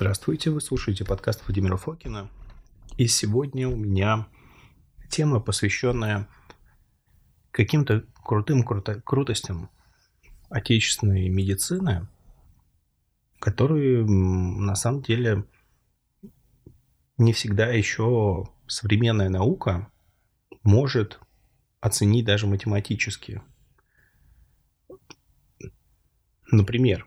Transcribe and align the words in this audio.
Здравствуйте, 0.00 0.50
вы 0.50 0.60
слушаете 0.60 1.04
подкаст 1.04 1.42
Владимира 1.44 1.76
Фокина. 1.76 2.30
И 2.98 3.08
сегодня 3.08 3.68
у 3.68 3.74
меня 3.74 4.28
тема, 5.10 5.40
посвященная 5.40 6.28
каким-то 7.50 8.04
крутым 8.22 8.62
круто- 8.62 9.00
крутостям 9.00 9.70
отечественной 10.50 11.28
медицины, 11.28 12.06
которые 13.40 14.06
на 14.06 14.76
самом 14.76 15.02
деле 15.02 15.44
не 17.16 17.32
всегда 17.32 17.66
еще 17.66 18.48
современная 18.68 19.30
наука 19.30 19.90
может 20.62 21.18
оценить 21.80 22.24
даже 22.24 22.46
математически. 22.46 23.42
Например, 26.52 27.04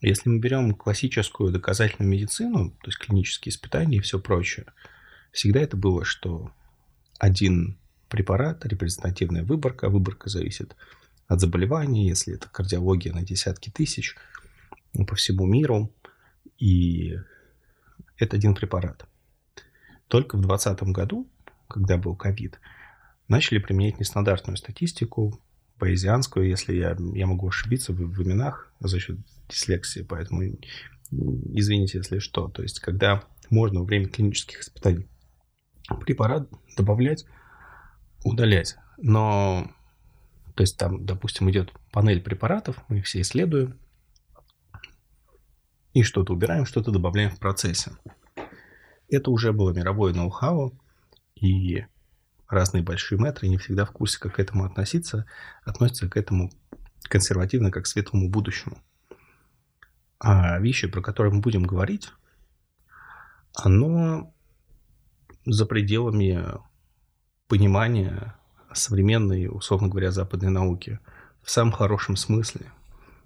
если 0.00 0.28
мы 0.30 0.38
берем 0.38 0.74
классическую 0.74 1.52
доказательную 1.52 2.10
медицину, 2.10 2.70
то 2.70 2.86
есть 2.86 2.98
клинические 2.98 3.50
испытания 3.50 3.98
и 3.98 4.00
все 4.00 4.18
прочее, 4.18 4.66
всегда 5.30 5.60
это 5.60 5.76
было, 5.76 6.04
что 6.04 6.52
один 7.18 7.78
препарат, 8.08 8.64
репрезентативная 8.64 9.44
выборка, 9.44 9.88
выборка 9.88 10.30
зависит 10.30 10.74
от 11.28 11.40
заболевания, 11.40 12.08
если 12.08 12.34
это 12.34 12.48
кардиология 12.48 13.12
на 13.12 13.22
десятки 13.22 13.70
тысяч 13.70 14.16
по 15.06 15.14
всему 15.14 15.46
миру, 15.46 15.92
и 16.58 17.18
это 18.16 18.36
один 18.36 18.54
препарат. 18.54 19.06
Только 20.08 20.36
в 20.36 20.40
2020 20.40 20.82
году, 20.94 21.28
когда 21.68 21.96
был 21.98 22.16
ковид, 22.16 22.58
начали 23.28 23.58
применять 23.58 24.00
нестандартную 24.00 24.56
статистику, 24.56 25.40
поэзианскую, 25.78 26.48
если 26.48 26.74
я, 26.74 26.96
я 27.14 27.26
могу 27.26 27.48
ошибиться 27.48 27.92
в, 27.92 27.96
в 27.96 28.22
именах 28.22 28.72
за 28.80 28.98
счет 28.98 29.18
дислексии, 29.50 30.02
поэтому 30.02 30.42
извините, 31.10 31.98
если 31.98 32.18
что. 32.18 32.48
То 32.48 32.62
есть, 32.62 32.80
когда 32.80 33.22
можно 33.50 33.80
во 33.80 33.86
время 33.86 34.08
клинических 34.08 34.60
испытаний 34.60 35.08
препарат 36.04 36.48
добавлять, 36.76 37.26
удалять. 38.24 38.76
Но, 38.98 39.70
то 40.54 40.62
есть, 40.62 40.78
там, 40.78 41.04
допустим, 41.04 41.50
идет 41.50 41.72
панель 41.92 42.22
препаратов, 42.22 42.76
мы 42.88 42.98
их 42.98 43.06
все 43.06 43.20
исследуем, 43.22 43.78
и 45.92 46.02
что-то 46.02 46.32
убираем, 46.32 46.66
что-то 46.66 46.92
добавляем 46.92 47.30
в 47.30 47.38
процессе. 47.38 47.92
Это 49.08 49.30
уже 49.30 49.52
было 49.52 49.72
мировое 49.72 50.14
ноу-хау, 50.14 50.78
и 51.34 51.84
разные 52.48 52.82
большие 52.82 53.18
метры 53.20 53.48
не 53.48 53.58
всегда 53.58 53.84
в 53.84 53.90
курсе, 53.90 54.18
как 54.20 54.36
к 54.36 54.38
этому 54.38 54.64
относиться, 54.64 55.26
относятся 55.64 56.08
к 56.08 56.16
этому 56.16 56.52
консервативно, 57.02 57.70
как 57.70 57.84
к 57.84 57.88
светлому 57.88 58.30
будущему. 58.30 58.80
А 60.20 60.58
вещи, 60.58 60.86
про 60.86 61.00
которые 61.00 61.32
мы 61.32 61.40
будем 61.40 61.62
говорить, 61.62 62.12
оно 63.54 64.32
за 65.46 65.66
пределами 65.66 66.44
понимания 67.48 68.36
современной, 68.72 69.48
условно 69.48 69.88
говоря, 69.88 70.12
западной 70.12 70.50
науки 70.50 71.00
в 71.42 71.50
самом 71.50 71.72
хорошем 71.72 72.16
смысле. 72.16 72.70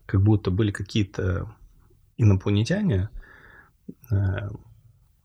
Как 0.06 0.22
будто 0.22 0.50
были 0.50 0.70
какие-то 0.70 1.54
инопланетяне, 2.16 3.10
э, 4.10 4.48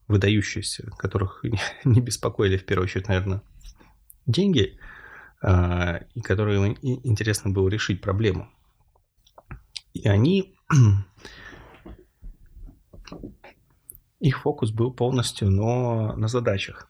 выдающиеся, 0.08 0.90
которых 0.98 1.46
не 1.86 2.02
беспокоили 2.02 2.58
в 2.58 2.66
первую 2.66 2.86
очередь, 2.86 3.08
наверное, 3.08 3.42
деньги, 4.26 4.80
а, 5.42 6.02
и 6.14 6.22
которые 6.22 6.76
интересно 6.82 7.52
было 7.52 7.70
решить 7.70 8.02
проблему. 8.02 8.50
И 9.94 10.08
они... 10.08 10.56
Их 14.20 14.42
фокус 14.42 14.72
был 14.72 14.92
полностью 14.92 15.50
но 15.50 16.14
на 16.16 16.28
задачах. 16.28 16.90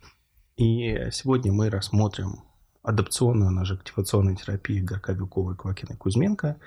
И 0.58 1.10
сегодня 1.12 1.54
мы 1.54 1.70
рассмотрим 1.70 2.44
адапционную, 2.82 3.50
она 3.50 3.66
же 3.66 3.76
активационную 3.76 4.36
терапию 4.36 4.86
Горка 4.86 5.14
Вилкова, 5.14 5.54
Квакина 5.54 5.96
Кузьменко. 5.96 6.58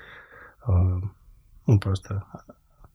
А, 0.64 1.00
ну, 1.66 1.80
просто 1.80 2.24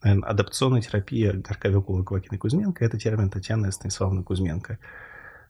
наверное, 0.02 0.30
адапционная 0.30 0.82
терапия 0.82 1.34
Горка 1.34 1.70
Вилкова, 1.70 2.04
Квакина 2.04 2.38
Кузьменко– 2.38 2.86
это 2.86 2.98
термин 2.98 3.30
Татьяны 3.30 3.72
Станиславовны 3.72 4.24
Кузьменко. 4.24 4.80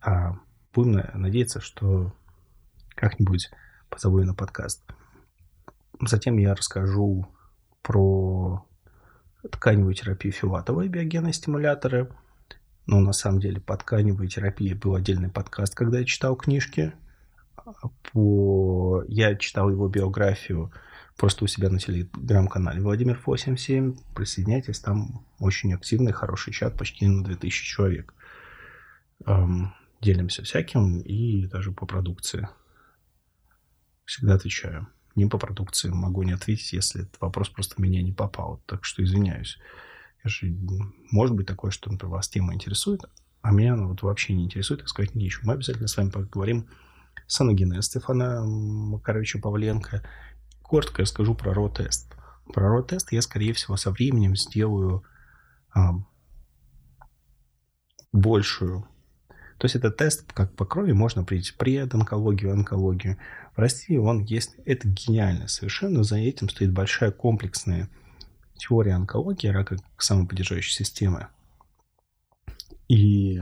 А 0.01 0.37
будем 0.73 1.03
надеяться, 1.13 1.61
что 1.61 2.13
как-нибудь 2.95 3.49
позову 3.89 4.19
ее 4.19 4.25
на 4.25 4.33
подкаст. 4.33 4.83
Затем 6.01 6.37
я 6.37 6.55
расскажу 6.55 7.27
про 7.81 8.66
тканевую 9.51 9.93
терапию 9.93 10.33
Филатова 10.33 10.81
и 10.81 10.87
биогенные 10.87 11.33
стимуляторы. 11.33 12.09
Но 12.85 12.99
на 12.99 13.13
самом 13.13 13.39
деле 13.39 13.59
по 13.59 13.75
тканевой 13.75 14.27
терапии 14.27 14.73
был 14.73 14.95
отдельный 14.95 15.29
подкаст, 15.29 15.75
когда 15.75 15.99
я 15.99 16.05
читал 16.05 16.35
книжки. 16.35 16.93
По... 18.13 19.03
Я 19.07 19.35
читал 19.35 19.69
его 19.69 19.89
биографию 19.89 20.71
просто 21.17 21.43
у 21.43 21.47
себя 21.47 21.69
на 21.69 21.79
телеграм-канале 21.79 22.81
Владимир 22.81 23.19
87. 23.25 23.97
Присоединяйтесь, 24.15 24.79
там 24.79 25.25
очень 25.39 25.73
активный, 25.73 26.13
хороший 26.13 26.53
чат, 26.53 26.77
почти 26.77 27.07
на 27.07 27.23
2000 27.23 27.65
человек. 27.65 28.13
Делимся 29.99 30.43
всяким 30.43 31.01
и 31.01 31.47
даже 31.47 31.71
по 31.71 31.85
продукции. 31.85 32.47
Всегда 34.05 34.35
отвечаю. 34.35 34.87
Не 35.17 35.25
по 35.25 35.37
продукции 35.37 35.89
могу 35.89 36.21
не 36.21 36.31
ответить, 36.31 36.73
если 36.73 37.01
этот 37.01 37.19
вопрос 37.19 37.49
просто 37.49 37.81
меня 37.81 38.01
не 38.03 38.13
попал. 38.13 38.61
Так 38.67 38.85
что 38.85 39.03
извиняюсь. 39.03 39.57
Же, 40.23 40.55
может 41.11 41.35
быть 41.35 41.47
такое, 41.47 41.71
что, 41.71 41.91
например, 41.91 42.15
вас 42.15 42.29
тема 42.29 42.53
интересует, 42.53 43.01
а 43.41 43.51
меня 43.51 43.73
она 43.73 43.87
вот 43.87 44.03
вообще 44.03 44.33
не 44.33 44.45
интересует, 44.45 44.81
так 44.81 44.89
сказать, 44.89 45.15
нечего. 45.15 45.47
Мы 45.47 45.53
обязательно 45.53 45.87
с 45.87 45.97
вами 45.97 46.11
поговорим 46.11 46.67
с 47.25 47.41
анагенез 47.41 47.85
Стефана 47.85 48.45
Макаровича 48.45 49.39
Павленко. 49.39 50.03
Коротко 50.61 51.01
расскажу 51.01 51.33
про 51.33 51.53
РО-тест. 51.53 52.13
Про 52.53 52.69
РО-тест 52.69 53.11
я, 53.11 53.21
скорее 53.21 53.53
всего, 53.53 53.75
со 53.75 53.89
временем 53.91 54.35
сделаю 54.35 55.03
а, 55.73 55.93
большую 58.11 58.87
то 59.57 59.65
есть 59.65 59.75
это 59.75 59.89
тест, 59.89 60.31
как 60.33 60.53
по 60.55 60.65
крови 60.65 60.91
можно 60.91 61.23
определить 61.23 61.57
предонкологию, 61.57 62.53
онкологию. 62.53 63.17
В 63.57 63.59
России 63.59 63.97
он 63.97 64.19
есть, 64.19 64.55
это 64.65 64.87
гениально 64.87 65.47
совершенно, 65.47 66.03
за 66.03 66.17
этим 66.17 66.47
стоит 66.47 66.71
большая 66.71 67.11
комплексная 67.11 67.89
теория 68.55 68.93
онкологии, 68.93 69.47
рака 69.47 69.77
как 69.77 70.01
самоподдерживающей 70.01 70.75
системы. 70.75 71.27
И, 72.87 73.41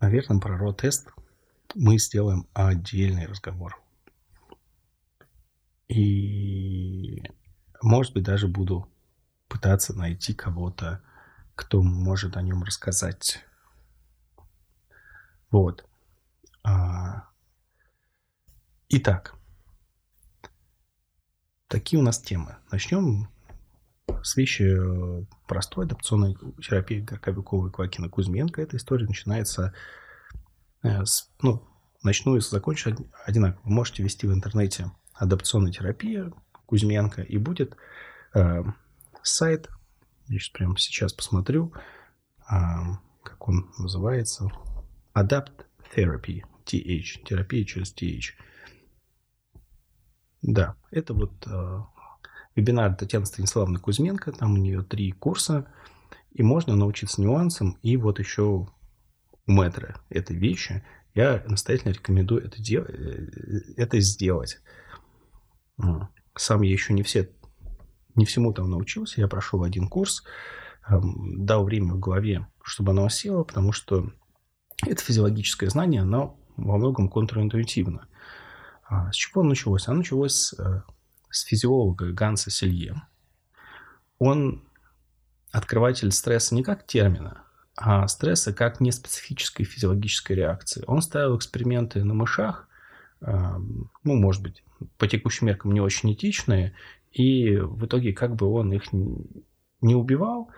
наверное, 0.00 0.40
про 0.40 0.56
РО-тест 0.56 1.10
мы 1.74 1.98
сделаем 1.98 2.46
отдельный 2.54 3.26
разговор. 3.26 3.78
И, 5.88 7.22
может 7.82 8.14
быть, 8.14 8.24
даже 8.24 8.48
буду 8.48 8.90
пытаться 9.46 9.92
найти 9.92 10.32
кого-то, 10.32 11.02
кто 11.54 11.82
может 11.82 12.38
о 12.38 12.42
нем 12.42 12.62
рассказать. 12.62 13.44
Вот. 15.50 15.86
А... 16.62 17.28
Итак, 18.90 19.34
такие 21.66 22.00
у 22.00 22.02
нас 22.02 22.18
темы. 22.18 22.56
Начнем 22.72 23.28
с 24.22 24.34
вещи 24.34 24.62
э, 24.62 25.24
простой 25.46 25.84
адапционной 25.84 26.38
терапии 26.62 27.04
Кобякова 27.04 27.68
и 27.68 27.70
Квакина 27.70 28.08
Кузьменко. 28.08 28.62
Эта 28.62 28.78
история 28.78 29.06
начинается 29.06 29.74
э, 30.82 31.04
с, 31.04 31.30
ну, 31.42 31.68
начну 32.02 32.36
и 32.36 32.40
закончу 32.40 32.96
одинаково. 33.26 33.60
Вы 33.64 33.72
можете 33.72 34.02
ввести 34.02 34.26
в 34.26 34.32
интернете 34.32 34.90
адапционная 35.12 35.72
терапия 35.72 36.32
Кузьменко, 36.64 37.20
и 37.20 37.36
будет 37.36 37.76
э, 38.32 38.62
сайт, 39.22 39.68
я 40.28 40.38
сейчас 40.38 40.48
прямо 40.48 40.78
сейчас 40.78 41.12
посмотрю, 41.12 41.74
э, 42.50 42.54
как 43.22 43.48
он 43.48 43.70
называется, 43.76 44.50
Adapt 45.14 45.66
Therapy, 45.94 46.44
TH, 46.64 47.24
терапия 47.26 47.66
через 47.66 47.94
TH. 47.94 48.32
Да, 50.42 50.76
это 50.90 51.14
вот 51.14 51.32
э, 51.46 51.80
вебинар 52.54 52.94
Татьяны 52.94 53.26
Станиславовны 53.26 53.78
Кузьменко, 53.78 54.32
там 54.32 54.54
у 54.54 54.56
нее 54.56 54.82
три 54.82 55.12
курса, 55.12 55.66
и 56.32 56.42
можно 56.42 56.76
научиться 56.76 57.20
нюансам, 57.20 57.76
и 57.82 57.96
вот 57.96 58.18
еще 58.18 58.42
у 58.42 58.68
мэтра 59.46 60.00
этой 60.10 60.36
вещи, 60.36 60.84
я 61.14 61.42
настоятельно 61.46 61.92
рекомендую 61.92 62.44
это, 62.44 62.62
дел- 62.62 62.84
э, 62.86 63.72
это 63.76 64.00
сделать. 64.00 64.60
Сам 66.36 66.62
я 66.62 66.72
еще 66.72 66.92
не 66.92 67.02
все, 67.02 67.30
не 68.14 68.24
всему 68.24 68.52
там 68.52 68.70
научился, 68.70 69.20
я 69.20 69.28
прошел 69.28 69.64
один 69.64 69.88
курс, 69.88 70.22
эм, 70.88 71.44
дал 71.44 71.64
время 71.64 71.94
в 71.94 71.98
голове, 71.98 72.46
чтобы 72.62 72.92
оно 72.92 73.04
осело, 73.04 73.42
потому 73.42 73.72
что 73.72 74.12
это 74.86 75.02
физиологическое 75.02 75.68
знание, 75.70 76.02
оно 76.02 76.38
во 76.56 76.76
многом 76.76 77.08
контринтуитивно. 77.08 78.06
А 78.88 79.12
с 79.12 79.14
чего 79.14 79.42
началось? 79.42 79.86
Оно 79.86 79.98
началось 79.98 80.34
с, 80.34 80.58
э, 80.58 80.82
с 81.30 81.42
физиолога 81.42 82.12
Ганса 82.12 82.50
Селье. 82.50 83.02
Он 84.18 84.64
открыватель 85.52 86.10
стресса 86.10 86.54
не 86.54 86.62
как 86.62 86.86
термина, 86.86 87.42
а 87.76 88.08
стресса 88.08 88.52
как 88.52 88.80
неспецифической 88.80 89.64
физиологической 89.64 90.34
реакции. 90.34 90.82
Он 90.86 91.02
ставил 91.02 91.36
эксперименты 91.36 92.02
на 92.02 92.14
мышах, 92.14 92.66
ну, 93.20 93.88
может 94.04 94.42
быть, 94.42 94.62
по 94.96 95.08
текущим 95.08 95.48
меркам 95.48 95.72
не 95.72 95.80
очень 95.80 96.12
этичные, 96.12 96.74
и 97.12 97.56
в 97.56 97.86
итоге 97.86 98.12
как 98.12 98.36
бы 98.36 98.46
он 98.46 98.72
их 98.72 98.92
не 98.92 99.94
убивал, 99.94 100.50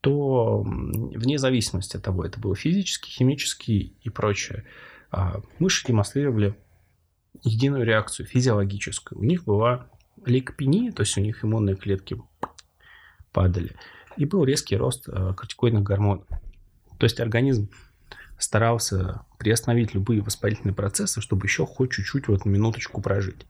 то 0.00 0.62
вне 0.62 1.38
зависимости 1.38 1.96
от 1.96 2.04
того, 2.04 2.24
это 2.24 2.38
было 2.40 2.54
физически, 2.54 3.10
химически 3.10 3.94
и 4.00 4.10
прочее, 4.10 4.64
а, 5.10 5.40
мыши 5.58 5.86
демонстрировали 5.86 6.56
единую 7.42 7.84
реакцию 7.84 8.26
физиологическую. 8.26 9.18
У 9.18 9.24
них 9.24 9.44
была 9.44 9.86
лейкопения, 10.24 10.92
то 10.92 11.02
есть 11.02 11.16
у 11.16 11.20
них 11.20 11.44
иммунные 11.44 11.76
клетки 11.76 12.20
падали, 13.32 13.76
и 14.16 14.24
был 14.24 14.44
резкий 14.44 14.76
рост 14.76 15.08
а, 15.08 15.34
кортикоидных 15.34 15.82
гормонов. 15.82 16.26
То 16.98 17.04
есть 17.04 17.20
организм 17.20 17.70
старался 18.38 19.22
приостановить 19.38 19.94
любые 19.94 20.22
воспалительные 20.22 20.74
процессы, 20.74 21.20
чтобы 21.20 21.46
еще 21.46 21.66
хоть 21.66 21.92
чуть-чуть 21.92 22.28
вот 22.28 22.44
минуточку 22.44 23.00
прожить. 23.00 23.46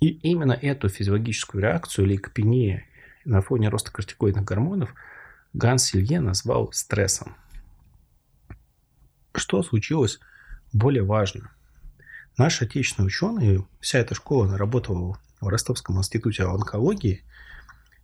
И 0.00 0.08
именно 0.08 0.52
эту 0.52 0.88
физиологическую 0.88 1.62
реакцию 1.62 2.06
лейкопения 2.06 2.84
на 3.24 3.42
фоне 3.42 3.68
роста 3.68 3.92
кортикоидных 3.92 4.44
гормонов 4.44 4.94
Ганс 5.52 5.84
Силье 5.84 6.20
назвал 6.20 6.72
стрессом. 6.72 7.36
Что 9.34 9.62
случилось 9.62 10.20
более 10.72 11.02
важно? 11.02 11.50
Наши 12.38 12.64
отечественные 12.64 13.08
ученые, 13.08 13.66
вся 13.80 13.98
эта 13.98 14.14
школа 14.14 14.46
она 14.46 14.56
работала 14.56 15.18
в 15.40 15.48
Ростовском 15.48 15.98
институте 15.98 16.44
онкологии, 16.44 17.24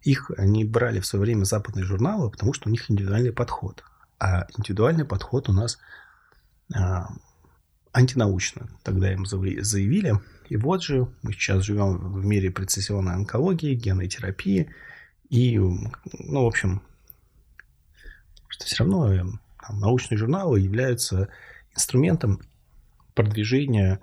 их 0.03 0.31
они 0.37 0.65
брали 0.65 1.01
в 1.01 1.07
свое 1.07 1.25
время 1.25 1.45
западные 1.45 1.85
журналы, 1.85 2.31
потому 2.31 2.53
что 2.53 2.69
у 2.69 2.73
них 2.73 2.91
индивидуальный 2.91 3.33
подход. 3.33 3.85
А 4.19 4.47
индивидуальный 4.59 5.05
подход 5.05 5.49
у 5.49 5.53
нас 5.53 5.79
а, 6.75 7.09
антинаучно. 7.93 8.69
Тогда 8.83 9.13
им 9.13 9.25
заявили. 9.25 10.21
И 10.49 10.57
вот 10.57 10.83
же 10.83 11.09
мы 11.23 11.33
сейчас 11.33 11.63
живем 11.63 11.97
в 11.97 12.25
мире 12.25 12.51
прецессионной 12.51 13.15
онкологии, 13.15 13.75
генной 13.75 14.09
терапии. 14.09 14.69
И, 15.31 15.59
ну, 15.59 15.91
в 16.45 16.47
общем, 16.47 16.83
что 18.49 18.67
все 18.67 18.85
равно 18.85 19.13
э, 19.13 19.23
там, 19.67 19.81
научные 19.81 20.19
журналы 20.19 20.61
являются 20.61 21.29
инструментом 21.75 22.43
продвижения 23.15 24.01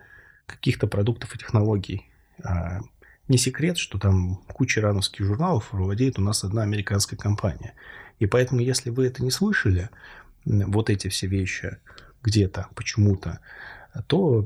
каких-то 0.52 0.88
продуктов 0.88 1.36
и 1.36 1.38
технологий. 1.38 2.10
А 2.44 2.82
не 3.28 3.38
секрет, 3.38 3.78
что 3.78 3.98
там 3.98 4.38
куча 4.54 4.82
ирановских 4.82 5.26
журналов 5.26 5.70
владеет 5.72 6.20
у 6.20 6.22
нас 6.22 6.44
одна 6.44 6.64
американская 6.64 7.18
компания. 7.18 7.74
И 8.20 8.26
поэтому, 8.26 8.62
если 8.62 8.90
вы 8.90 9.08
это 9.08 9.24
не 9.24 9.32
слышали, 9.32 9.90
вот 10.46 10.90
эти 10.90 11.08
все 11.08 11.28
вещи 11.28 11.78
где-то, 12.24 12.68
почему-то, 12.76 13.40
то 14.08 14.46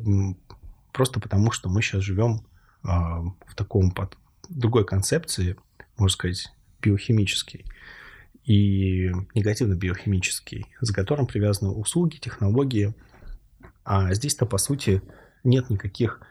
просто 0.92 1.20
потому, 1.20 1.52
что 1.52 1.70
мы 1.70 1.82
сейчас 1.82 2.04
живем 2.04 2.46
а, 2.84 3.22
в 3.22 3.56
таком 3.56 3.92
под 3.92 4.18
другой 4.50 4.86
концепции, 4.86 5.58
можно 5.98 6.14
сказать, 6.14 6.54
биохимический 6.82 7.66
и 8.46 9.12
негативно-биохимический, 9.34 10.68
за 10.80 10.94
которым 10.94 11.26
привязаны 11.26 11.72
услуги, 11.72 12.18
технологии. 12.18 12.94
А 13.84 14.14
здесь-то, 14.14 14.46
по 14.46 14.58
сути, 14.58 15.02
нет 15.46 15.70
никаких 15.70 16.22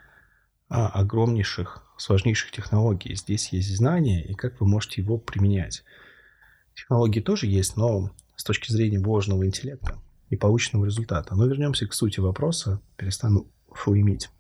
а, 0.69 0.89
огромнейших, 0.89 1.83
сложнейших 1.97 2.51
технологий. 2.51 3.15
Здесь 3.15 3.53
есть 3.53 3.75
знание, 3.77 4.25
и 4.25 4.35
как 4.35 4.61
вы 4.61 4.67
можете 4.67 5.03
его 5.03 5.19
применять. 5.19 5.85
Технологии 6.75 7.21
тоже 7.21 7.47
есть, 7.47 7.77
но 7.77 8.11
с 8.37 8.45
точки 8.45 8.73
зрения 8.73 8.99
вложенного 8.99 9.47
интеллекта 9.47 9.99
и 10.31 10.37
полученного 10.37 10.87
результата. 10.87 11.35
Но 11.35 11.47
вернемся 11.47 11.87
к 11.87 11.95
сути 11.95 12.21
вопроса, 12.21 12.81
перестану 12.97 13.47
флеймить, 13.73 14.31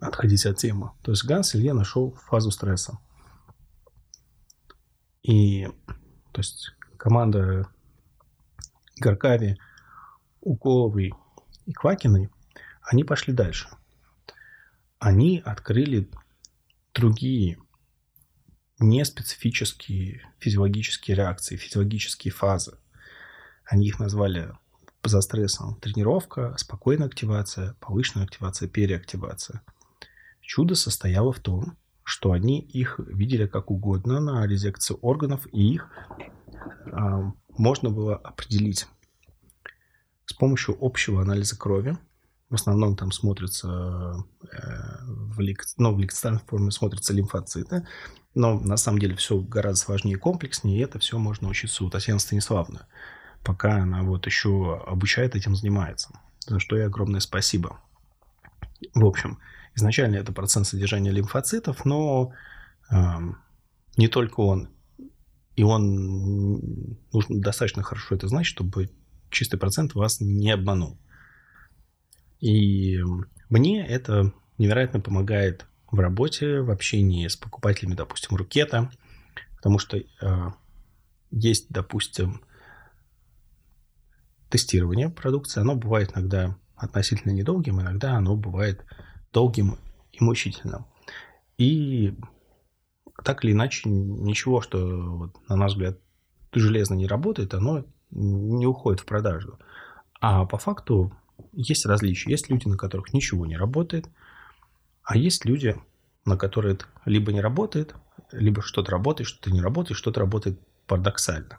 отходить 0.00 0.46
от 0.46 0.58
темы. 0.58 0.92
То 1.02 1.10
есть 1.10 1.24
Ганс 1.24 1.54
Илье 1.54 1.72
нашел 1.72 2.12
фазу 2.12 2.50
стресса. 2.50 2.98
И 5.22 5.66
то 6.32 6.40
есть 6.40 6.72
команда 6.96 7.68
Горкави, 9.00 9.56
Уколовой 10.40 11.12
и 11.66 11.72
Квакиной, 11.72 12.30
они 12.86 13.04
пошли 13.04 13.34
дальше. 13.34 13.68
Они 14.98 15.42
открыли 15.44 16.08
другие 16.94 17.58
неспецифические 18.78 20.22
физиологические 20.38 21.16
реакции, 21.16 21.56
физиологические 21.56 22.32
фазы. 22.32 22.78
Они 23.64 23.86
их 23.86 23.98
назвали 23.98 24.52
за 25.04 25.20
стрессом 25.20 25.76
тренировка, 25.80 26.54
спокойная 26.58 27.08
активация, 27.08 27.74
повышенная 27.80 28.24
активация, 28.24 28.68
переактивация. 28.68 29.62
Чудо 30.40 30.74
состояло 30.76 31.32
в 31.32 31.40
том, 31.40 31.76
что 32.04 32.30
они 32.30 32.60
их 32.60 33.00
видели 33.00 33.46
как 33.46 33.70
угодно 33.70 34.20
на 34.20 34.46
резекции 34.46 34.96
органов, 35.00 35.46
и 35.52 35.74
их 35.74 35.90
а, 36.92 37.32
можно 37.48 37.90
было 37.90 38.14
определить 38.16 38.86
с 40.26 40.32
помощью 40.32 40.76
общего 40.80 41.22
анализа 41.22 41.58
крови. 41.58 41.98
В 42.48 42.54
основном 42.54 42.96
там 42.96 43.10
смотрятся, 43.10 44.24
э, 44.52 45.04
в, 45.04 45.40
лик, 45.40 45.64
ну, 45.78 45.94
в 45.94 45.98
ликоцитарной 45.98 46.40
форме 46.46 46.70
смотрятся 46.70 47.12
лимфоциты, 47.12 47.86
но 48.34 48.60
на 48.60 48.76
самом 48.76 49.00
деле 49.00 49.16
все 49.16 49.40
гораздо 49.40 49.80
сложнее 49.80 50.12
и 50.14 50.18
комплекснее, 50.18 50.78
и 50.78 50.82
это 50.82 51.00
все 51.00 51.18
можно 51.18 51.48
учиться 51.48 51.84
у 51.84 51.90
Татьяны 51.90 52.20
Станиславовны, 52.20 52.80
пока 53.42 53.78
она 53.78 54.02
вот 54.04 54.26
еще 54.26 54.80
обучает 54.86 55.34
этим 55.34 55.56
занимается, 55.56 56.10
за 56.46 56.60
что 56.60 56.76
ей 56.76 56.86
огромное 56.86 57.20
спасибо. 57.20 57.80
В 58.94 59.04
общем, 59.04 59.38
изначально 59.74 60.16
это 60.16 60.32
процент 60.32 60.68
содержания 60.68 61.10
лимфоцитов, 61.10 61.84
но 61.84 62.32
э, 62.90 62.96
не 63.96 64.06
только 64.06 64.40
он, 64.40 64.68
и 65.56 65.64
он 65.64 66.98
нужно 67.12 67.40
достаточно 67.40 67.82
хорошо 67.82 68.14
это 68.14 68.28
знать, 68.28 68.46
чтобы 68.46 68.90
чистый 69.30 69.56
процент 69.56 69.94
вас 69.94 70.20
не 70.20 70.52
обманул. 70.52 70.98
И 72.40 73.00
мне 73.48 73.86
это 73.86 74.32
невероятно 74.58 75.00
помогает 75.00 75.66
в 75.90 75.98
работе, 75.98 76.60
в 76.60 76.70
общении 76.70 77.28
с 77.28 77.36
покупателями, 77.36 77.94
допустим, 77.94 78.36
Рукета, 78.36 78.90
потому 79.56 79.78
что 79.78 79.96
э, 79.96 80.04
есть, 81.30 81.66
допустим, 81.70 82.42
тестирование 84.48 85.08
продукции, 85.08 85.60
оно 85.60 85.74
бывает 85.74 86.12
иногда 86.14 86.56
относительно 86.76 87.32
недолгим, 87.32 87.80
иногда 87.80 88.16
оно 88.16 88.36
бывает 88.36 88.84
долгим 89.32 89.78
и 90.12 90.22
мучительным. 90.22 90.86
И 91.58 92.16
так 93.24 93.44
или 93.44 93.52
иначе, 93.52 93.88
ничего, 93.88 94.60
что, 94.60 95.32
на 95.48 95.56
наш 95.56 95.72
взгляд, 95.72 95.98
железно 96.52 96.94
не 96.94 97.06
работает, 97.06 97.54
оно 97.54 97.84
не 98.10 98.66
уходит 98.66 99.00
в 99.00 99.06
продажу. 99.06 99.58
А 100.20 100.44
по 100.44 100.58
факту 100.58 101.12
есть 101.52 101.86
различия. 101.86 102.30
Есть 102.30 102.50
люди, 102.50 102.68
на 102.68 102.76
которых 102.76 103.12
ничего 103.12 103.46
не 103.46 103.56
работает, 103.56 104.06
а 105.02 105.16
есть 105.16 105.44
люди, 105.44 105.76
на 106.24 106.36
которые 106.36 106.74
это 106.74 106.86
либо 107.04 107.32
не 107.32 107.40
работает, 107.40 107.94
либо 108.32 108.62
что-то 108.62 108.90
работает, 108.90 109.28
что-то 109.28 109.50
не 109.50 109.60
работает, 109.60 109.98
что-то 109.98 110.20
работает 110.20 110.60
парадоксально. 110.86 111.58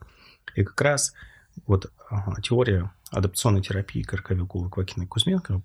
И 0.56 0.64
как 0.64 0.80
раз 0.82 1.14
вот 1.66 1.92
теория 2.44 2.92
адаптационной 3.12 3.62
терапии 3.62 4.02
Карковикова, 4.02 4.70
Квакина 4.70 5.04
и 5.04 5.08
Кузьменко 5.08 5.62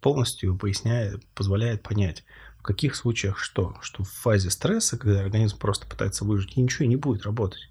полностью 0.00 0.56
поясняет, 0.56 1.26
позволяет 1.34 1.82
понять, 1.82 2.24
в 2.58 2.62
каких 2.62 2.94
случаях 2.94 3.38
что. 3.38 3.76
Что 3.80 4.04
в 4.04 4.10
фазе 4.10 4.50
стресса, 4.50 4.96
когда 4.96 5.20
организм 5.20 5.58
просто 5.58 5.86
пытается 5.86 6.24
выжить, 6.24 6.56
и 6.56 6.62
ничего 6.62 6.86
не 6.86 6.96
будет 6.96 7.24
работать. 7.24 7.68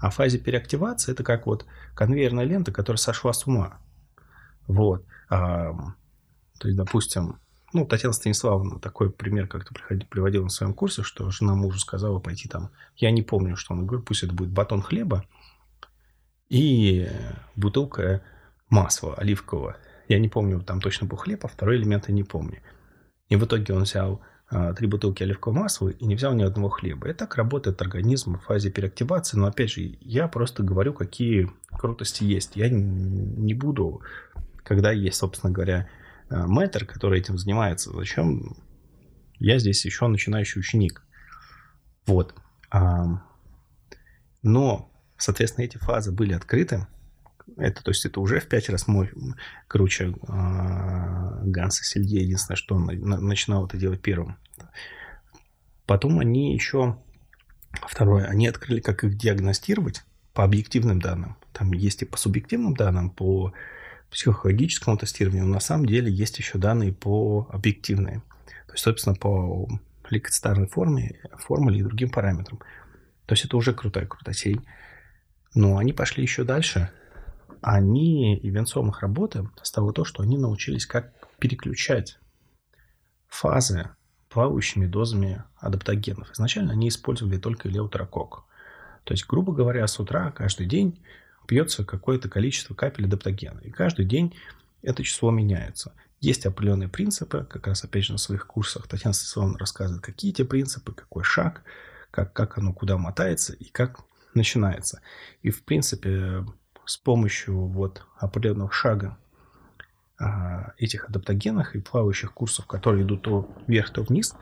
А 0.00 0.10
в 0.10 0.16
фазе 0.16 0.38
переактивации 0.38 1.12
это 1.12 1.24
как 1.24 1.46
вот 1.46 1.64
конвейерная 1.94 2.44
лента, 2.44 2.72
которая 2.72 2.98
сошла 2.98 3.32
с 3.32 3.46
ума. 3.46 3.78
Вот. 4.66 5.04
А, 5.28 5.72
то 6.58 6.68
есть, 6.68 6.76
допустим, 6.76 7.38
ну, 7.72 7.84
Татьяна 7.86 8.12
Станиславовна 8.12 8.78
такой 8.78 9.10
пример 9.10 9.48
как-то 9.48 9.74
приводила 10.08 10.44
на 10.44 10.48
своем 10.48 10.74
курсе, 10.74 11.02
что 11.02 11.30
жена 11.30 11.54
мужу 11.54 11.78
сказала 11.78 12.20
пойти 12.20 12.48
там, 12.48 12.70
я 12.96 13.10
не 13.10 13.22
помню, 13.22 13.56
что 13.56 13.74
он 13.74 13.86
говорит, 13.86 14.06
пусть 14.06 14.22
это 14.22 14.32
будет 14.32 14.50
батон 14.50 14.80
хлеба 14.80 15.24
и 16.48 17.08
бутылка 17.56 18.22
масла 18.70 19.14
оливкового. 19.14 19.76
Я 20.08 20.18
не 20.18 20.28
помню, 20.28 20.60
там 20.60 20.80
точно 20.80 21.06
был 21.06 21.16
хлеб, 21.16 21.44
а 21.44 21.48
второй 21.48 21.76
элемент 21.76 22.08
я 22.08 22.14
не 22.14 22.22
помню. 22.22 22.60
И 23.28 23.36
в 23.36 23.44
итоге 23.44 23.74
он 23.74 23.82
взял 23.82 24.20
а, 24.48 24.72
три 24.74 24.86
бутылки 24.86 25.22
оливкового 25.22 25.60
масла 25.60 25.88
и 25.88 26.04
не 26.04 26.14
взял 26.14 26.34
ни 26.34 26.42
одного 26.42 26.68
хлеба. 26.68 27.08
И 27.08 27.12
так 27.14 27.36
работает 27.36 27.80
организм 27.80 28.38
в 28.38 28.44
фазе 28.44 28.70
переактивации. 28.70 29.38
Но 29.38 29.46
опять 29.46 29.70
же, 29.70 29.96
я 30.00 30.28
просто 30.28 30.62
говорю, 30.62 30.92
какие 30.92 31.50
крутости 31.72 32.22
есть. 32.22 32.54
Я 32.54 32.68
не 32.68 33.54
буду 33.54 34.02
когда 34.64 34.90
есть, 34.90 35.18
собственно 35.18 35.52
говоря, 35.52 35.88
э, 36.30 36.36
мэтр, 36.46 36.86
который 36.86 37.20
этим 37.20 37.38
занимается, 37.38 37.92
зачем 37.92 38.56
я 39.38 39.58
здесь 39.58 39.84
еще 39.84 40.08
начинающий 40.08 40.60
ученик? 40.60 41.02
Вот. 42.06 42.34
Но, 44.42 44.90
соответственно, 45.16 45.64
эти 45.64 45.78
фазы 45.78 46.12
были 46.12 46.34
открыты. 46.34 46.86
Это, 47.56 47.82
то 47.82 47.90
есть 47.90 48.04
это 48.04 48.20
уже 48.20 48.40
в 48.40 48.48
пять 48.48 48.68
раз 48.68 48.88
мой, 48.88 49.10
круче 49.68 50.06
э, 50.06 51.42
Ганса 51.44 51.84
Селье. 51.84 52.22
Единственное, 52.22 52.56
что 52.56 52.74
он 52.74 52.86
начинал 52.86 53.66
это 53.66 53.76
делать 53.76 54.02
первым. 54.02 54.36
Потом 55.86 56.18
они 56.20 56.54
еще, 56.54 56.98
второе, 57.86 58.24
они 58.24 58.48
открыли, 58.48 58.80
как 58.80 59.04
их 59.04 59.16
диагностировать 59.16 60.04
по 60.32 60.42
объективным 60.44 61.00
данным. 61.00 61.36
Там 61.52 61.72
есть 61.72 62.02
и 62.02 62.06
по 62.06 62.16
субъективным 62.16 62.74
данным, 62.74 63.10
по 63.10 63.52
психологическому 64.14 64.96
тестированию, 64.96 65.46
на 65.46 65.58
самом 65.58 65.86
деле 65.86 66.10
есть 66.10 66.38
еще 66.38 66.56
данные 66.56 66.92
по 66.92 67.48
объективные. 67.50 68.22
То 68.68 68.72
есть, 68.72 68.84
собственно, 68.84 69.16
по 69.16 69.68
лейкоцитарной 70.08 70.68
форме, 70.68 71.20
формуле 71.36 71.80
и 71.80 71.82
другим 71.82 72.10
параметрам. 72.10 72.60
То 73.26 73.32
есть 73.32 73.44
это 73.44 73.56
уже 73.56 73.74
крутая 73.74 74.06
крутотень. 74.06 74.64
Но 75.54 75.78
они 75.78 75.92
пошли 75.92 76.22
еще 76.22 76.44
дальше. 76.44 76.90
Они, 77.60 78.36
и 78.36 78.52
работы, 79.00 79.48
стало 79.62 79.92
то, 79.92 80.04
что 80.04 80.22
они 80.22 80.38
научились 80.38 80.86
как 80.86 81.12
переключать 81.38 82.18
фазы 83.26 83.90
плавающими 84.28 84.86
дозами 84.86 85.42
адаптогенов. 85.56 86.30
Изначально 86.32 86.72
они 86.72 86.88
использовали 86.88 87.38
только 87.38 87.68
леутерокок. 87.68 88.44
То 89.02 89.12
есть, 89.12 89.26
грубо 89.26 89.52
говоря, 89.52 89.86
с 89.88 89.98
утра 89.98 90.30
каждый 90.30 90.66
день 90.66 91.02
пьется 91.46 91.84
какое-то 91.84 92.28
количество 92.28 92.74
капель 92.74 93.06
адаптогена. 93.06 93.60
И 93.60 93.70
каждый 93.70 94.04
день 94.04 94.34
это 94.82 95.02
число 95.02 95.30
меняется. 95.30 95.92
Есть 96.20 96.46
определенные 96.46 96.88
принципы, 96.88 97.46
как 97.48 97.66
раз 97.66 97.84
опять 97.84 98.04
же 98.04 98.12
на 98.12 98.18
своих 98.18 98.46
курсах 98.46 98.88
Татьяна 98.88 99.12
Станиславовна 99.12 99.58
рассказывает, 99.58 100.02
какие 100.02 100.30
эти 100.30 100.42
принципы, 100.42 100.92
какой 100.92 101.22
шаг, 101.22 101.62
как, 102.10 102.32
как 102.32 102.58
оно 102.58 102.72
куда 102.72 102.96
мотается 102.96 103.52
и 103.52 103.64
как 103.64 104.00
начинается. 104.34 105.00
И 105.42 105.50
в 105.50 105.64
принципе 105.64 106.44
с 106.86 106.96
помощью 106.96 107.66
вот 107.66 108.02
определенного 108.18 108.70
шага 108.70 109.18
а, 110.18 110.72
этих 110.78 111.08
адаптогенов 111.08 111.74
и 111.74 111.80
плавающих 111.80 112.32
курсов, 112.32 112.66
которые 112.66 113.04
идут 113.04 113.22
то 113.22 113.50
вверх, 113.66 113.90
то 113.90 114.02
вниз, 114.02 114.34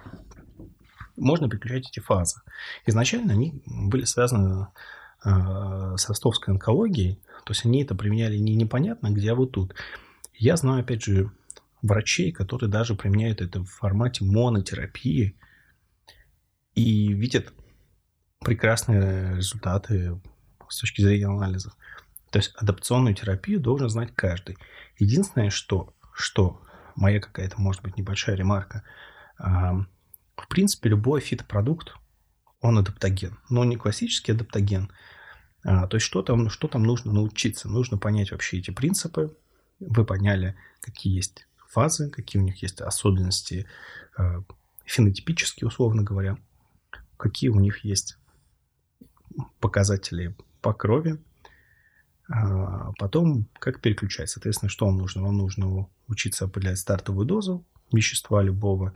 можно 1.16 1.48
переключать 1.48 1.88
эти 1.88 2.00
фазы. 2.00 2.40
Изначально 2.86 3.32
они 3.32 3.62
были 3.66 4.04
связаны 4.04 4.68
с 5.24 6.08
ростовской 6.08 6.54
онкологией, 6.54 7.20
то 7.44 7.52
есть 7.52 7.64
они 7.64 7.82
это 7.82 7.94
применяли 7.94 8.36
не 8.36 8.54
непонятно 8.54 9.10
где, 9.10 9.32
а 9.32 9.34
вот 9.34 9.52
тут. 9.52 9.74
Я 10.34 10.56
знаю, 10.56 10.80
опять 10.80 11.02
же, 11.02 11.30
врачей, 11.80 12.32
которые 12.32 12.70
даже 12.70 12.94
применяют 12.94 13.40
это 13.40 13.60
в 13.60 13.66
формате 13.66 14.24
монотерапии 14.24 15.36
и 16.74 17.12
видят 17.12 17.52
прекрасные 18.40 19.36
результаты 19.36 20.20
с 20.68 20.80
точки 20.80 21.02
зрения 21.02 21.26
анализов. 21.26 21.76
То 22.30 22.38
есть 22.38 22.52
адапционную 22.56 23.14
терапию 23.14 23.60
должен 23.60 23.88
знать 23.90 24.14
каждый. 24.14 24.56
Единственное, 24.98 25.50
что, 25.50 25.94
что 26.14 26.62
моя 26.96 27.20
какая-то, 27.20 27.60
может 27.60 27.82
быть, 27.82 27.96
небольшая 27.96 28.36
ремарка, 28.36 28.82
в 29.38 30.48
принципе, 30.48 30.88
любой 30.88 31.20
фитопродукт, 31.20 31.94
он 32.60 32.78
адаптоген, 32.78 33.38
но 33.50 33.64
не 33.64 33.76
классический 33.76 34.32
адаптоген. 34.32 34.90
А, 35.64 35.86
то 35.86 35.96
есть 35.96 36.06
что 36.06 36.22
там, 36.22 36.50
что 36.50 36.68
там 36.68 36.82
нужно 36.82 37.12
научиться? 37.12 37.68
Нужно 37.68 37.98
понять 37.98 38.32
вообще 38.32 38.58
эти 38.58 38.70
принципы. 38.70 39.36
Вы 39.78 40.04
поняли, 40.04 40.56
какие 40.80 41.14
есть 41.14 41.46
фазы, 41.68 42.10
какие 42.10 42.40
у 42.40 42.44
них 42.44 42.62
есть 42.62 42.80
особенности 42.80 43.66
э, 44.18 44.42
фенотипические, 44.84 45.68
условно 45.68 46.02
говоря, 46.02 46.36
какие 47.16 47.50
у 47.50 47.58
них 47.58 47.84
есть 47.84 48.18
показатели 49.60 50.36
по 50.60 50.74
крови, 50.74 51.18
а 52.28 52.92
потом 52.98 53.46
как 53.58 53.80
переключать. 53.80 54.30
Соответственно, 54.30 54.68
что 54.68 54.86
вам 54.86 54.98
нужно? 54.98 55.22
Вам 55.22 55.38
нужно 55.38 55.88
учиться 56.08 56.44
определять 56.44 56.78
стартовую 56.78 57.26
дозу 57.26 57.64
вещества 57.92 58.42
любого, 58.42 58.94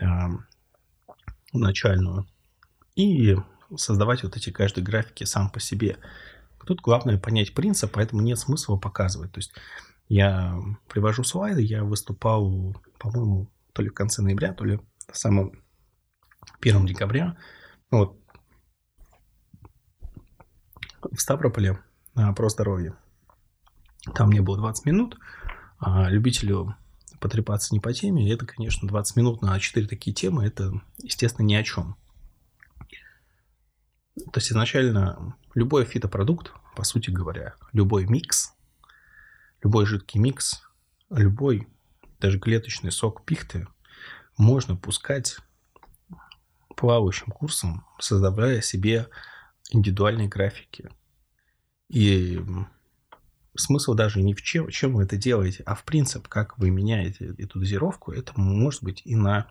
а, 0.00 0.30
начальную, 1.52 2.26
и 2.94 3.36
создавать 3.76 4.22
вот 4.22 4.36
эти 4.36 4.50
каждые 4.50 4.84
графики 4.84 5.24
сам 5.24 5.50
по 5.50 5.60
себе. 5.60 5.98
Тут 6.66 6.80
главное 6.80 7.18
понять 7.18 7.54
принцип, 7.54 7.92
поэтому 7.92 8.22
нет 8.22 8.38
смысла 8.38 8.76
показывать. 8.76 9.32
То 9.32 9.38
есть 9.38 9.52
я 10.08 10.56
привожу 10.88 11.24
слайды, 11.24 11.62
я 11.62 11.84
выступал, 11.84 12.76
по-моему, 12.98 13.50
то 13.72 13.82
ли 13.82 13.88
в 13.88 13.94
конце 13.94 14.22
ноября, 14.22 14.52
то 14.52 14.64
ли 14.64 14.80
в 15.10 15.16
самом 15.16 15.52
первом 16.60 16.86
декабря. 16.86 17.36
Вот. 17.90 18.18
В 21.00 21.18
Ставрополе 21.18 21.80
про 22.14 22.48
здоровье. 22.48 22.94
Там 24.14 24.28
мне 24.28 24.40
было 24.40 24.56
20 24.56 24.86
минут. 24.86 25.18
А 25.78 26.08
любителю 26.08 26.76
потрепаться 27.18 27.74
не 27.74 27.80
по 27.80 27.92
теме, 27.92 28.32
это, 28.32 28.46
конечно, 28.46 28.86
20 28.86 29.16
минут 29.16 29.42
на 29.42 29.58
4 29.58 29.86
такие 29.86 30.12
темы, 30.14 30.44
это, 30.44 30.72
естественно, 30.98 31.44
ни 31.44 31.54
о 31.54 31.62
чем. 31.62 31.96
То 34.14 34.36
есть 34.36 34.50
изначально 34.50 35.36
любой 35.54 35.84
фитопродукт, 35.84 36.52
по 36.76 36.84
сути 36.84 37.10
говоря, 37.10 37.54
любой 37.72 38.06
микс, 38.06 38.54
любой 39.62 39.86
жидкий 39.86 40.20
микс, 40.20 40.62
любой 41.10 41.68
даже 42.20 42.38
клеточный 42.38 42.92
сок 42.92 43.24
пихты 43.24 43.66
можно 44.36 44.76
пускать 44.76 45.38
плавающим 46.76 47.32
курсом, 47.32 47.84
создавая 47.98 48.60
себе 48.60 49.08
индивидуальные 49.70 50.28
графики. 50.28 50.90
И 51.88 52.40
смысл 53.56 53.94
даже 53.94 54.22
не 54.22 54.34
в 54.34 54.42
чем, 54.42 54.70
чем 54.70 54.94
вы 54.94 55.04
это 55.04 55.16
делаете, 55.16 55.62
а 55.66 55.74
в 55.74 55.84
принцип, 55.84 56.28
как 56.28 56.58
вы 56.58 56.70
меняете 56.70 57.34
эту 57.38 57.58
дозировку, 57.58 58.12
это 58.12 58.32
может 58.36 58.82
быть 58.82 59.02
и 59.04 59.14
на 59.14 59.50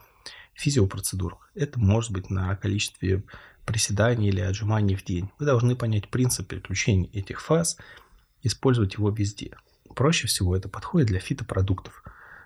физиопроцедурах, 0.54 1.52
это 1.54 1.80
может 1.80 2.12
быть 2.12 2.30
на 2.30 2.56
количестве 2.56 3.24
приседаний 3.72 4.30
или 4.30 4.42
отжиманий 4.42 4.96
в 4.96 5.04
день. 5.04 5.32
Вы 5.40 5.46
должны 5.46 5.76
понять 5.76 6.10
принцип 6.10 6.48
переключения 6.48 7.10
этих 7.14 7.42
фаз, 7.42 7.78
использовать 8.44 8.96
его 8.96 9.10
везде. 9.10 9.56
Проще 9.96 10.28
всего 10.28 10.56
это 10.56 10.70
подходит 10.70 11.08
для 11.08 11.20
фитопродуктов. 11.20 12.04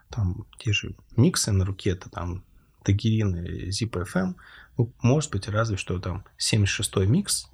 Там 0.09 0.45
те 0.59 0.71
же 0.71 0.95
миксы 1.17 1.51
на 1.51 1.65
руке, 1.65 1.91
это 1.91 2.09
там 2.09 2.43
Тагерин 2.83 3.35
и 3.35 3.69
ZipFM. 3.69 4.35
Ну, 4.77 4.93
может 5.01 5.31
быть, 5.31 5.47
разве 5.47 5.77
что 5.77 5.99
там 5.99 6.25
76-й 6.37 7.07
микс. 7.07 7.49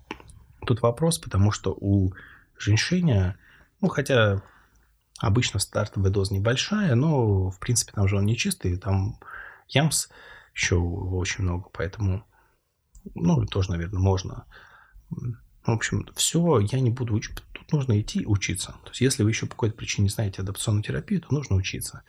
Тут 0.65 0.81
вопрос, 0.81 1.17
потому 1.17 1.51
что 1.51 1.75
у 1.79 2.13
женьшеня 2.57 3.37
ну, 3.81 3.87
хотя 3.87 4.41
обычно 5.19 5.59
стартовая 5.59 6.11
доза 6.11 6.33
небольшая, 6.33 6.95
но, 6.95 7.49
в 7.49 7.59
принципе, 7.59 7.91
там 7.93 8.07
же 8.07 8.17
он 8.17 8.25
не 8.25 8.37
чистый, 8.37 8.77
там 8.77 9.19
ямс 9.67 10.07
еще 10.53 10.75
очень 10.75 11.43
много, 11.43 11.69
поэтому, 11.73 12.23
ну, 13.15 13.45
тоже, 13.45 13.71
наверное, 13.71 13.99
можно. 13.99 14.45
В 15.09 15.69
общем, 15.69 16.07
все, 16.15 16.59
я 16.59 16.79
не 16.79 16.89
буду 16.89 17.13
учить. 17.13 17.35
Тут 17.53 17.71
нужно 17.71 17.99
идти 17.99 18.25
учиться. 18.25 18.75
То 18.83 18.89
есть, 18.89 19.01
если 19.01 19.23
вы 19.23 19.29
еще 19.29 19.45
по 19.45 19.51
какой-то 19.51 19.75
причине 19.75 20.05
не 20.05 20.09
знаете 20.09 20.41
адаптационную 20.41 20.83
терапию, 20.83 21.21
то 21.21 21.33
нужно 21.33 21.55
учиться. 21.55 22.03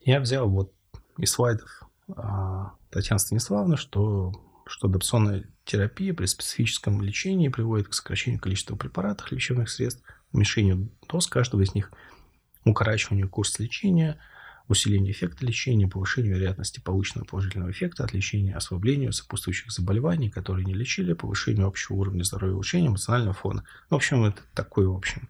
Я 0.00 0.20
взял 0.20 0.48
вот 0.48 0.72
из 1.18 1.30
слайдов 1.30 1.82
а, 2.16 2.72
Татьяны 2.90 3.18
Станиславовны, 3.18 3.76
что, 3.76 4.32
что 4.66 4.88
адаптационная 4.88 5.44
терапия 5.64 6.14
при 6.14 6.26
специфическом 6.26 7.02
лечении 7.02 7.48
приводит 7.48 7.88
к 7.88 7.94
сокращению 7.94 8.40
количества 8.40 8.76
препаратов, 8.76 9.32
лечебных 9.32 9.68
средств– 9.68 10.02
уменьшению 10.32 10.90
доз 11.08 11.26
каждого 11.26 11.62
из 11.62 11.74
них, 11.74 11.92
укорачиванию 12.64 13.28
курса 13.28 13.62
лечения, 13.62 14.18
усилению 14.68 15.12
эффекта 15.12 15.44
лечения, 15.44 15.88
повышению 15.88 16.36
вероятности 16.36 16.80
полученного 16.80 17.26
положительного 17.26 17.70
эффекта 17.70 18.04
от 18.04 18.12
лечения, 18.12 18.54
ослаблению 18.54 19.12
сопутствующих 19.12 19.70
заболеваний, 19.70 20.30
которые 20.30 20.64
не 20.64 20.74
лечили, 20.74 21.14
повышению 21.14 21.66
общего 21.66 21.96
уровня 21.96 22.22
здоровья, 22.22 22.54
улучшению 22.54 22.90
эмоционального 22.90 23.34
фона. 23.34 23.64
В 23.88 23.94
общем, 23.94 24.24
это 24.24 24.42
такой, 24.54 24.86
в 24.86 24.94
общем, 24.94 25.28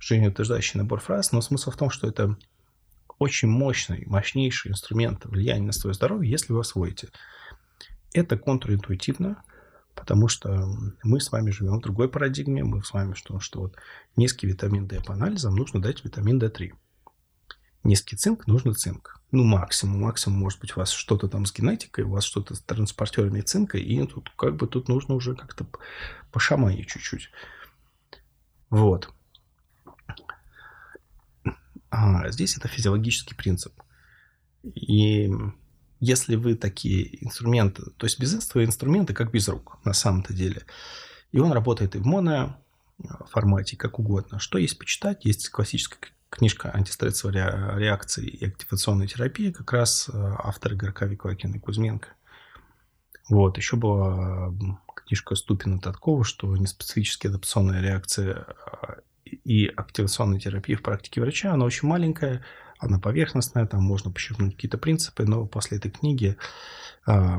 жизнеутверждающий 0.00 0.78
набор 0.78 1.00
фраз, 1.00 1.32
но 1.32 1.40
смысл 1.40 1.70
в 1.70 1.76
том, 1.76 1.90
что 1.90 2.08
это 2.08 2.36
очень 3.18 3.48
мощный, 3.48 4.04
мощнейший 4.06 4.70
инструмент 4.70 5.26
влияния 5.26 5.66
на 5.66 5.72
свое 5.72 5.94
здоровье, 5.94 6.30
если 6.30 6.52
вы 6.52 6.60
освоите. 6.60 7.08
Это 8.14 8.38
контринтуитивно, 8.38 9.42
Потому 9.98 10.28
что 10.28 10.68
мы 11.02 11.20
с 11.20 11.32
вами 11.32 11.50
живем 11.50 11.78
в 11.78 11.82
другой 11.82 12.08
парадигме. 12.08 12.62
Мы 12.62 12.84
с 12.84 12.92
вами, 12.92 13.14
что, 13.14 13.40
что 13.40 13.62
вот 13.62 13.74
низкий 14.14 14.46
витамин 14.46 14.86
D 14.86 15.00
по 15.00 15.14
анализам 15.14 15.56
нужно 15.56 15.82
дать 15.82 16.04
витамин 16.04 16.40
D3. 16.40 16.72
Низкий 17.84 18.16
цинк, 18.16 18.46
нужно 18.46 18.74
цинк. 18.74 19.20
Ну, 19.30 19.44
максимум, 19.44 20.00
максимум, 20.00 20.40
может 20.40 20.60
быть, 20.60 20.76
у 20.76 20.80
вас 20.80 20.90
что-то 20.90 21.28
там 21.28 21.46
с 21.46 21.52
генетикой, 21.52 22.04
у 22.04 22.10
вас 22.10 22.24
что-то 22.24 22.54
с 22.54 22.60
транспортерами 22.60 23.40
цинка, 23.40 23.78
и 23.78 24.06
тут 24.06 24.30
как 24.36 24.56
бы 24.56 24.66
тут 24.66 24.88
нужно 24.88 25.14
уже 25.14 25.34
как-то 25.34 25.66
пошаманить 26.32 26.88
чуть-чуть. 26.88 27.30
Вот. 28.70 29.12
А 31.90 32.30
здесь 32.30 32.56
это 32.56 32.68
физиологический 32.68 33.36
принцип. 33.36 33.72
И 34.62 35.30
если 36.00 36.36
вы 36.36 36.54
такие 36.54 37.24
инструменты, 37.24 37.82
то 37.96 38.06
есть 38.06 38.20
без 38.20 38.34
этого 38.34 38.64
инструменты 38.64 39.14
как 39.14 39.30
без 39.30 39.48
рук 39.48 39.78
на 39.84 39.92
самом-то 39.92 40.32
деле. 40.32 40.64
И 41.32 41.38
он 41.38 41.52
работает 41.52 41.96
и 41.96 41.98
в 41.98 42.06
моно 42.06 42.60
формате, 43.30 43.76
как 43.76 43.98
угодно. 43.98 44.38
Что 44.38 44.58
есть 44.58 44.78
почитать? 44.78 45.24
Есть 45.24 45.48
классическая 45.50 45.98
книжка 46.30 46.70
антистрессовой 46.74 47.34
реакции 47.34 48.26
и 48.26 48.46
активационной 48.46 49.06
терапии, 49.06 49.50
как 49.50 49.72
раз 49.72 50.10
автор 50.12 50.74
игрока 50.74 51.06
Виквакина 51.06 51.56
и 51.56 51.58
Кузьменко. 51.58 52.08
Вот, 53.28 53.56
еще 53.56 53.76
была 53.76 54.52
книжка 54.94 55.34
Ступина 55.34 55.78
Таткова, 55.78 56.24
что 56.24 56.56
неспецифические 56.56 57.30
адаптационная 57.30 57.82
реакция 57.82 58.46
и 59.24 59.66
активационная 59.66 60.40
терапия 60.40 60.76
в 60.76 60.82
практике 60.82 61.20
врача, 61.20 61.52
она 61.52 61.64
очень 61.64 61.88
маленькая, 61.88 62.44
она 62.78 62.98
поверхностная, 62.98 63.66
там 63.66 63.82
можно 63.82 64.10
подчеркнуть 64.10 64.54
какие-то 64.54 64.78
принципы, 64.78 65.24
но 65.24 65.46
после 65.46 65.78
этой 65.78 65.90
книги 65.90 66.36
э, 67.06 67.38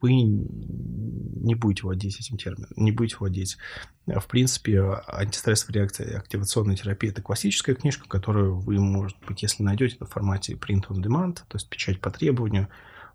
вы 0.00 0.12
не 0.12 1.54
будете 1.54 1.82
владеть 1.82 2.20
этим 2.20 2.36
термином, 2.36 2.70
не 2.76 2.92
будете 2.92 3.16
владеть. 3.18 3.58
В 4.06 4.26
принципе, 4.26 4.80
антистрессовая 5.06 5.74
реакция 5.74 6.18
активационная 6.18 6.76
терапия– 6.76 7.10
это 7.12 7.22
классическая 7.22 7.74
книжка, 7.74 8.08
которую 8.08 8.58
вы, 8.58 8.78
может 8.80 9.18
быть, 9.26 9.42
если 9.42 9.62
найдете 9.62 9.96
в 10.00 10.06
формате 10.06 10.54
print 10.54 10.88
on 10.88 11.02
demand, 11.02 11.34
то 11.48 11.56
есть 11.56 11.68
печать 11.68 12.00
по 12.00 12.10
требованию, 12.10 12.68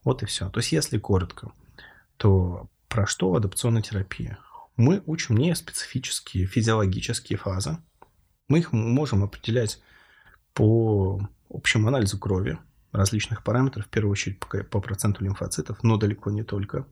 вот 0.04 0.24
и 0.24 0.26
все. 0.26 0.50
То 0.50 0.60
есть, 0.60 0.72
если 0.72 0.98
коротко, 0.98 1.52
то 2.18 2.70
про 2.88 3.06
что 3.06 3.36
адапционная 3.36 3.82
терапия? 3.82 4.40
Мы 4.76 5.02
учим 5.06 5.38
не 5.38 5.56
специфические 5.56 6.46
физиологические 6.46 7.38
фазы. 7.38 7.78
Мы 8.48 8.60
их 8.60 8.72
можем 8.72 9.24
определять 9.24 9.82
по 10.54 11.20
общему 11.50 11.88
анализу 11.88 12.18
крови 12.18 12.58
различных 12.92 13.44
параметров, 13.44 13.86
в 13.86 13.90
первую 13.90 14.12
очередь 14.12 14.40
по, 14.40 14.64
по 14.64 14.80
проценту 14.82 15.24
лимфоцитов, 15.24 15.84
но 15.84 15.98
далеко 15.98 16.32
не 16.32 16.44
только. 16.44 16.88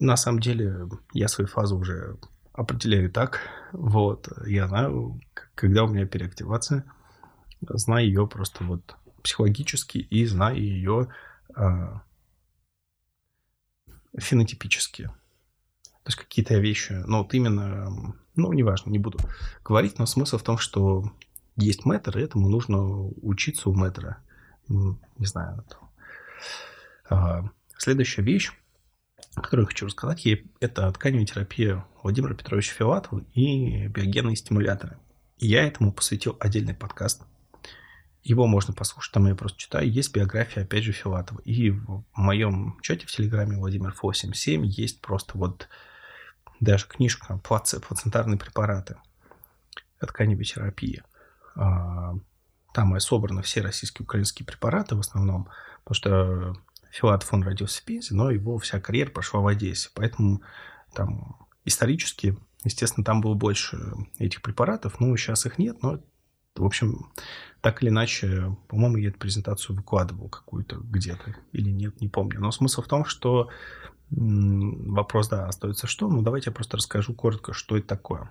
На 0.00 0.16
самом 0.16 0.40
деле 0.40 0.88
я 1.12 1.28
свои 1.28 1.46
фазы 1.46 1.74
уже 1.74 2.18
определяю 2.52 3.10
так. 3.10 3.40
Вот, 3.72 4.28
я 4.46 4.68
знаю, 4.68 5.20
когда 5.54 5.84
у 5.84 5.88
меня 5.88 6.06
переактивация, 6.06 6.84
знаю 7.60 8.06
ее 8.06 8.26
просто 8.26 8.64
вот 8.64 8.96
психологически 9.22 9.98
и 9.98 10.26
знаю 10.26 10.56
ее 10.56 11.08
а, 11.54 12.02
фенотипически. 14.18 15.04
То 15.04 16.08
есть 16.08 16.18
какие-то 16.18 16.58
вещи, 16.58 16.92
ну 17.06 17.18
вот 17.18 17.32
именно, 17.32 18.14
ну 18.34 18.52
неважно, 18.52 18.90
не 18.90 18.98
буду 18.98 19.18
говорить, 19.64 19.98
но 19.98 20.06
смысл 20.06 20.38
в 20.38 20.42
том, 20.42 20.58
что 20.58 21.12
есть 21.56 21.84
мэтр, 21.84 22.18
и 22.18 22.22
этому 22.22 22.48
нужно 22.48 22.82
учиться 23.22 23.70
у 23.70 23.74
мэтра. 23.74 24.18
Не 24.72 25.26
знаю. 25.26 25.64
А, 27.08 27.44
следующая 27.76 28.22
вещь, 28.22 28.52
которую 29.34 29.64
я 29.64 29.68
хочу 29.68 29.86
рассказать, 29.86 30.26
это 30.60 30.90
тканевая 30.92 31.26
терапия 31.26 31.84
Владимира 32.02 32.34
Петровича 32.34 32.74
Филатова 32.74 33.22
и 33.34 33.86
биогенные 33.88 34.36
стимуляторы. 34.36 34.96
Я 35.38 35.66
этому 35.66 35.92
посвятил 35.92 36.36
отдельный 36.40 36.74
подкаст. 36.74 37.22
Его 38.22 38.46
можно 38.46 38.72
послушать, 38.72 39.12
там 39.12 39.26
я 39.26 39.34
просто 39.34 39.58
читаю. 39.58 39.90
Есть 39.90 40.14
биография, 40.14 40.62
опять 40.62 40.84
же, 40.84 40.92
Филатова. 40.92 41.40
И 41.40 41.70
в 41.70 42.04
моем 42.14 42.78
чате 42.80 43.06
в 43.06 43.10
Телеграме 43.10 43.56
Владимир 43.56 43.90
877 44.00 44.64
есть 44.64 45.00
просто 45.00 45.36
вот 45.36 45.68
даже 46.60 46.86
книжка 46.86 47.38
«Плацентарные 47.38 48.38
препараты» 48.38 48.96
тканевой 49.98 50.44
терапии. 50.44 51.02
А, 52.72 52.74
там 52.74 52.96
и 52.96 53.00
собраны 53.00 53.42
все 53.42 53.60
российские 53.60 54.04
украинские 54.04 54.46
препараты 54.46 54.96
в 54.96 55.00
основном, 55.00 55.48
потому 55.84 55.94
что 55.94 56.54
Филатов, 56.90 57.32
он 57.32 57.42
родился 57.42 57.80
в 57.80 57.84
Пензе, 57.84 58.14
но 58.14 58.30
его 58.30 58.58
вся 58.58 58.80
карьера 58.80 59.10
прошла 59.10 59.40
в 59.40 59.46
Одессе. 59.46 59.90
Поэтому 59.94 60.42
там 60.94 61.36
исторически, 61.64 62.36
естественно, 62.64 63.04
там 63.04 63.20
было 63.20 63.34
больше 63.34 63.78
этих 64.18 64.42
препаратов. 64.42 65.00
Ну, 65.00 65.16
сейчас 65.16 65.46
их 65.46 65.58
нет, 65.58 65.82
но, 65.82 66.00
в 66.54 66.64
общем, 66.64 67.10
так 67.62 67.82
или 67.82 67.88
иначе, 67.88 68.56
по-моему, 68.68 68.96
я 68.98 69.08
эту 69.08 69.18
презентацию 69.18 69.74
выкладывал 69.76 70.28
какую-то 70.28 70.76
где-то 70.76 71.34
или 71.52 71.70
нет, 71.70 72.00
не 72.00 72.08
помню. 72.08 72.40
Но 72.40 72.50
смысл 72.50 72.82
в 72.82 72.88
том, 72.88 73.06
что 73.06 73.48
вопрос, 74.10 75.28
да, 75.28 75.46
остается 75.46 75.86
что? 75.86 76.10
Ну, 76.10 76.20
давайте 76.20 76.50
я 76.50 76.54
просто 76.54 76.76
расскажу 76.76 77.14
коротко, 77.14 77.54
что 77.54 77.78
это 77.78 77.88
такое. 77.88 78.30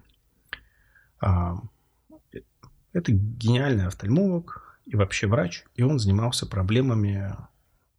Это 2.93 3.11
гениальный 3.11 3.87
офтальмолог 3.87 4.79
и 4.85 4.95
вообще 4.95 5.27
врач, 5.27 5.63
и 5.75 5.83
он 5.83 5.99
занимался 5.99 6.45
проблемами 6.45 7.35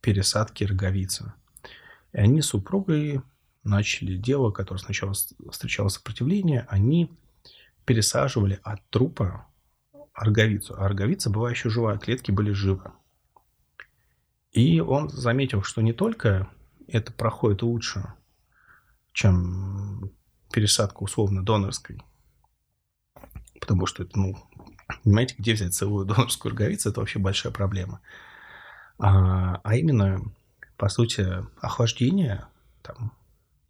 пересадки 0.01 0.65
роговицы. 0.65 1.33
И 2.13 2.19
они 2.19 2.43
с 2.43 2.47
супругой 2.47 3.23
начали 3.65 4.17
дело, 4.17 4.51
которое 4.51 4.81
сначала 4.81 5.15
встречало 5.15 5.89
сопротивление, 5.89 6.67
они 6.69 7.11
пересаживали 7.85 8.61
от 8.63 8.87
трупа 8.91 9.47
роговицу. 10.15 10.75
А 10.77 10.89
роговица 10.89 11.31
была 11.31 11.51
еще 11.51 11.71
живая, 11.71 11.99
клетки 11.99 12.31
были 12.31 12.53
живы. 12.53 12.93
И 14.51 14.81
он 14.81 15.09
заметил, 15.09 15.63
что 15.63 15.81
не 15.81 15.93
только 15.93 16.51
это 16.87 17.13
проходит 17.13 17.63
лучше, 17.63 18.13
чем 19.13 20.11
пересадка 20.53 21.03
условно 21.03 21.43
донорской, 21.43 22.03
потому 23.59 23.87
что 23.87 24.03
это, 24.03 24.19
ну, 24.19 24.37
Понимаете, 25.03 25.35
где 25.39 25.55
взять 25.55 25.75
целую 25.75 26.07
донорскую 26.07 26.53
роговицу, 26.53 26.91
это 26.91 27.01
вообще 27.01 27.19
большая 27.19 27.53
проблема. 27.53 28.01
А, 28.99 29.61
а 29.63 29.77
именно, 29.77 30.23
по 30.77 30.89
сути, 30.89 31.27
охлаждение 31.61 32.47
там, 32.83 33.13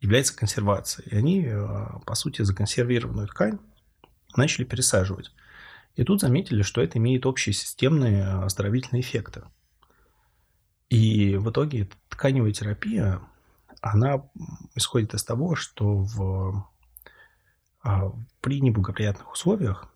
является 0.00 0.36
консервацией. 0.36 1.08
И 1.10 1.16
они, 1.16 1.46
а, 1.46 2.00
по 2.04 2.14
сути, 2.14 2.42
законсервированную 2.42 3.28
ткань 3.28 3.58
начали 4.36 4.64
пересаживать. 4.64 5.32
И 5.94 6.04
тут 6.04 6.20
заметили, 6.20 6.62
что 6.62 6.80
это 6.80 6.98
имеет 6.98 7.26
общие 7.26 7.52
системные 7.52 8.26
оздоровительные 8.26 9.02
эффекты. 9.02 9.42
И 10.88 11.36
в 11.36 11.50
итоге 11.50 11.88
тканевая 12.08 12.52
терапия, 12.52 13.20
она 13.80 14.24
исходит 14.74 15.14
из 15.14 15.24
того, 15.24 15.54
что 15.54 15.96
в, 15.96 16.66
а, 17.82 18.12
при 18.40 18.60
неблагоприятных 18.60 19.32
условиях 19.32 19.91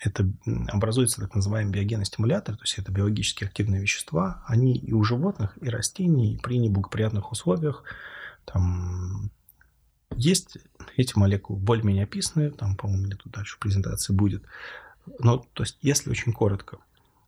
это 0.00 0.28
образуется 0.68 1.20
так 1.20 1.34
называемый 1.34 1.72
биогенный 1.72 2.06
стимулятор, 2.06 2.56
то 2.56 2.62
есть 2.62 2.78
это 2.78 2.90
биологически 2.90 3.44
активные 3.44 3.82
вещества, 3.82 4.42
они 4.46 4.76
и 4.76 4.92
у 4.92 5.04
животных, 5.04 5.58
и 5.60 5.68
растений 5.68 6.40
при 6.42 6.58
неблагоприятных 6.58 7.30
условиях 7.30 7.84
там 8.46 9.30
есть 10.16 10.58
эти 10.96 11.16
молекулы 11.16 11.60
более-менее 11.60 12.04
описаны, 12.04 12.50
там, 12.50 12.76
по-моему, 12.76 13.04
мне 13.04 13.14
тут 13.14 13.32
дальше 13.32 13.56
в 13.56 13.58
презентации 13.58 14.12
будет. 14.12 14.42
Но, 15.18 15.38
то 15.52 15.62
есть, 15.62 15.78
если 15.82 16.10
очень 16.10 16.32
коротко, 16.32 16.78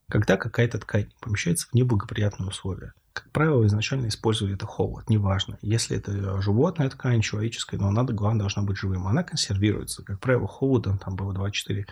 когда 0.08 0.37
какая-то 0.37 0.78
ткань 0.78 1.12
помещается 1.20 1.68
в 1.68 1.74
неблагоприятные 1.74 2.48
условия, 2.48 2.92
как 3.12 3.30
правило, 3.30 3.66
изначально 3.66 4.08
использовали 4.08 4.54
это 4.54 4.66
холод, 4.66 5.08
неважно. 5.11 5.58
Если 5.61 5.96
это 5.96 6.40
животная 6.40 6.88
ткань, 6.88 7.20
человеческая, 7.20 7.78
но 7.78 7.88
она, 7.88 8.04
главное, 8.04 8.40
должна 8.40 8.62
быть 8.62 8.78
живым. 8.78 9.06
Она 9.06 9.22
консервируется. 9.22 10.02
Как 10.02 10.18
правило, 10.18 10.48
холодом, 10.48 10.98
там 10.98 11.16
было 11.16 11.35
24 11.35 11.87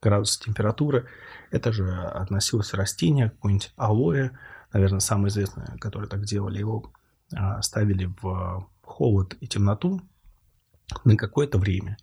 градуса 0.00 0.40
температуры. 0.40 1.06
Это 1.50 1.72
же 1.72 1.90
относилось 1.90 2.74
растение, 2.74 3.30
какое-нибудь 3.30 3.72
алоэ, 3.76 4.30
наверное, 4.72 5.00
самое 5.00 5.28
известное, 5.28 5.76
которое 5.80 6.06
так 6.06 6.24
делали. 6.24 6.58
Его 6.58 6.92
а, 7.34 7.62
ставили 7.62 8.12
в 8.20 8.68
холод 8.82 9.36
и 9.40 9.46
темноту 9.46 10.00
на 11.04 11.16
какое-то 11.16 11.58
время. 11.58 11.96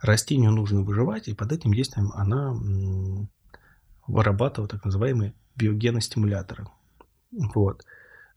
Растению 0.00 0.52
нужно 0.52 0.82
выживать, 0.82 1.28
и 1.28 1.34
под 1.34 1.52
этим 1.52 1.72
действием 1.72 2.12
она 2.14 2.54
вырабатывает 4.06 4.70
так 4.70 4.84
называемые 4.84 5.34
биогеностимуляторы. 5.56 6.66
Вот. 7.32 7.84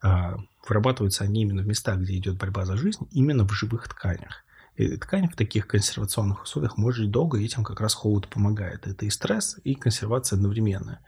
А, 0.01 0.37
вырабатываются 0.67 1.23
они 1.23 1.43
именно 1.43 1.61
в 1.61 1.67
местах, 1.67 1.99
где 1.99 2.17
идет 2.17 2.37
борьба 2.37 2.65
за 2.65 2.77
жизнь, 2.77 3.07
именно 3.11 3.47
в 3.47 3.51
живых 3.51 3.87
тканях. 3.87 4.43
И 4.75 4.97
ткань 4.97 5.27
в 5.29 5.35
таких 5.35 5.67
консервационных 5.67 6.43
условиях 6.43 6.77
может 6.77 7.01
жить 7.01 7.11
долго, 7.11 7.37
и 7.37 7.45
этим 7.45 7.63
как 7.63 7.81
раз 7.81 7.93
холод 7.93 8.27
помогает. 8.27 8.87
Это 8.87 9.05
и 9.05 9.09
стресс, 9.09 9.59
и 9.63 9.75
консервация 9.75 10.37
одновременно. 10.37 10.99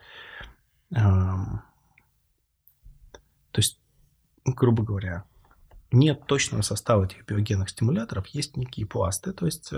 То 0.92 1.62
есть, 3.56 3.80
грубо 4.46 4.84
говоря, 4.84 5.24
нет 5.92 6.26
точного 6.26 6.62
состава 6.62 7.06
этих 7.06 7.26
биогенных 7.26 7.70
стимуляторов, 7.70 8.28
есть 8.28 8.58
некие 8.58 8.86
пласты, 8.86 9.32
то 9.32 9.46
есть 9.46 9.72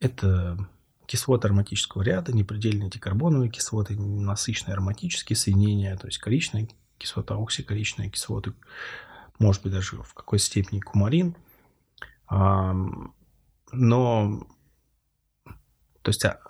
это 0.00 0.68
кислоты 1.06 1.46
ароматического 1.48 2.02
ряда, 2.02 2.32
непредельные 2.32 2.90
дикарбоновые 2.90 3.50
кислоты, 3.50 3.96
насыщенные 3.96 4.72
ароматические 4.72 5.36
соединения, 5.36 5.96
то 5.96 6.06
есть 6.08 6.18
коричная 6.18 6.68
кислота, 6.98 7.36
оксикоричная 7.36 8.08
кислоты, 8.08 8.54
может 9.38 9.62
быть, 9.62 9.72
даже 9.72 10.02
в 10.02 10.14
какой-то 10.14 10.44
степени 10.44 10.80
кумарин. 10.80 11.36
Но, 12.30 12.86
то 16.02 16.08
есть, 16.08 16.24
а, 16.24 16.40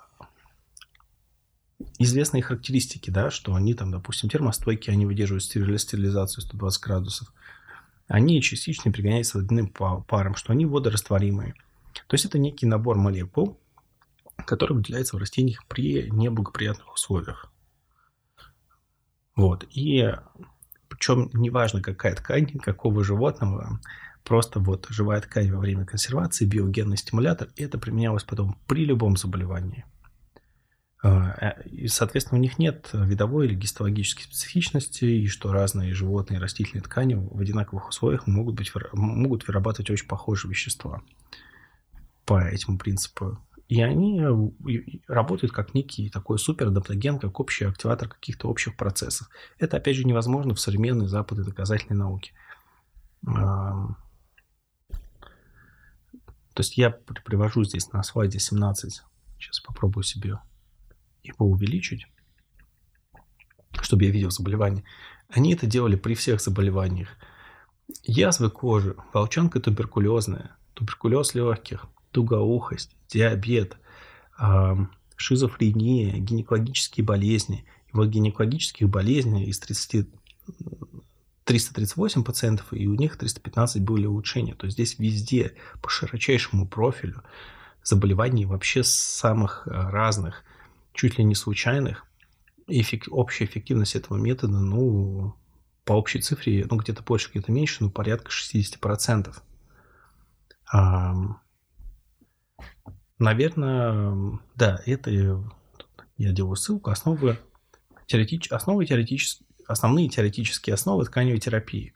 известные 1.99 2.43
характеристики, 2.43 3.09
да, 3.09 3.31
что 3.31 3.55
они 3.55 3.73
там, 3.73 3.91
допустим, 3.91 4.29
термостойкие, 4.29 4.93
они 4.93 5.05
выдерживают 5.05 5.43
стерилизацию 5.43 6.43
120 6.43 6.83
градусов. 6.83 7.33
они 8.07 8.41
частично 8.41 8.91
пригоняются 8.91 9.37
водяным 9.37 9.69
паром, 9.69 10.35
что 10.35 10.51
они 10.51 10.65
водорастворимые. 10.65 11.53
То 12.07 12.15
есть 12.15 12.25
это 12.25 12.37
некий 12.37 12.65
набор 12.65 12.97
молекул, 12.97 13.59
который 14.45 14.73
выделяется 14.73 15.15
в 15.15 15.19
растениях 15.19 15.65
при 15.67 16.09
неблагоприятных 16.09 16.93
условиях. 16.93 17.51
Вот. 19.35 19.65
И 19.71 20.11
причем 21.03 21.29
неважно, 21.33 21.81
какая 21.81 22.15
ткань, 22.15 22.47
какого 22.59 23.03
животного, 23.03 23.81
просто 24.23 24.61
вот 24.61 24.87
живая 24.89 25.19
ткань 25.19 25.51
во 25.51 25.59
время 25.59 25.85
консервации, 25.85 26.45
биогенный 26.45 26.95
стимулятор, 26.95 27.49
и 27.57 27.63
это 27.63 27.77
применялось 27.77 28.23
потом 28.23 28.57
при 28.67 28.85
любом 28.85 29.17
заболевании. 29.17 29.83
А, 31.01 31.35
э, 31.41 31.63
и, 31.67 31.87
соответственно, 31.89 32.39
у 32.39 32.41
них 32.41 32.57
нет 32.57 32.89
видовой 32.93 33.47
или 33.47 33.53
гистологической 33.53 34.23
специфичности, 34.23 35.03
и 35.03 35.27
что 35.27 35.51
разные 35.51 35.93
животные 35.93 36.39
и 36.39 36.41
растительные 36.41 36.83
ткани 36.83 37.15
в 37.15 37.37
одинаковых 37.37 37.89
условиях 37.89 38.25
могут, 38.25 38.55
быть, 38.55 38.71
могут 38.93 39.45
вырабатывать 39.45 39.89
очень 39.89 40.07
похожие 40.07 40.51
вещества 40.51 41.01
по 42.23 42.39
этому 42.39 42.77
принципу. 42.77 43.39
И 43.73 43.81
они 43.81 44.21
э, 44.21 44.31
работают 45.07 45.51
как 45.51 45.73
некий 45.73 46.11
такой 46.11 46.37
суперадаптоген, 46.37 47.17
как 47.17 47.39
общий 47.39 47.65
активатор 47.65 48.07
каких-то 48.07 48.47
общих 48.47 48.77
процессов. 48.77 49.29
Это, 49.57 49.77
опять 49.77 49.95
же, 49.95 50.03
невозможно 50.03 50.53
в 50.53 50.59
современной 50.59 51.07
западной 51.07 51.43
доказательной 51.43 51.97
науке. 51.97 52.33
То 53.25 53.95
есть 56.55 56.77
я 56.77 56.91
привожу 56.91 57.63
здесь 57.63 57.91
на 57.91 58.03
слайде 58.03 58.37
17, 58.37 59.01
сейчас 59.39 59.59
попробую 59.61 60.03
себе 60.03 60.37
его 61.23 61.47
увеличить, 61.47 62.05
чтобы 63.81 64.03
я 64.03 64.11
видел 64.11 64.29
заболевания. 64.29 64.83
Они 65.29 65.51
это 65.51 65.65
делали 65.65 65.95
при 65.95 66.13
всех 66.13 66.41
заболеваниях. 66.41 67.09
Язвы 68.03 68.51
кожи, 68.51 68.95
волчанка 69.13 69.59
туберкулезная, 69.59 70.57
туберкулез 70.75 71.33
легких, 71.33 71.87
тугоухость, 72.11 72.95
диабет, 73.13 73.77
шизофрения, 75.15 76.17
гинекологические 76.17 77.05
болезни. 77.05 77.65
И 77.87 77.95
вот 77.95 78.09
гинекологических 78.09 78.89
болезней 78.89 79.45
из 79.45 79.59
30 79.59 80.07
338 81.45 82.23
пациентов, 82.23 82.67
и 82.71 82.87
у 82.87 82.95
них 82.95 83.17
315 83.17 83.81
были 83.83 84.05
улучшения. 84.05 84.55
То 84.55 84.65
есть 84.65 84.75
здесь 84.75 84.97
везде 84.97 85.55
по 85.81 85.89
широчайшему 85.89 86.67
профилю 86.67 87.21
заболеваний 87.83 88.45
вообще 88.45 88.83
самых 88.83 89.67
разных 89.67 90.43
чуть 90.93 91.17
ли 91.17 91.23
не 91.23 91.35
случайных. 91.35 92.05
И 92.67 92.85
общая 93.09 93.43
эффективность 93.43 93.95
этого 93.95 94.17
метода, 94.17 94.57
ну, 94.59 95.35
по 95.83 95.93
общей 95.93 96.21
цифре, 96.21 96.65
ну, 96.69 96.77
где-то 96.77 97.03
больше, 97.03 97.29
где-то 97.29 97.51
меньше, 97.51 97.83
ну, 97.83 97.91
порядка 97.91 98.31
60%. 98.31 99.41
А, 100.71 101.13
наверное, 103.19 104.39
да, 104.55 104.81
это 104.85 105.09
я 105.11 106.31
делаю 106.31 106.55
ссылку, 106.55 106.91
основы, 106.91 107.37
теоретич, 108.07 108.51
основы 108.51 108.85
теоретические, 108.85 109.47
основные 109.67 110.09
теоретические 110.09 110.73
основы 110.73 111.05
тканевой 111.05 111.39
терапии. 111.39 111.93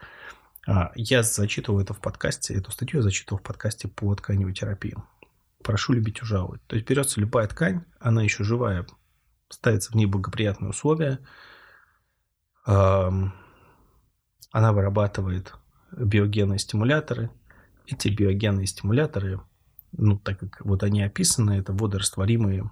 А, 0.67 0.91
я 0.95 1.23
зачитывал 1.23 1.79
это 1.79 1.93
в 1.93 1.99
подкасте, 1.99 2.53
эту 2.53 2.71
статью 2.71 2.99
я 2.99 3.03
зачитывал 3.03 3.39
в 3.39 3.43
подкасте 3.43 3.87
по 3.87 4.13
тканевой 4.15 4.53
терапии 4.53 4.95
прошу 5.67 5.91
любить 5.91 6.21
ужаловать. 6.21 6.65
То 6.67 6.77
есть 6.77 6.87
берется 6.87 7.19
любая 7.19 7.45
ткань, 7.47 7.83
она 7.99 8.23
еще 8.23 8.45
живая, 8.45 8.87
ставится 9.49 9.91
в 9.91 9.95
неблагоприятные 9.95 10.69
условия, 10.69 11.19
она 12.63 13.33
вырабатывает 14.53 15.53
биогенные 15.91 16.57
стимуляторы. 16.57 17.31
Эти 17.85 18.07
биогенные 18.07 18.65
стимуляторы, 18.65 19.41
ну, 19.97 20.17
так 20.17 20.39
как 20.39 20.65
вот 20.65 20.83
они 20.83 21.03
описаны, 21.03 21.53
это 21.53 21.73
водорастворимые 21.73 22.69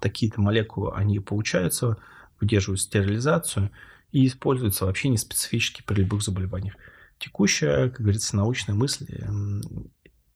такие-то 0.00 0.40
молекулы, 0.40 0.92
они 0.94 1.20
получаются, 1.20 1.96
выдерживают 2.40 2.80
стерилизацию 2.80 3.70
и 4.12 4.26
используются 4.26 4.86
вообще 4.86 5.08
не 5.08 5.16
специфически 5.16 5.82
при 5.82 6.02
любых 6.02 6.22
заболеваниях. 6.22 6.76
Текущая, 7.18 7.88
как 7.88 8.00
говорится, 8.00 8.36
научная 8.36 8.74
мысль 8.74 9.06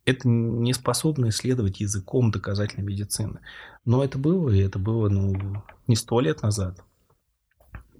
это 0.06 0.28
не 0.28 0.72
способно 0.72 1.28
исследовать 1.28 1.80
языком 1.80 2.30
доказательной 2.30 2.86
медицины. 2.86 3.40
Но 3.84 4.02
это 4.02 4.18
было, 4.18 4.50
и 4.50 4.58
это 4.58 4.78
было, 4.78 5.08
ну, 5.08 5.62
не 5.86 5.96
сто 5.96 6.20
лет 6.20 6.42
назад, 6.42 6.82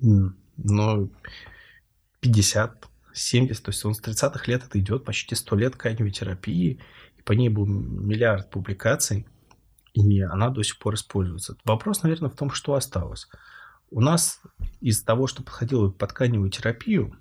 но 0.01 1.09
50, 2.21 2.89
70, 3.13 3.63
то 3.63 3.71
есть 3.71 3.85
он 3.85 3.95
с 3.95 4.01
30-х 4.01 4.45
лет 4.47 4.65
это 4.65 4.79
идет 4.79 5.05
почти 5.05 5.35
100 5.35 5.57
лет 5.57 5.73
тканевой 5.75 6.11
терапии, 6.11 6.81
и 7.21 7.23
по 7.23 7.33
ней 7.33 7.51
был 7.51 7.67
миллиард 7.67 8.51
публикаций, 8.51 9.27
и 9.93 10.21
она 10.23 10.49
до 10.49 10.63
сих 10.63 10.79
пор 10.79 10.95
используется. 10.95 11.57
Вопрос, 11.65 12.03
наверное, 12.03 12.31
в 12.31 12.37
том, 12.37 12.51
что 12.51 12.75
осталось. 12.75 13.29
У 13.91 14.01
нас 14.01 14.41
из 14.81 15.03
того, 15.03 15.27
что 15.27 15.43
подходило 15.43 15.91
под 15.91 16.11
тканевую 16.11 16.51
терапию, 16.51 17.17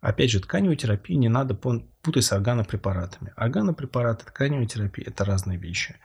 Опять 0.00 0.30
же, 0.30 0.38
тканевую 0.38 0.76
терапию 0.76 1.18
не 1.18 1.28
надо 1.28 1.56
путать 1.56 2.24
с 2.24 2.32
органопрепаратами. 2.32 3.32
Органопрепараты, 3.34 4.26
тканевая 4.26 4.64
терапия– 4.64 5.04
это 5.08 5.24
разные 5.24 5.58
вещи. 5.58 5.96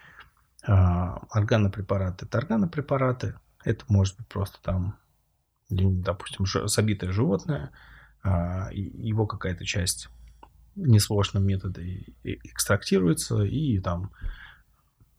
А, 0.65 1.21
органопрепараты– 1.29 2.25
это 2.27 2.39
органопрепараты. 2.39 3.35
Это 3.63 3.85
может 3.89 4.17
быть 4.17 4.27
просто 4.27 4.57
там, 4.63 4.97
допустим, 5.69 6.47
забитое 6.67 7.11
животное, 7.11 7.69
а, 8.23 8.69
его 8.71 9.27
какая-то 9.27 9.63
часть 9.63 10.09
несложным 10.75 11.45
методом 11.45 11.83
экстрактируется 12.23 13.43
и 13.43 13.79
там 13.79 14.11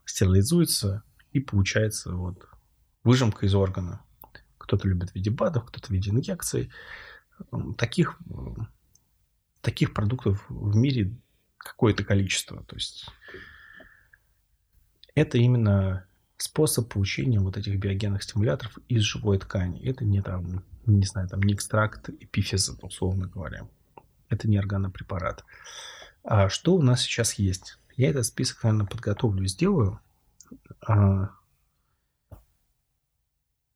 стерилизуется, 0.05 1.03
и 1.33 1.41
получается 1.41 2.13
вот 2.15 2.49
выжимка 3.03 3.47
из 3.47 3.55
органа. 3.55 4.03
Кто-то 4.59 4.89
любит 4.89 5.11
в 5.11 5.15
виде 5.15 5.31
БАДов, 5.31 5.67
кто-то 5.67 5.89
в 5.89 5.91
виде 5.91 6.11
инъекций 6.11 6.71
таких, 7.77 8.19
таких 9.61 9.93
продуктов 9.93 10.45
в 10.49 10.77
мире 10.77 11.17
какое-то 11.59 12.05
количество. 12.05 12.63
То 12.65 12.77
есть 12.77 13.09
это 15.15 15.39
именно 15.39 16.07
способ 16.37 16.93
получения 16.93 17.41
вот 17.41 17.57
этих 17.57 17.79
биогенных 17.79 18.23
стимуляторов 18.23 18.79
из 18.89 19.03
живой 19.03 19.39
ткани. 19.39 19.81
Это 19.83 20.05
не 20.05 20.23
там, 20.23 20.65
не 20.87 21.07
знаю, 21.07 21.29
там 21.29 21.41
не 21.41 21.55
экстракт 21.55 22.09
эпифиза, 22.09 22.77
условно 22.83 23.27
говоря. 23.27 23.69
Это 24.35 24.49
не 24.49 24.59
органопрепарат. 24.59 25.45
А 26.25 26.49
что 26.49 26.75
у 26.75 26.83
нас 26.83 27.03
сейчас 27.03 27.35
есть? 27.35 27.79
Я 27.97 28.11
этот 28.11 28.27
список, 28.27 28.65
наверное, 28.65 28.87
подготовлю 28.87 29.45
и 29.45 29.49
сделаю. 29.49 30.01
А, 30.85 31.31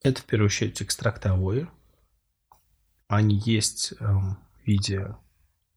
это 0.02 0.20
в 0.20 0.24
первую 0.24 0.46
очередь 0.46 0.82
экстракты 0.82 1.28
авои. 1.28 1.68
Они 3.06 3.36
есть 3.36 3.94
эм, 4.00 4.36
в 4.62 4.66
виде 4.66 5.14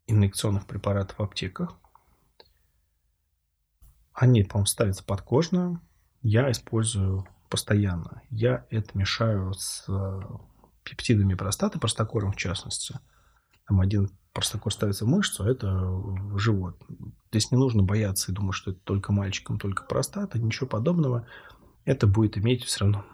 инъекционных 0.07 0.65
препаратов 0.65 1.19
в 1.19 1.21
аптеках. 1.21 1.77
Они, 4.13 4.43
по-моему, 4.43 4.65
ставятся 4.65 5.03
подкожно. 5.03 5.79
Я 6.23 6.49
использую 6.49 7.27
постоянно. 7.49 8.23
Я 8.31 8.65
это 8.71 8.97
мешаю 8.97 9.53
с 9.53 9.85
э, 9.87 10.21
пептидами 10.83 11.35
простаты, 11.35 11.79
простокором 11.79 12.31
в 12.31 12.37
частности. 12.37 12.99
Там 13.67 13.79
один 13.81 14.09
простокор 14.33 14.73
ставится 14.73 15.05
в 15.05 15.09
мышцу, 15.09 15.43
а 15.43 15.49
это 15.49 15.67
в 15.71 16.37
живот. 16.39 16.81
Здесь 17.29 17.51
не 17.51 17.57
нужно 17.57 17.83
бояться 17.83 18.31
и 18.31 18.35
думать, 18.35 18.55
что 18.55 18.71
это 18.71 18.79
только 18.81 19.11
мальчикам, 19.11 19.59
только 19.59 19.83
простата. 19.83 20.39
Ничего 20.39 20.67
подобного. 20.67 21.27
Это 21.85 22.07
будет 22.07 22.37
иметь 22.37 22.63
все 22.63 22.81
равно 22.81 23.05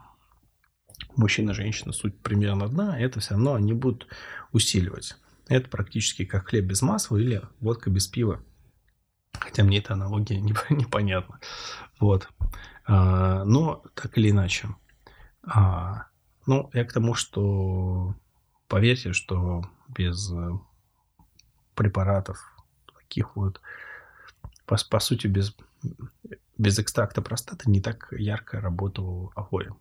мужчина 1.17 1.53
женщина 1.53 1.91
суть 1.91 2.19
примерно 2.21 2.65
одна, 2.65 2.99
это 2.99 3.19
все 3.19 3.31
равно 3.31 3.55
они 3.55 3.73
будут 3.73 4.07
усиливать. 4.51 5.15
Это 5.47 5.69
практически 5.69 6.25
как 6.25 6.49
хлеб 6.49 6.65
без 6.65 6.81
масла 6.81 7.17
или 7.17 7.41
водка 7.60 7.89
без 7.89 8.07
пива. 8.07 8.41
Хотя 9.33 9.63
мне 9.63 9.79
эта 9.79 9.93
аналогия 9.93 10.39
непонятна. 10.69 11.39
Вот. 11.99 12.29
А, 12.86 13.43
но 13.45 13.83
так 13.93 14.17
или 14.17 14.29
иначе. 14.29 14.69
А, 15.43 16.07
ну, 16.45 16.69
я 16.73 16.83
к 16.86 16.93
тому, 16.93 17.13
что 17.13 18.15
поверьте, 18.67 19.13
что 19.13 19.63
без 19.88 20.32
препаратов 21.76 22.54
таких 23.00 23.36
вот, 23.36 23.62
по, 24.65 24.78
по 24.89 25.00
сути, 25.00 25.28
без, 25.28 25.56
без 26.58 26.80
экстракта 26.80 27.21
простаты 27.21 27.69
не 27.69 27.82
так 27.82 28.12
ярко 28.12 28.60
работал 28.60 29.32
авоя. 29.36 29.73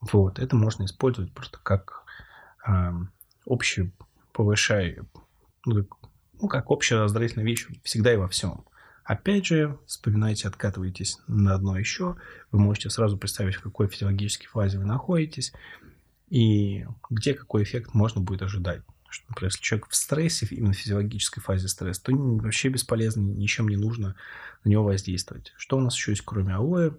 Вот, 0.00 0.38
это 0.38 0.54
можно 0.54 0.84
использовать 0.84 1.32
просто 1.32 1.58
как 1.60 2.04
э, 2.66 2.92
общий 3.44 3.92
повышай, 4.32 5.00
ну, 5.66 5.88
ну, 6.40 6.48
как 6.48 6.70
общая 6.70 7.02
оздоровительная 7.02 7.44
вещь 7.44 7.66
всегда 7.82 8.12
и 8.12 8.16
во 8.16 8.28
всем. 8.28 8.64
Опять 9.02 9.46
же, 9.46 9.78
вспоминайте, 9.86 10.46
откатывайтесь 10.46 11.18
на 11.26 11.54
одно 11.54 11.78
еще. 11.78 12.16
Вы 12.52 12.60
можете 12.60 12.90
сразу 12.90 13.16
представить, 13.16 13.56
в 13.56 13.62
какой 13.62 13.88
физиологической 13.88 14.46
фазе 14.46 14.78
вы 14.78 14.84
находитесь 14.84 15.52
и 16.28 16.86
где 17.08 17.34
какой 17.34 17.62
эффект 17.62 17.94
можно 17.94 18.20
будет 18.20 18.42
ожидать. 18.42 18.82
Что, 19.08 19.26
например, 19.28 19.50
если 19.52 19.62
человек 19.62 19.88
в 19.88 19.94
стрессе, 19.96 20.46
именно 20.50 20.72
в 20.72 20.76
физиологической 20.76 21.42
фазе 21.42 21.68
стресса, 21.68 22.02
то 22.02 22.12
вообще 22.12 22.68
бесполезно, 22.68 23.20
ничем 23.20 23.68
не 23.68 23.76
нужно 23.76 24.16
на 24.64 24.68
него 24.68 24.84
воздействовать. 24.84 25.52
Что 25.56 25.78
у 25.78 25.80
нас 25.80 25.94
еще 25.94 26.12
есть, 26.12 26.22
кроме 26.24 26.54
алоэ? 26.54 26.92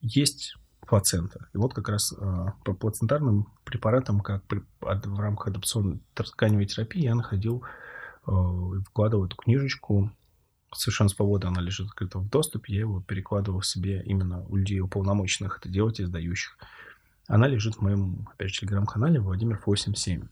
Есть 0.00 0.56
плацента. 0.86 1.48
И 1.54 1.58
вот 1.58 1.74
как 1.74 1.88
раз 1.88 2.12
э, 2.12 2.46
по 2.64 2.74
плацентарным 2.74 3.48
препаратам, 3.64 4.20
как 4.20 4.44
при, 4.44 4.62
от, 4.80 5.06
в 5.06 5.18
рамках 5.18 5.48
адаптационной 5.48 6.00
тканевой 6.14 6.66
терапии, 6.66 7.02
я 7.02 7.14
находил, 7.14 7.64
э, 8.26 8.30
вкладывал 8.86 9.26
эту 9.26 9.36
книжечку 9.36 10.10
совершенно 10.72 11.08
свободно, 11.08 11.48
она 11.48 11.60
лежит 11.60 11.88
открыто 11.88 12.18
в 12.18 12.28
доступе, 12.28 12.74
я 12.74 12.80
его 12.80 13.00
перекладывал 13.00 13.62
себе 13.62 14.02
именно 14.04 14.42
у 14.48 14.56
людей 14.56 14.80
уполномоченных 14.80 15.58
это 15.58 15.68
делать, 15.68 16.00
издающих. 16.00 16.58
Она 17.26 17.46
лежит 17.48 17.76
в 17.76 17.80
моем, 17.80 18.28
опять 18.32 18.50
же, 18.50 18.60
телеграм-канале 18.60 19.20
Владимир 19.20 19.60
87. 19.64 20.26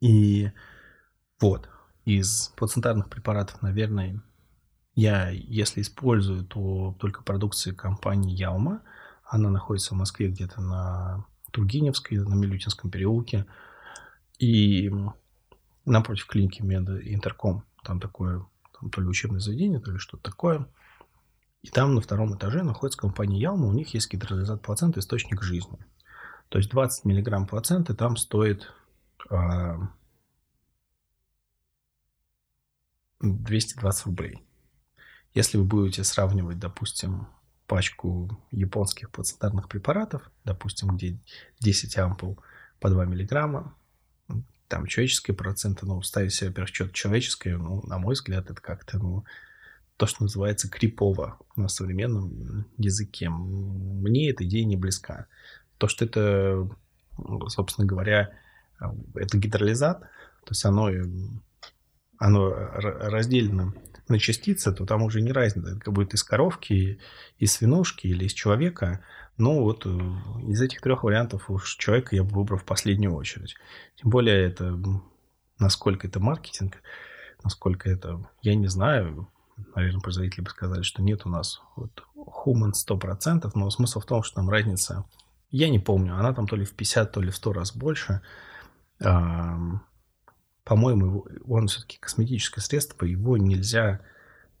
И 0.00 0.50
вот, 1.40 1.68
из 2.04 2.52
плацентарных 2.56 3.08
препаратов, 3.08 3.62
наверное, 3.62 4.22
я, 4.94 5.28
если 5.28 5.82
использую, 5.82 6.44
то 6.44 6.96
только 6.98 7.22
продукции 7.22 7.72
компании 7.72 8.34
Ялма. 8.34 8.82
Она 9.24 9.50
находится 9.50 9.94
в 9.94 9.98
Москве 9.98 10.28
где-то 10.28 10.62
на 10.62 11.26
Тургеневской, 11.52 12.18
на 12.18 12.34
Милютинском 12.34 12.90
переулке. 12.90 13.44
И 14.38 14.90
напротив 15.84 16.26
клиники 16.26 16.62
Меда 16.62 16.98
Интерком. 17.00 17.64
Там 17.84 18.00
такое, 18.00 18.46
там 18.78 18.90
то 18.90 19.00
ли 19.00 19.06
учебное 19.06 19.40
заведение, 19.40 19.80
то 19.80 19.90
ли 19.90 19.98
что-то 19.98 20.22
такое. 20.22 20.66
И 21.62 21.68
там 21.68 21.94
на 21.94 22.00
втором 22.00 22.34
этаже 22.36 22.62
находится 22.62 23.00
компания 23.00 23.38
Ялма. 23.38 23.66
У 23.66 23.72
них 23.72 23.92
есть 23.92 24.10
гидролизат 24.10 24.62
плаценты, 24.62 25.00
источник 25.00 25.42
жизни. 25.42 25.78
То 26.48 26.58
есть 26.58 26.70
20 26.70 27.04
миллиграмм 27.04 27.46
плаценты 27.46 27.92
там 27.94 28.16
стоит 28.16 28.72
220 33.20 34.02
а, 34.02 34.04
рублей. 34.04 34.42
Если 35.34 35.58
вы 35.58 35.64
будете 35.64 36.04
сравнивать, 36.04 36.58
допустим, 36.58 37.26
пачку 37.66 38.30
японских 38.50 39.10
плацентарных 39.10 39.68
препаратов, 39.68 40.30
допустим, 40.44 40.96
где 40.96 41.18
10 41.60 41.98
ампул 41.98 42.38
по 42.80 42.88
2 42.88 43.04
миллиграмма, 43.06 43.74
там 44.68 44.86
человеческие 44.86 45.36
проценты, 45.36 45.86
ну, 45.86 46.02
ставить 46.02 46.34
себе, 46.34 46.48
во-первых, 46.48 46.92
человеческое, 46.92 47.56
ну, 47.56 47.82
на 47.86 47.98
мой 47.98 48.14
взгляд, 48.14 48.50
это 48.50 48.60
как-то, 48.60 48.98
ну, 48.98 49.24
то, 49.96 50.06
что 50.06 50.24
называется 50.24 50.68
крипово 50.68 51.38
на 51.54 51.68
современном 51.68 52.66
языке. 52.76 53.30
Мне 53.30 54.30
эта 54.30 54.44
идея 54.44 54.64
не 54.64 54.76
близка. 54.76 55.26
То, 55.78 55.88
что 55.88 56.04
это, 56.04 56.68
собственно 57.48 57.86
говоря, 57.86 58.32
это 59.14 59.38
гидролизат, 59.38 60.00
то 60.00 60.50
есть 60.50 60.64
оно, 60.64 60.90
оно 62.18 62.50
разделено 62.50 63.72
на 64.08 64.18
частицы, 64.18 64.72
то 64.72 64.86
там 64.86 65.02
уже 65.02 65.20
не 65.20 65.32
разница, 65.32 65.76
это 65.76 65.90
будет 65.90 66.14
из 66.14 66.22
коровки, 66.22 67.00
из 67.38 67.52
свинушки 67.52 68.06
или 68.06 68.24
из 68.24 68.32
человека. 68.32 69.04
Но 69.36 69.62
вот 69.62 69.84
э, 69.84 69.88
из 70.48 70.62
этих 70.62 70.80
трех 70.80 71.02
вариантов 71.02 71.50
уж 71.50 71.76
человека 71.76 72.14
я 72.14 72.22
бы 72.22 72.30
выбрал 72.30 72.58
в 72.58 72.64
последнюю 72.64 73.14
очередь. 73.14 73.56
Тем 73.96 74.10
более 74.10 74.46
это, 74.46 74.78
насколько 75.58 76.06
это 76.06 76.20
маркетинг, 76.20 76.76
насколько 77.42 77.90
это, 77.90 78.26
я 78.42 78.54
не 78.54 78.68
знаю, 78.68 79.28
наверное, 79.74 80.00
производители 80.00 80.42
бы 80.42 80.50
сказали, 80.50 80.82
что 80.82 81.02
нет 81.02 81.26
у 81.26 81.28
нас 81.28 81.60
вот 81.74 82.04
human 82.14 82.72
100%, 82.72 83.50
но 83.54 83.70
смысл 83.70 84.00
в 84.00 84.06
том, 84.06 84.22
что 84.22 84.36
там 84.36 84.48
разница, 84.48 85.04
я 85.50 85.68
не 85.68 85.78
помню, 85.78 86.16
она 86.16 86.32
там 86.32 86.46
то 86.46 86.56
ли 86.56 86.64
в 86.64 86.74
50, 86.74 87.12
то 87.12 87.20
ли 87.20 87.30
в 87.30 87.36
100 87.36 87.52
раз 87.52 87.74
больше– 87.74 88.22
по-моему, 88.98 91.26
он 91.46 91.68
все-таки 91.68 91.98
косметическое 91.98 92.62
средство, 92.62 93.04
его 93.04 93.36
нельзя 93.36 94.00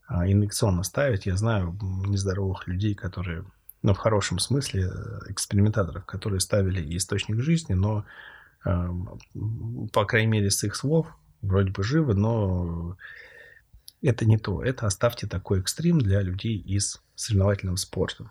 а, 0.06 0.30
инъекционно 0.30 0.84
ставить. 0.84 1.26
Я 1.26 1.36
знаю 1.36 1.76
нездоровых 1.80 2.68
людей, 2.68 2.94
которые, 2.94 3.44
ну, 3.82 3.92
в 3.92 3.98
хорошем 3.98 4.38
смысле, 4.38 4.84
э, 4.84 5.32
экспериментаторов, 5.32 6.06
которые 6.06 6.40
ставили 6.40 6.96
источник 6.96 7.40
жизни, 7.40 7.74
но, 7.74 8.04
по 9.92 10.04
крайней 10.06 10.26
мере, 10.26 10.50
с 10.50 10.64
их 10.64 10.74
слов, 10.74 11.06
вроде 11.40 11.70
бы 11.70 11.84
живы, 11.84 12.14
но 12.14 12.96
это 14.02 14.24
не 14.24 14.38
то. 14.38 14.62
Это 14.62 14.86
оставьте 14.86 15.26
такой 15.26 15.60
экстрим 15.60 15.98
для 15.98 16.20
людей 16.20 16.58
из 16.58 17.02
соревновательного 17.14 17.76
спорта. 17.76 18.30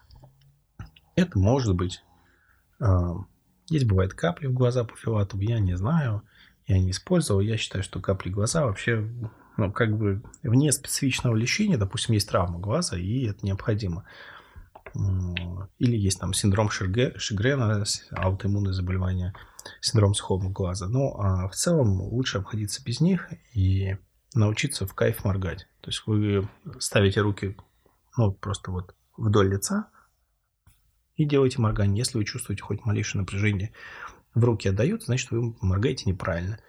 Это 1.15 1.39
может 1.39 1.75
быть 1.75 2.03
Здесь 3.67 3.83
бывает 3.83 4.13
капли 4.13 4.47
в 4.47 4.53
глаза 4.53 4.83
по 4.83 4.95
филату, 4.95 5.39
я 5.39 5.59
не 5.59 5.75
знаю, 5.75 6.21
я 6.67 6.79
не 6.79 6.91
использовал. 6.91 7.41
Я 7.41 7.57
считаю, 7.57 7.83
что 7.83 7.99
капли 7.99 8.29
глаза 8.29 8.65
вообще, 8.65 9.07
ну, 9.57 9.71
как 9.71 9.97
бы 9.97 10.21
вне 10.43 10.71
специфичного 10.71 11.35
лечения, 11.35 11.77
допустим, 11.77 12.13
есть 12.13 12.29
травма 12.29 12.59
глаза, 12.59 12.97
и 12.97 13.25
это 13.25 13.45
необходимо. 13.45 14.05
Или 14.93 15.97
есть 15.97 16.19
там 16.19 16.33
синдром 16.33 16.69
Шигрена, 16.69 17.83
аутоиммунное 18.11 18.71
заболевание, 18.71 19.33
синдром 19.81 20.13
сухого 20.13 20.49
глаза. 20.49 20.87
Ну, 20.87 21.15
а 21.19 21.47
в 21.49 21.55
целом 21.55 22.01
лучше 22.01 22.37
обходиться 22.37 22.83
без 22.83 23.01
них 23.01 23.29
и 23.53 23.97
научиться 24.33 24.85
в 24.85 24.93
кайф 24.93 25.25
моргать. 25.25 25.67
То 25.81 25.89
есть 25.89 26.03
вы 26.05 26.47
ставите 26.79 27.21
руки, 27.21 27.57
ну, 28.15 28.31
просто 28.31 28.71
вот 28.71 28.95
вдоль 29.17 29.49
лица, 29.49 29.89
и 31.15 31.25
делайте 31.25 31.61
моргание. 31.61 31.97
Если 31.97 32.17
вы 32.17 32.25
чувствуете 32.25 32.63
хоть 32.63 32.85
малейшее 32.85 33.21
напряжение 33.21 33.73
в 34.33 34.43
руки 34.43 34.67
отдает, 34.67 35.03
значит 35.03 35.31
вы 35.31 35.55
моргаете 35.61 36.09
неправильно. 36.09 36.59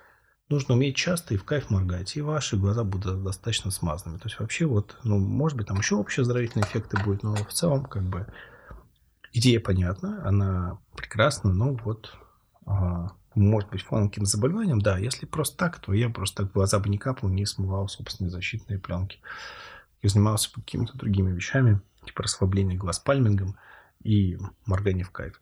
Нужно 0.49 0.75
уметь 0.75 0.95
часто 0.95 1.35
и 1.35 1.37
в 1.37 1.45
кайф 1.45 1.71
моргать, 1.71 2.17
и 2.17 2.23
ваши 2.23 2.57
глаза 2.57 2.85
будут 2.85 3.25
достаточно 3.25 3.73
смазанными. 3.73 4.19
То 4.19 4.29
есть 4.29 4.39
вообще 4.39 4.67
вот, 4.67 4.97
ну, 5.03 5.19
может 5.19 5.59
быть, 5.59 5.67
там 5.67 5.79
еще 5.79 5.97
общие 5.97 6.23
оздоровительные 6.23 6.65
эффекты 6.65 7.03
будут, 7.03 7.25
но 7.25 7.35
в 7.35 7.53
целом 7.53 7.85
как 7.85 8.05
бы 8.05 8.29
идея 9.33 9.59
понятна, 9.59 10.25
она 10.25 10.79
прекрасна, 10.97 11.53
но 11.53 11.75
вот 11.75 12.15
а, 12.65 13.11
может 13.35 13.71
быть 13.71 13.83
фоном 13.83 14.09
каким-то 14.09 14.31
заболеванием, 14.31 14.81
да, 14.81 14.99
если 14.99 15.27
просто 15.27 15.57
так, 15.57 15.81
то 15.81 15.93
я 15.93 16.09
просто 16.11 16.45
так 16.45 16.53
глаза 16.53 16.79
бы 16.79 16.89
не 16.89 16.99
капал, 16.99 17.29
не 17.29 17.45
смывал 17.45 17.89
собственные 17.89 18.31
защитные 18.31 18.79
пленки. 18.79 19.19
Я 20.01 20.11
занимался 20.11 20.53
какими-то 20.53 20.97
другими 20.97 21.33
вещами, 21.33 21.81
типа 22.05 22.23
расслабления 22.23 22.79
глаз 22.79 23.01
пальмингом, 23.01 23.57
и 24.07 24.39
моргание 24.65 25.05
в 25.05 25.11
кайф. 25.11 25.41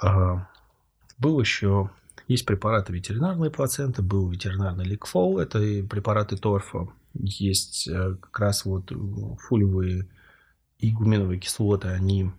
А, 0.00 0.48
был 1.18 1.40
еще... 1.40 1.90
Есть 2.26 2.44
препараты 2.44 2.92
ветеринарные 2.92 3.50
плаценты, 3.50 4.02
был 4.02 4.28
ветеринарный 4.28 4.84
ликфол, 4.84 5.38
это 5.38 5.58
препараты 5.88 6.36
торфа. 6.36 6.88
Есть 7.14 7.88
э, 7.88 8.16
как 8.20 8.38
раз 8.38 8.66
вот 8.66 8.92
фулевые 9.40 10.06
и 10.78 10.92
гуменовые 10.92 11.40
кислоты, 11.40 11.88
они 11.88 12.30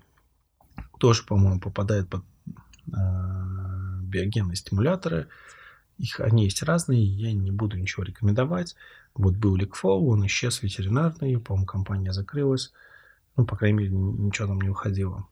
тоже, 0.99 1.23
по-моему, 1.23 1.59
попадают 1.59 2.07
под 2.07 2.23
э, 2.87 4.01
биогенные 4.03 4.57
стимуляторы. 4.57 5.27
Их, 5.97 6.19
они 6.19 6.43
есть 6.43 6.61
разные, 6.61 7.03
я 7.03 7.33
не 7.33 7.49
буду 7.49 7.75
ничего 7.77 8.03
рекомендовать. 8.03 8.75
Вот 9.15 9.37
был 9.37 9.55
Ликфол, 9.55 10.09
он 10.09 10.25
исчез 10.27 10.61
ветеринарный, 10.61 11.39
по-моему, 11.39 11.65
компания 11.65 12.13
закрылась. 12.13 12.73
Ну, 13.39 13.45
по 13.45 13.55
крайней 13.55 13.77
мере, 13.77 13.91
ничего 13.91 14.49
там 14.49 14.59
не 14.59 14.67
уходило 14.67 15.25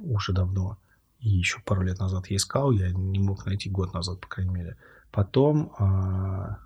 уже 0.00 0.32
давно. 0.32 0.78
И 1.18 1.28
еще 1.28 1.60
пару 1.60 1.82
лет 1.82 1.98
назад 1.98 2.28
я 2.28 2.36
искал, 2.36 2.70
я 2.70 2.90
не 2.90 3.18
мог 3.18 3.44
найти 3.44 3.68
год 3.68 3.92
назад, 3.92 4.18
по 4.18 4.28
крайней 4.28 4.54
мере. 4.54 4.78
Потом 5.10 5.74
а, 5.78 6.58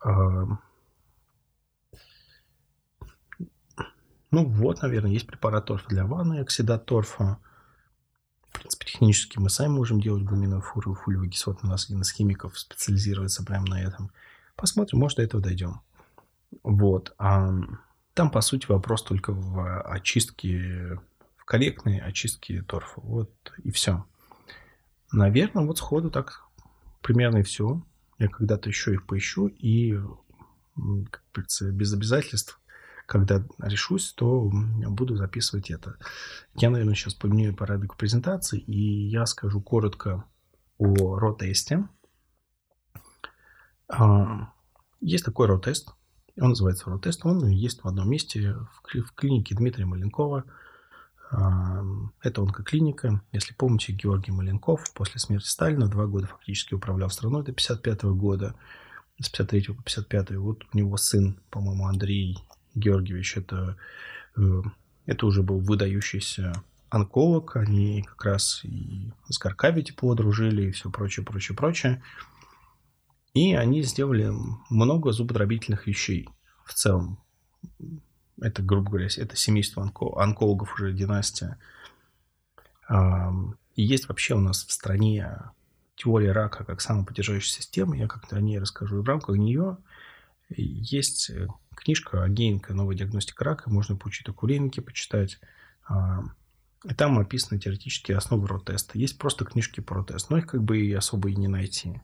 а, 0.00 0.58
ну 4.32 4.44
вот, 4.44 4.82
наверное, 4.82 5.12
есть 5.12 5.28
препарат 5.28 5.66
торфа 5.66 5.88
для 5.88 6.04
ванны, 6.04 6.40
оксидат 6.40 6.84
торфа. 6.84 7.38
В 8.48 8.58
принципе, 8.58 8.86
технически 8.86 9.38
мы 9.38 9.50
сами 9.50 9.70
можем 9.70 10.00
делать 10.00 10.24
гуминовую 10.24 10.62
фуру, 10.62 10.96
кислот. 11.28 11.60
У 11.62 11.68
нас 11.68 11.84
один 11.84 12.00
из 12.00 12.10
химиков 12.10 12.58
специализируется 12.58 13.44
прямо 13.44 13.68
на 13.68 13.80
этом. 13.80 14.10
Посмотрим, 14.56 14.98
может, 14.98 15.18
до 15.18 15.22
этого 15.22 15.40
дойдем. 15.40 15.80
Вот. 16.64 17.14
А 17.18 17.52
там, 18.14 18.30
по 18.30 18.40
сути, 18.40 18.66
вопрос 18.66 19.02
только 19.02 19.32
в 19.32 19.82
очистке, 19.82 20.98
в 21.36 21.44
корректной 21.44 21.98
очистке 21.98 22.62
торфа. 22.62 23.00
Вот 23.00 23.52
и 23.62 23.70
все. 23.70 24.04
Наверное, 25.12 25.66
вот 25.66 25.78
сходу 25.78 26.10
так 26.10 26.44
примерно 27.02 27.38
и 27.38 27.42
все. 27.42 27.82
Я 28.18 28.28
когда-то 28.28 28.68
еще 28.68 28.94
их 28.94 29.06
поищу 29.06 29.48
и, 29.48 29.98
как 30.76 31.22
говорится, 31.32 31.70
без 31.72 31.92
обязательств, 31.92 32.60
когда 33.06 33.44
решусь, 33.58 34.12
то 34.12 34.50
буду 34.50 35.16
записывать 35.16 35.70
это. 35.70 35.96
Я, 36.54 36.70
наверное, 36.70 36.94
сейчас 36.94 37.14
поменяю 37.14 37.54
порядок 37.54 37.96
презентации, 37.96 38.60
и 38.60 39.08
я 39.08 39.26
скажу 39.26 39.60
коротко 39.60 40.24
о 40.78 41.18
ротесте. 41.18 41.86
А, 43.88 44.52
есть 45.00 45.24
такой 45.24 45.48
ротест, 45.48 45.94
он 46.38 46.50
называется 46.50 46.90
Ротест. 46.90 47.24
Он 47.24 47.46
есть 47.48 47.82
в 47.82 47.88
одном 47.88 48.10
месте 48.10 48.54
в, 48.82 49.12
клинике 49.14 49.54
Дмитрия 49.54 49.86
Маленкова. 49.86 50.44
Это 51.30 52.42
онкоклиника. 52.42 53.22
Если 53.32 53.54
помните, 53.54 53.92
Георгий 53.92 54.32
Маленков 54.32 54.92
после 54.94 55.18
смерти 55.18 55.46
Сталина 55.46 55.88
два 55.88 56.06
года 56.06 56.26
фактически 56.26 56.74
управлял 56.74 57.10
страной 57.10 57.44
до 57.44 57.52
55 57.52 58.02
года. 58.04 58.54
С 59.20 59.28
53 59.28 59.74
по 59.74 59.82
55 59.82 60.30
вот 60.36 60.64
у 60.72 60.76
него 60.76 60.96
сын, 60.96 61.38
по-моему, 61.50 61.86
Андрей 61.86 62.38
Георгиевич. 62.74 63.36
Это, 63.36 63.76
э, 64.36 64.62
это 65.06 65.26
уже 65.26 65.42
был 65.42 65.60
выдающийся 65.60 66.52
онколог. 66.90 67.56
Они 67.56 68.02
как 68.02 68.24
раз 68.24 68.60
и 68.64 69.12
с 69.28 69.38
Горкави 69.38 69.82
тепло 69.82 70.14
дружили 70.14 70.68
и 70.68 70.70
все 70.72 70.90
прочее, 70.90 71.24
прочее, 71.24 71.56
прочее. 71.56 72.02
И 73.34 73.54
они 73.54 73.82
сделали 73.82 74.32
много 74.70 75.12
зубодробительных 75.12 75.86
вещей 75.86 76.28
в 76.64 76.72
целом 76.72 77.18
это, 78.40 78.62
грубо 78.62 78.90
говоря, 78.90 79.08
это 79.16 79.36
семейство 79.36 79.82
онко, 79.82 80.20
онкологов 80.20 80.74
уже 80.74 80.92
династия. 80.92 81.58
И 82.90 83.82
есть 83.82 84.08
вообще 84.08 84.34
у 84.34 84.40
нас 84.40 84.64
в 84.64 84.72
стране 84.72 85.38
теория 85.96 86.32
рака 86.32 86.64
как 86.64 86.80
самоподдерживающая 86.80 87.60
система. 87.60 87.96
Я 87.96 88.08
как-то 88.08 88.36
о 88.36 88.40
ней 88.40 88.58
расскажу. 88.58 88.98
И 88.98 89.02
в 89.02 89.08
рамках 89.08 89.36
нее 89.36 89.78
есть 90.48 91.30
книжка 91.74 92.22
Агеенко 92.22 92.74
«Новая 92.74 92.96
диагностика 92.96 93.44
рака». 93.44 93.70
Можно 93.70 93.96
получить 93.96 94.26
такую 94.26 94.50
рынке, 94.50 94.82
почитать. 94.82 95.40
И 95.88 96.94
там 96.94 97.18
описаны 97.18 97.58
теоретические 97.58 98.18
основы 98.18 98.46
РО-теста. 98.46 98.98
Есть 98.98 99.16
просто 99.16 99.44
книжки 99.44 99.80
по 99.80 99.94
РО-тест, 99.94 100.28
но 100.28 100.38
их 100.38 100.46
как 100.46 100.62
бы 100.62 100.78
и 100.78 100.92
особо 100.92 101.30
и 101.30 101.36
не 101.36 101.48
найти. 101.48 102.02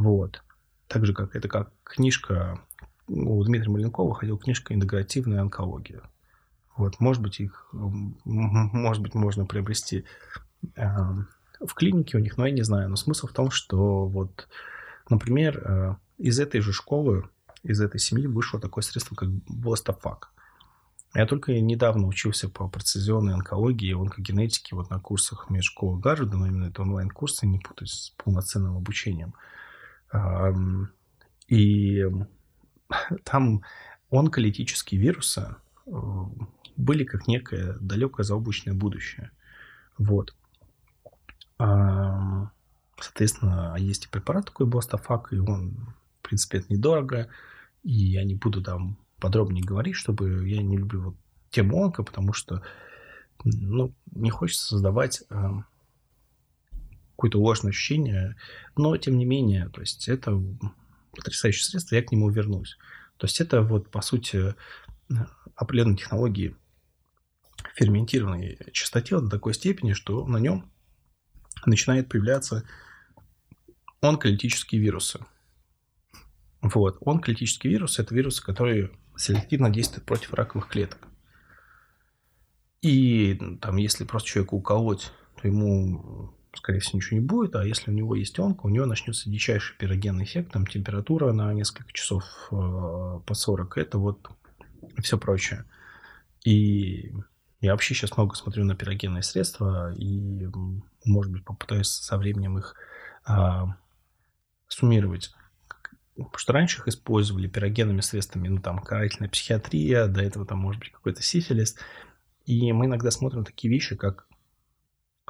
Вот. 0.00 0.42
Так 0.88 1.04
же, 1.04 1.12
как 1.12 1.36
это 1.36 1.46
как 1.46 1.72
книжка 1.84 2.58
у 3.06 3.44
Дмитрия 3.44 3.70
Маленкова 3.70 4.08
выходила 4.08 4.38
книжка 4.38 4.72
«Интегративная 4.72 5.42
онкология». 5.42 6.00
Вот, 6.74 7.00
может 7.00 7.22
быть, 7.22 7.38
их, 7.40 7.68
может 7.74 9.02
быть, 9.02 9.14
можно 9.14 9.44
приобрести 9.44 10.06
э, 10.74 10.86
в 11.60 11.74
клинике 11.74 12.16
у 12.16 12.20
них, 12.20 12.38
но 12.38 12.46
я 12.46 12.52
не 12.52 12.62
знаю. 12.62 12.88
Но 12.88 12.96
смысл 12.96 13.26
в 13.26 13.32
том, 13.32 13.50
что 13.50 14.06
вот, 14.06 14.48
например, 15.10 15.58
э, 15.58 15.96
из 16.16 16.40
этой 16.40 16.62
же 16.62 16.72
школы, 16.72 17.28
из 17.62 17.78
этой 17.82 18.00
семьи 18.00 18.26
вышло 18.26 18.58
такое 18.58 18.82
средство, 18.82 19.14
как 19.14 19.28
Бластофак. 19.48 20.32
Я 21.12 21.26
только 21.26 21.52
недавно 21.60 22.06
учился 22.06 22.48
по 22.48 22.68
прецизионной 22.68 23.34
онкологии 23.34 23.90
и 23.90 23.94
онкогенетике 23.94 24.76
вот 24.76 24.88
на 24.88 24.98
курсах 24.98 25.50
межшколы 25.50 26.00
Гарварда, 26.00 26.38
но 26.38 26.46
именно 26.46 26.68
это 26.68 26.80
онлайн-курсы, 26.80 27.46
не 27.46 27.58
путать 27.58 27.90
с 27.90 28.10
полноценным 28.16 28.76
обучением. 28.76 29.34
И 31.48 32.04
там 33.24 33.62
онколитические 34.10 35.00
вирусы 35.00 35.56
были 36.76 37.04
как 37.04 37.28
некое 37.28 37.76
далекое 37.80 38.24
заоблачное 38.24 38.74
будущее. 38.74 39.30
Вот. 39.98 40.34
Соответственно, 43.00 43.74
есть 43.78 44.06
и 44.06 44.08
препарат 44.08 44.46
такой 44.46 44.66
Бластофак, 44.66 45.32
и 45.32 45.38
он, 45.38 45.94
в 46.20 46.22
принципе, 46.22 46.58
это 46.58 46.72
недорого. 46.72 47.28
И 47.82 47.92
я 47.92 48.24
не 48.24 48.34
буду 48.34 48.62
там 48.62 48.98
подробнее 49.18 49.64
говорить, 49.64 49.94
чтобы 49.94 50.48
я 50.48 50.62
не 50.62 50.76
люблю 50.76 51.02
вот 51.02 51.16
тему 51.50 51.82
онко, 51.82 52.02
потому 52.02 52.32
что 52.32 52.62
ну, 53.44 53.94
не 54.12 54.30
хочется 54.30 54.66
создавать 54.66 55.22
какое-то 57.20 57.38
ложное 57.38 57.70
ощущение, 57.70 58.34
но 58.78 58.96
тем 58.96 59.18
не 59.18 59.26
менее, 59.26 59.68
то 59.68 59.82
есть 59.82 60.08
это 60.08 60.42
потрясающее 61.14 61.62
средство, 61.62 61.94
я 61.94 62.02
к 62.02 62.10
нему 62.10 62.30
вернусь. 62.30 62.78
То 63.18 63.26
есть 63.26 63.42
это 63.42 63.60
вот, 63.60 63.90
по 63.90 64.00
сути, 64.00 64.54
определенные 65.54 65.98
технологии 65.98 66.56
ферментированной 67.74 68.58
чистотела 68.72 69.20
до 69.20 69.28
такой 69.28 69.52
степени, 69.52 69.92
что 69.92 70.26
на 70.26 70.38
нем 70.38 70.72
начинают 71.66 72.08
появляться 72.08 72.64
онколитические 74.00 74.80
вирусы. 74.80 75.20
Вот. 76.62 77.06
Онколитические 77.06 77.70
вирусы– 77.70 78.00
это 78.02 78.14
вирусы, 78.14 78.42
которые 78.42 78.92
селективно 79.14 79.68
действуют 79.68 80.06
против 80.06 80.32
раковых 80.32 80.68
клеток. 80.68 81.06
И 82.80 83.38
там, 83.60 83.76
если 83.76 84.04
просто 84.04 84.30
человеку 84.30 84.56
уколоть, 84.56 85.12
то 85.38 85.46
ему 85.46 86.34
скорее 86.54 86.80
всего, 86.80 86.98
ничего 86.98 87.20
не 87.20 87.26
будет, 87.26 87.54
а 87.56 87.64
если 87.64 87.90
у 87.90 87.94
него 87.94 88.14
есть 88.14 88.38
онка, 88.38 88.66
у 88.66 88.68
него 88.68 88.86
начнется 88.86 89.30
дичайший 89.30 89.76
пирогенный 89.76 90.24
эффект, 90.24 90.52
там 90.52 90.66
температура 90.66 91.32
на 91.32 91.52
несколько 91.54 91.92
часов 91.92 92.24
э, 92.50 92.54
по 92.54 93.34
40, 93.34 93.78
это 93.78 93.98
вот 93.98 94.30
все 95.02 95.18
прочее. 95.18 95.64
И 96.44 97.12
я 97.60 97.72
вообще 97.72 97.94
сейчас 97.94 98.16
много 98.16 98.34
смотрю 98.34 98.64
на 98.64 98.74
пирогенные 98.74 99.22
средства 99.22 99.92
и, 99.94 100.48
может 101.04 101.30
быть, 101.30 101.44
попытаюсь 101.44 101.88
со 101.88 102.16
временем 102.16 102.58
их 102.58 102.74
а, 103.24 103.76
суммировать. 104.68 105.32
Потому 106.16 106.38
что 106.38 106.52
раньше 106.52 106.78
их 106.78 106.88
использовали 106.88 107.48
пирогенными 107.48 108.00
средствами, 108.00 108.48
ну, 108.48 108.60
там, 108.60 108.78
карательная 108.78 109.28
психиатрия, 109.28 110.06
до 110.06 110.22
этого 110.22 110.46
там, 110.46 110.58
может 110.58 110.80
быть, 110.80 110.92
какой-то 110.92 111.22
сифилис. 111.22 111.76
И 112.46 112.72
мы 112.72 112.86
иногда 112.86 113.10
смотрим 113.10 113.44
такие 113.44 113.72
вещи, 113.72 113.94
как 113.94 114.26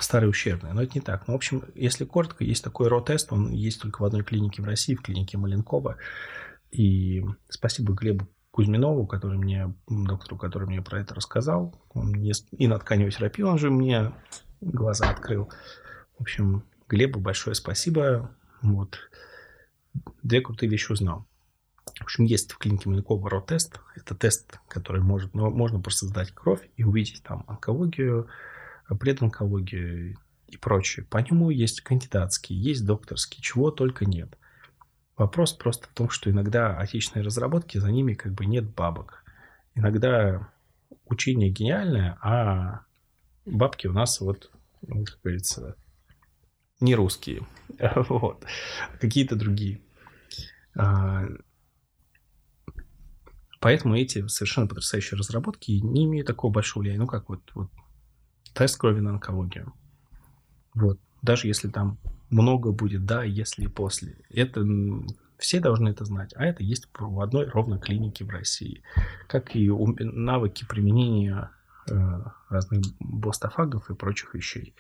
старые 0.02 0.30
ущербные. 0.30 0.72
Но 0.72 0.82
это 0.82 0.92
не 0.94 1.00
так. 1.00 1.26
Ну, 1.26 1.34
в 1.34 1.36
общем, 1.36 1.64
если 1.74 2.04
коротко, 2.04 2.44
есть 2.44 2.64
такой 2.64 2.88
ро-тест, 2.88 3.32
он 3.32 3.50
есть 3.50 3.80
только 3.80 4.02
в 4.02 4.04
одной 4.04 4.22
клинике 4.22 4.62
в 4.62 4.64
России, 4.64 4.94
в 4.94 5.02
клинике 5.02 5.38
Маленкова. 5.38 5.96
И 6.70 7.24
спасибо 7.48 7.94
Глебу 7.94 8.28
Кузьминову, 8.50 9.06
который 9.06 9.38
мне, 9.38 9.74
доктору, 9.88 10.36
который 10.36 10.66
мне 10.66 10.82
про 10.82 11.00
это 11.00 11.14
рассказал. 11.14 11.80
Он 11.90 12.08
мне 12.10 12.32
и 12.50 12.66
на 12.66 12.78
тканевой 12.78 13.12
терапии, 13.12 13.42
он 13.42 13.58
же 13.58 13.70
мне 13.70 14.12
глаза 14.60 15.08
открыл. 15.10 15.50
В 16.18 16.22
общем, 16.22 16.64
Глебу 16.88 17.20
большое 17.20 17.54
спасибо. 17.54 18.30
Вот. 18.62 18.98
Две 20.22 20.40
крутые 20.40 20.68
вещи 20.68 20.92
узнал. 20.92 21.26
В 21.98 22.02
общем, 22.02 22.24
есть 22.24 22.52
в 22.52 22.58
клинике 22.58 22.88
Маленкова 22.88 23.28
ро-тест. 23.28 23.80
Это 23.96 24.14
тест, 24.14 24.58
который 24.68 25.02
может, 25.02 25.34
ну, 25.34 25.50
можно 25.50 25.80
просто 25.80 26.06
сдать 26.06 26.32
кровь 26.32 26.68
и 26.76 26.84
увидеть 26.84 27.22
там 27.22 27.44
онкологию, 27.46 28.28
предонкологию 28.94 30.16
и 30.46 30.57
прочее. 30.57 31.07
По 31.07 31.18
нему 31.18 31.50
есть 31.50 31.81
кандидатские, 31.81 32.61
есть 32.61 32.85
докторские, 32.85 33.42
чего 33.42 33.70
только 33.70 34.05
нет. 34.05 34.37
Вопрос 35.16 35.53
просто 35.53 35.87
в 35.88 35.92
том, 35.92 36.11
что 36.11 36.31
иногда 36.31 36.76
отечественные 36.76 37.24
разработки, 37.24 37.79
за 37.79 37.90
ними 37.90 38.14
как 38.14 38.33
бы 38.33 38.46
нет 38.46 38.64
бабок. 38.64 39.24
Иногда 39.74 40.48
учение 41.07 41.50
гениальное, 41.50 42.18
а 42.22 42.85
бабки 43.44 43.87
у 43.87 43.92
нас 43.92 44.20
вот, 44.20 44.50
ну, 44.83 45.05
как 45.05 45.20
говорится, 45.22 45.76
не 46.81 46.94
русские, 46.94 47.46
вот, 48.09 48.44
какие-то 48.98 49.37
другие. 49.37 49.83
А, 50.74 51.26
поэтому 53.61 53.96
эти 53.96 54.26
совершенно 54.26 54.66
потрясающие 54.66 55.18
разработки 55.18 55.72
не 55.72 56.07
имеют 56.07 56.26
такого 56.26 56.53
большого 56.53 56.83
влияния. 56.83 57.00
Ну, 57.00 57.07
как 57.07 57.29
вот, 57.29 57.42
вот 57.55 57.70
тест 58.54 58.78
крови 58.78 59.00
на 59.00 59.10
онкологию. 59.10 59.72
Вот. 60.74 60.98
Даже 61.22 61.46
если 61.46 61.68
там 61.68 61.98
много 62.30 62.72
будет 62.72 63.04
да, 63.04 63.24
если 63.24 63.64
и 63.64 63.68
после. 63.68 64.16
Это 64.30 64.64
все 65.38 65.60
должны 65.60 65.88
это 65.88 66.04
знать. 66.04 66.32
А 66.36 66.44
это 66.44 66.62
есть 66.62 66.88
в 66.98 67.20
одной 67.20 67.48
ровно 67.48 67.78
клинике 67.78 68.24
в 68.24 68.30
России. 68.30 68.82
Как 69.26 69.56
и 69.56 69.70
навыки 69.70 70.64
применения 70.68 71.50
э, 71.90 71.94
разных 72.48 72.82
бластофагов 73.00 73.90
и 73.90 73.94
прочих 73.94 74.34
вещей. 74.34 74.74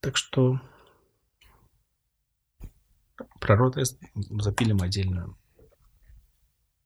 Так 0.00 0.16
что 0.16 0.60
про 3.40 3.56
Ротест 3.56 4.00
запилим 4.14 4.82
отдельную 4.82 5.36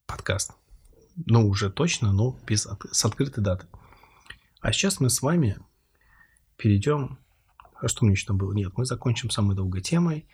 подкаст. 0.06 0.52
Ну, 1.16 1.48
уже 1.48 1.70
точно, 1.70 2.12
но 2.12 2.38
без, 2.46 2.68
с 2.92 3.04
открытой 3.04 3.42
датой. 3.42 3.68
А 4.66 4.72
сейчас 4.72 4.98
мы 4.98 5.10
с 5.10 5.22
вами 5.22 5.58
перейдем... 6.56 7.20
А 7.80 7.86
что 7.86 8.04
мне 8.04 8.14
еще 8.14 8.26
там 8.26 8.36
было? 8.36 8.52
Нет, 8.52 8.72
мы 8.76 8.84
закончим 8.84 9.30
самой 9.30 9.54
долгой 9.54 9.80
темой. 9.80 10.26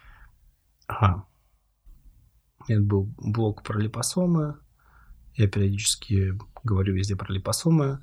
Ага. 0.86 1.26
Это 2.66 2.80
был 2.80 3.12
блок 3.18 3.62
про 3.62 3.78
липосомы. 3.78 4.56
Я 5.34 5.48
периодически 5.48 6.38
говорю 6.64 6.94
везде 6.94 7.14
про 7.14 7.30
липосомы. 7.30 8.02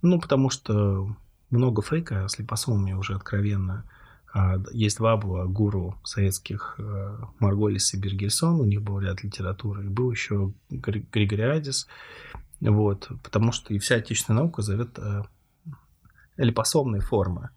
Ну, 0.00 0.20
потому 0.20 0.48
что 0.48 1.16
много 1.50 1.82
фейка 1.82 2.28
с 2.28 2.38
липосомами 2.38 2.92
уже 2.92 3.16
откровенно. 3.16 3.90
А, 4.32 4.62
есть 4.70 4.98
два 4.98 5.16
было 5.16 5.46
гуру 5.46 6.00
советских 6.04 6.76
э, 6.78 7.18
Марголис 7.40 7.92
и 7.94 7.98
Бергельсон, 7.98 8.60
у 8.60 8.64
них 8.64 8.80
был 8.80 9.00
ряд 9.00 9.24
литературы. 9.24 9.86
И 9.86 9.88
был 9.88 10.12
еще 10.12 10.52
Григориадис. 10.70 11.88
Вот, 12.60 13.08
потому 13.22 13.52
что 13.52 13.74
и 13.74 13.78
вся 13.78 13.96
отечественная 13.96 14.42
наука 14.42 14.62
зовет 14.62 14.98
э, 14.98 15.22
липосомные 16.36 17.02
формы. 17.02 17.50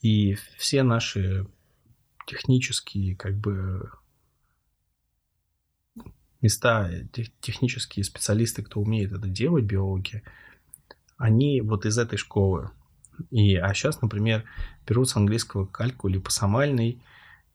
И 0.00 0.34
все 0.56 0.82
наши 0.82 1.46
технические, 2.26 3.16
как 3.16 3.36
бы, 3.36 3.90
места, 6.40 6.90
технические 7.40 8.04
специалисты, 8.04 8.62
кто 8.62 8.80
умеет 8.80 9.12
это 9.12 9.28
делать, 9.28 9.64
биологи, 9.64 10.22
они 11.16 11.60
вот 11.60 11.84
из 11.84 11.98
этой 11.98 12.16
школы. 12.16 12.70
И, 13.30 13.56
а 13.56 13.74
сейчас, 13.74 14.00
например, 14.00 14.44
берут 14.86 15.10
с 15.10 15.16
английского 15.16 15.66
кальку 15.66 16.08
липосомальный, 16.08 17.02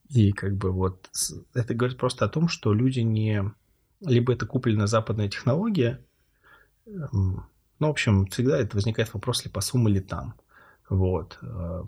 и 0.09 0.31
как 0.33 0.55
бы 0.55 0.71
вот 0.71 1.09
это 1.55 1.73
говорит 1.73 1.97
просто 1.97 2.25
о 2.25 2.29
том, 2.29 2.47
что 2.47 2.73
люди 2.73 2.99
не... 2.99 3.51
Либо 4.01 4.33
это 4.33 4.45
купленная 4.45 4.85
западная 4.85 5.29
технология, 5.29 6.05
ну, 6.85 7.43
в 7.79 7.85
общем, 7.85 8.25
всегда 8.27 8.57
это 8.57 8.75
возникает 8.75 9.13
вопрос, 9.13 9.43
липосом 9.45 9.87
или 9.89 9.99
там. 9.99 10.35
Вот. 10.89 11.39
Э, 11.41 11.83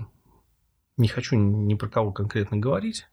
не 0.97 1.07
хочу 1.07 1.35
ни 1.35 1.75
про 1.75 1.87
кого 1.87 2.11
конкретно 2.11 2.57
говорить, 2.57 3.05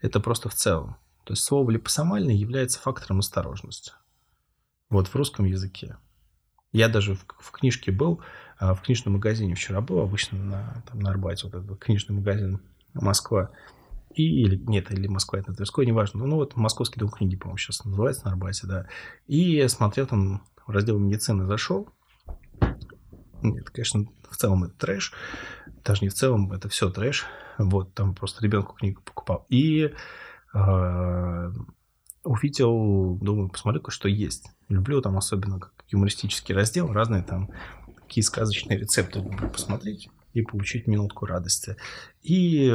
это 0.00 0.20
просто 0.20 0.48
в 0.48 0.54
целом. 0.54 0.96
То 1.24 1.32
есть 1.32 1.44
слово 1.44 1.70
липосомальный 1.70 2.34
является 2.34 2.80
фактором 2.80 3.20
осторожности. 3.20 3.92
Вот 4.90 5.08
в 5.08 5.14
русском 5.14 5.44
языке. 5.44 5.96
Я 6.72 6.88
даже 6.88 7.14
в, 7.14 7.24
в 7.38 7.50
книжке 7.50 7.92
был, 7.92 8.20
а, 8.58 8.74
в 8.74 8.82
книжном 8.82 9.14
магазине 9.14 9.54
вчера 9.54 9.80
был, 9.80 10.00
обычно 10.00 10.38
на, 10.38 10.82
там, 10.86 10.98
на 11.00 11.10
Арбате, 11.10 11.46
вот 11.46 11.54
этот 11.54 11.78
книжный 11.78 12.16
магазин 12.16 12.60
Москва. 12.94 13.50
И, 14.14 14.22
или, 14.22 14.56
нет, 14.56 14.90
или 14.90 15.06
Москва, 15.06 15.38
это 15.38 15.52
Тверской, 15.52 15.86
неважно. 15.86 16.26
Ну, 16.26 16.36
вот 16.36 16.56
Московский 16.56 16.98
дом 16.98 17.10
книги, 17.10 17.36
по-моему, 17.36 17.58
сейчас 17.58 17.84
называется 17.84 18.24
на 18.24 18.32
Арбате, 18.32 18.66
да. 18.66 18.86
И 19.26 19.66
смотрел 19.68 20.06
там 20.06 20.42
в 20.68 20.70
раздел 20.70 20.98
медицины 20.98 21.46
зашел. 21.46 21.88
Нет, 23.42 23.70
конечно, 23.70 24.04
в 24.30 24.36
целом 24.36 24.64
это 24.64 24.74
трэш. 24.74 25.14
Даже 25.82 26.02
не 26.02 26.10
в 26.10 26.14
целом, 26.14 26.52
это 26.52 26.68
все 26.68 26.90
трэш. 26.90 27.24
Вот, 27.56 27.94
там 27.94 28.14
просто 28.14 28.44
ребенку 28.44 28.74
книгу 28.74 29.00
покупал. 29.02 29.46
И 29.48 29.90
э, 30.54 31.52
увидел, 32.22 33.16
думаю, 33.16 33.48
посмотрю-ка, 33.48 33.90
что 33.90 34.08
есть. 34.08 34.50
Люблю 34.68 35.00
там 35.00 35.16
особенно 35.16 35.58
как 35.58 35.72
юмористический 35.88 36.54
раздел, 36.54 36.92
разные 36.92 37.22
там 37.22 37.50
такие 38.02 38.22
сказочные 38.22 38.78
рецепты 38.78 39.20
люблю 39.20 39.48
посмотреть 39.48 40.10
и 40.34 40.42
получить 40.42 40.86
минутку 40.86 41.24
радости. 41.24 41.76
И 42.22 42.70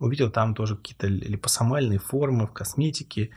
увидел 0.00 0.30
там 0.30 0.54
тоже 0.56 0.76
какие-то 0.76 1.06
липосомальные 1.06 2.00
формы 2.00 2.48
в 2.48 2.52
косметике. 2.52 3.30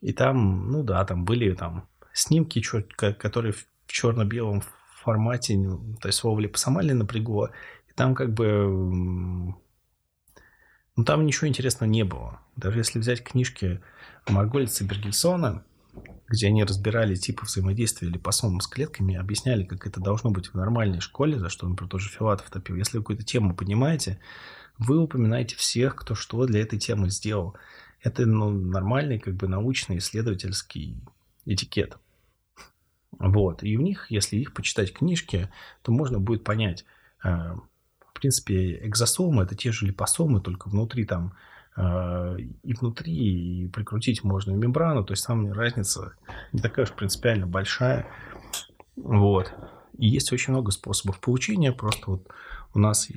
И 0.00 0.14
там, 0.14 0.70
ну 0.70 0.82
да, 0.82 1.04
там 1.04 1.26
были 1.26 1.52
там 1.54 1.86
снимки, 2.18 2.60
которые 2.60 3.52
в 3.52 3.66
черно-белом 3.86 4.62
формате, 5.02 5.56
ну, 5.56 5.96
то 6.00 6.08
есть 6.08 6.18
слово 6.18 6.40
липосомальный 6.40 6.94
напрягло. 6.94 7.50
И 7.88 7.92
там 7.94 8.14
как 8.14 8.32
бы... 8.32 9.54
Ну, 10.96 11.04
там 11.04 11.24
ничего 11.24 11.46
интересного 11.46 11.88
не 11.88 12.02
было. 12.02 12.40
Даже 12.56 12.78
если 12.78 12.98
взять 12.98 13.22
книжки 13.22 13.80
Маргольца 14.26 14.82
и 14.82 14.86
Бергельсона, 14.86 15.64
где 16.26 16.48
они 16.48 16.64
разбирали 16.64 17.14
типы 17.14 17.46
взаимодействия 17.46 18.08
липосомом 18.08 18.60
с 18.60 18.66
клетками, 18.66 19.14
объясняли, 19.14 19.64
как 19.64 19.86
это 19.86 20.00
должно 20.00 20.30
быть 20.30 20.48
в 20.48 20.54
нормальной 20.54 21.00
школе, 21.00 21.38
за 21.38 21.48
что, 21.48 21.68
например, 21.68 21.88
тоже 21.88 22.10
Филатов 22.10 22.50
топил. 22.50 22.74
Если 22.76 22.98
вы 22.98 23.04
какую-то 23.04 23.24
тему 23.24 23.54
понимаете, 23.54 24.18
вы 24.76 24.98
упоминаете 24.98 25.56
всех, 25.56 25.94
кто 25.94 26.14
что 26.14 26.44
для 26.46 26.60
этой 26.60 26.78
темы 26.78 27.10
сделал. 27.10 27.56
Это 28.02 28.26
ну, 28.26 28.50
нормальный, 28.50 29.18
как 29.18 29.34
бы 29.34 29.48
научный, 29.48 29.98
исследовательский 29.98 31.00
этикет. 31.46 31.96
Вот. 33.18 33.62
И 33.62 33.76
у 33.76 33.80
них, 33.80 34.10
если 34.10 34.36
их 34.36 34.54
почитать 34.54 34.92
книжки, 34.92 35.50
то 35.82 35.92
можно 35.92 36.20
будет 36.20 36.44
понять, 36.44 36.84
э, 37.24 37.28
в 37.28 38.20
принципе, 38.20 38.86
экзосомы– 38.86 39.42
это 39.44 39.54
те 39.54 39.72
же 39.72 39.86
липосомы, 39.86 40.40
только 40.40 40.68
внутри 40.68 41.04
там 41.04 41.34
э, 41.76 42.36
и 42.62 42.74
внутри, 42.74 43.12
и 43.12 43.68
прикрутить 43.68 44.24
можно 44.24 44.52
мембрану, 44.52 45.04
то 45.04 45.12
есть 45.12 45.26
там 45.26 45.52
разница 45.52 46.14
не 46.52 46.60
такая 46.60 46.84
уж 46.84 46.92
принципиально 46.92 47.46
большая. 47.46 48.06
Вот. 48.96 49.52
И 49.96 50.08
есть 50.08 50.32
очень 50.32 50.52
много 50.52 50.70
способов 50.70 51.20
получения, 51.20 51.72
просто 51.72 52.10
вот 52.10 52.28
у 52.74 52.78
нас 52.78 53.08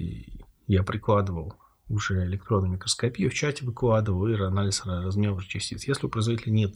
я 0.67 0.83
прикладывал 0.83 1.55
уже 1.89 2.25
электронную 2.25 2.73
микроскопию, 2.73 3.29
в 3.29 3.33
чате 3.33 3.65
выкладывал 3.65 4.27
и 4.27 4.39
анализ 4.39 4.85
размеров 4.85 5.45
частиц. 5.47 5.87
Если 5.87 6.05
у 6.05 6.09
производителя 6.09 6.53
нет 6.53 6.75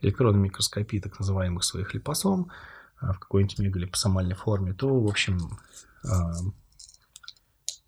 электронной 0.00 0.40
микроскопии 0.40 0.98
так 0.98 1.18
называемых 1.18 1.64
своих 1.64 1.94
липосом 1.94 2.50
а, 2.98 3.12
в 3.12 3.18
какой-нибудь 3.18 3.58
мегалипосомальной 3.58 4.34
форме, 4.34 4.72
то, 4.72 4.88
в 4.88 5.06
общем, 5.06 5.38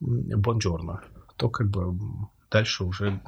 бонжорно, 0.01 1.03
то 1.37 1.49
как 1.49 1.69
бы 1.69 1.97
дальше 2.51 2.85
уже 2.85 3.21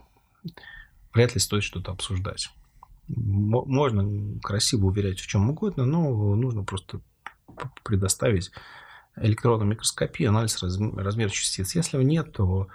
вряд 1.13 1.35
ли 1.35 1.41
стоит 1.41 1.63
что-то 1.63 1.93
обсуждать. 1.93 2.51
Можно 3.09 4.39
красиво 4.41 4.87
уверять 4.87 5.19
в 5.21 5.27
чем 5.27 5.51
угодно, 5.51 5.85
но 5.85 6.35
нужно 6.37 6.63
просто 6.63 7.01
предоставить 7.85 8.53
электронную 9.17 9.69
микроскопию, 9.69 10.29
анализ 10.29 10.63
размера 10.63 11.29
частиц. 11.29 11.75
Если 11.75 12.03
нет, 12.03 12.33
то 12.33 12.69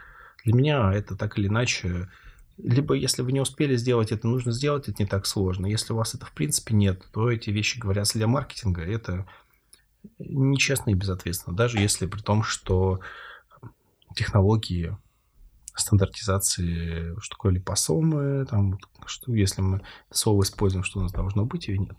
для 0.43 0.53
меня 0.53 0.93
это 0.93 1.15
так 1.15 1.37
или 1.37 1.47
иначе 1.47 2.09
либо 2.57 2.93
если 2.93 3.21
вы 3.21 3.31
не 3.31 3.41
успели 3.41 3.75
сделать 3.75 4.11
это, 4.11 4.27
нужно 4.27 4.51
сделать, 4.51 4.87
это 4.87 5.01
не 5.01 5.07
так 5.07 5.25
сложно. 5.25 5.65
Если 5.65 5.93
у 5.93 5.97
вас 5.97 6.15
это 6.15 6.25
в 6.25 6.31
принципе 6.31 6.73
нет, 6.73 7.05
то 7.11 7.29
эти 7.29 7.49
вещи 7.49 7.79
говорят 7.79 8.07
для 8.13 8.27
маркетинга, 8.27 8.81
это 8.81 9.27
нечестно 10.19 10.91
и 10.91 10.93
безответственно. 10.93 11.55
Даже 11.55 11.79
если 11.79 12.05
при 12.05 12.21
том, 12.21 12.43
что 12.43 13.01
технологии 14.15 14.97
стандартизации, 15.75 17.19
что 17.19 17.35
такое 17.35 17.53
липосомы, 17.53 18.45
там, 18.45 18.79
что 19.05 19.33
если 19.33 19.61
мы 19.61 19.81
слово 20.11 20.43
используем, 20.43 20.83
что 20.83 20.99
у 20.99 21.03
нас 21.03 21.11
должно 21.11 21.45
быть 21.45 21.67
или 21.67 21.77
нет. 21.77 21.97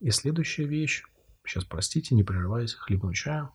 И 0.00 0.10
следующая 0.10 0.64
вещь, 0.64 1.04
сейчас 1.46 1.64
простите, 1.64 2.14
не 2.14 2.22
прерываясь, 2.22 2.74
хлебну 2.74 3.12
чаю. 3.14 3.50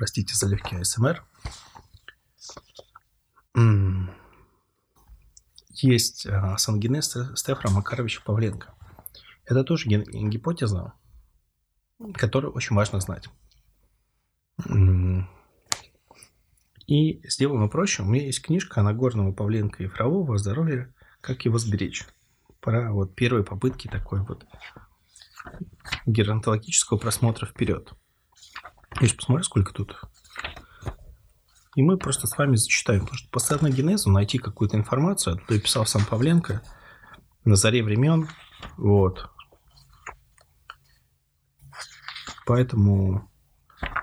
Простите 0.00 0.34
за 0.34 0.48
легкий 0.48 0.76
АСМР. 0.76 1.22
Есть 5.68 6.24
а, 6.24 6.56
сангенез 6.56 7.18
Стефана 7.34 7.74
Макаровича 7.74 8.22
Павленко. 8.24 8.72
Это 9.44 9.62
тоже 9.62 9.90
гипотеза, 9.90 10.94
которую 12.14 12.54
очень 12.54 12.74
важно 12.76 13.00
знать. 13.00 13.28
И 16.86 17.28
сделаем 17.28 17.68
проще. 17.68 18.02
У 18.02 18.06
меня 18.06 18.24
есть 18.24 18.40
книжка 18.40 18.80
Нагорного 18.80 19.32
Павленко 19.32 19.82
и 19.82 19.86
Фролова 19.86 20.38
«Здоровье. 20.38 20.94
Как 21.20 21.44
его 21.44 21.58
сберечь». 21.58 22.06
Про 22.60 22.90
вот 22.90 23.14
первые 23.14 23.44
попытки 23.44 23.86
такой 23.86 24.20
вот 24.20 24.46
геронтологического 26.06 26.96
просмотра 26.96 27.44
вперед. 27.44 27.92
Я 28.98 29.06
сейчас 29.06 29.14
посмотрю, 29.14 29.44
сколько 29.44 29.72
тут. 29.72 30.00
И 31.76 31.82
мы 31.82 31.96
просто 31.96 32.26
с 32.26 32.36
вами 32.36 32.56
зачитаем. 32.56 33.02
Потому 33.02 33.18
что 33.18 33.30
по 33.30 33.38
стеногенезу 33.38 34.10
найти 34.10 34.38
какую-то 34.38 34.76
информацию, 34.76 35.36
оттуда 35.36 35.60
писал 35.60 35.86
сам 35.86 36.04
Павленко 36.04 36.62
на 37.44 37.56
заре 37.56 37.82
времен. 37.82 38.28
Вот. 38.76 39.30
Поэтому 42.46 43.30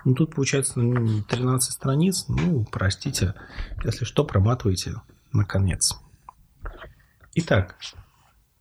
ну, 0.06 0.16
тут 0.16 0.36
получается 0.36 0.76
13 0.76 1.74
страниц. 1.74 2.26
Ну, 2.30 2.66
простите, 2.72 3.34
если 3.84 4.06
что, 4.06 4.24
проматывайте 4.24 4.96
на 5.34 5.44
конец. 5.44 6.00
Итак, 7.36 7.76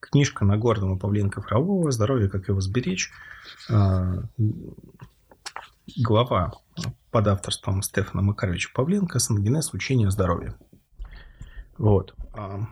книжка 0.01 0.45
Нагорного 0.45 0.99
Павленко 0.99 1.41
Фролова 1.41 1.91
«Здоровье, 1.93 2.29
как 2.29 2.49
его 2.49 2.61
сберечь». 2.61 3.12
Глава 5.95 6.53
под 7.12 7.28
авторством 7.28 7.80
Стефана 7.80 8.20
Макаровича 8.20 8.70
Павленко 8.74 9.20
«Сангенез. 9.20 9.72
Учение 9.72 10.09
о 10.09 10.11
здоровье». 10.11 10.57
Вот. 11.78 12.12
А, 12.32 12.66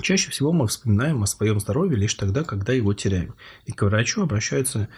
чаще 0.00 0.32
всего 0.32 0.52
мы 0.52 0.66
вспоминаем 0.66 1.22
о 1.22 1.26
своем 1.26 1.60
здоровье 1.60 1.96
лишь 1.96 2.14
тогда, 2.14 2.42
когда 2.42 2.72
его 2.72 2.92
теряем. 2.92 3.36
И 3.66 3.72
к 3.72 3.82
врачу 3.82 4.22
обращаются 4.22 4.88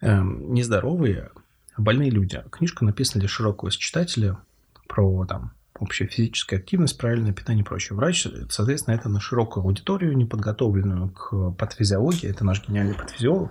э, 0.00 0.20
не 0.22 0.62
здоровые, 0.62 1.32
а 1.74 1.82
больные 1.82 2.10
люди. 2.10 2.40
Книжка 2.52 2.84
написана 2.84 3.18
для 3.20 3.28
широкого 3.28 3.72
читателя 3.72 4.38
про 4.86 5.26
там, 5.26 5.54
общая 5.80 6.06
физическая 6.06 6.60
активность, 6.60 6.98
правильное 6.98 7.32
питание 7.32 7.64
и 7.64 7.66
прочее. 7.66 7.96
Врач, 7.96 8.28
соответственно, 8.48 8.94
это 8.94 9.08
на 9.08 9.18
широкую 9.18 9.64
аудиторию, 9.64 10.16
неподготовленную 10.16 11.10
к 11.10 11.50
патофизиологии, 11.58 12.30
это 12.30 12.44
наш 12.44 12.64
гениальный 12.66 12.94
патофизиолог, 12.94 13.50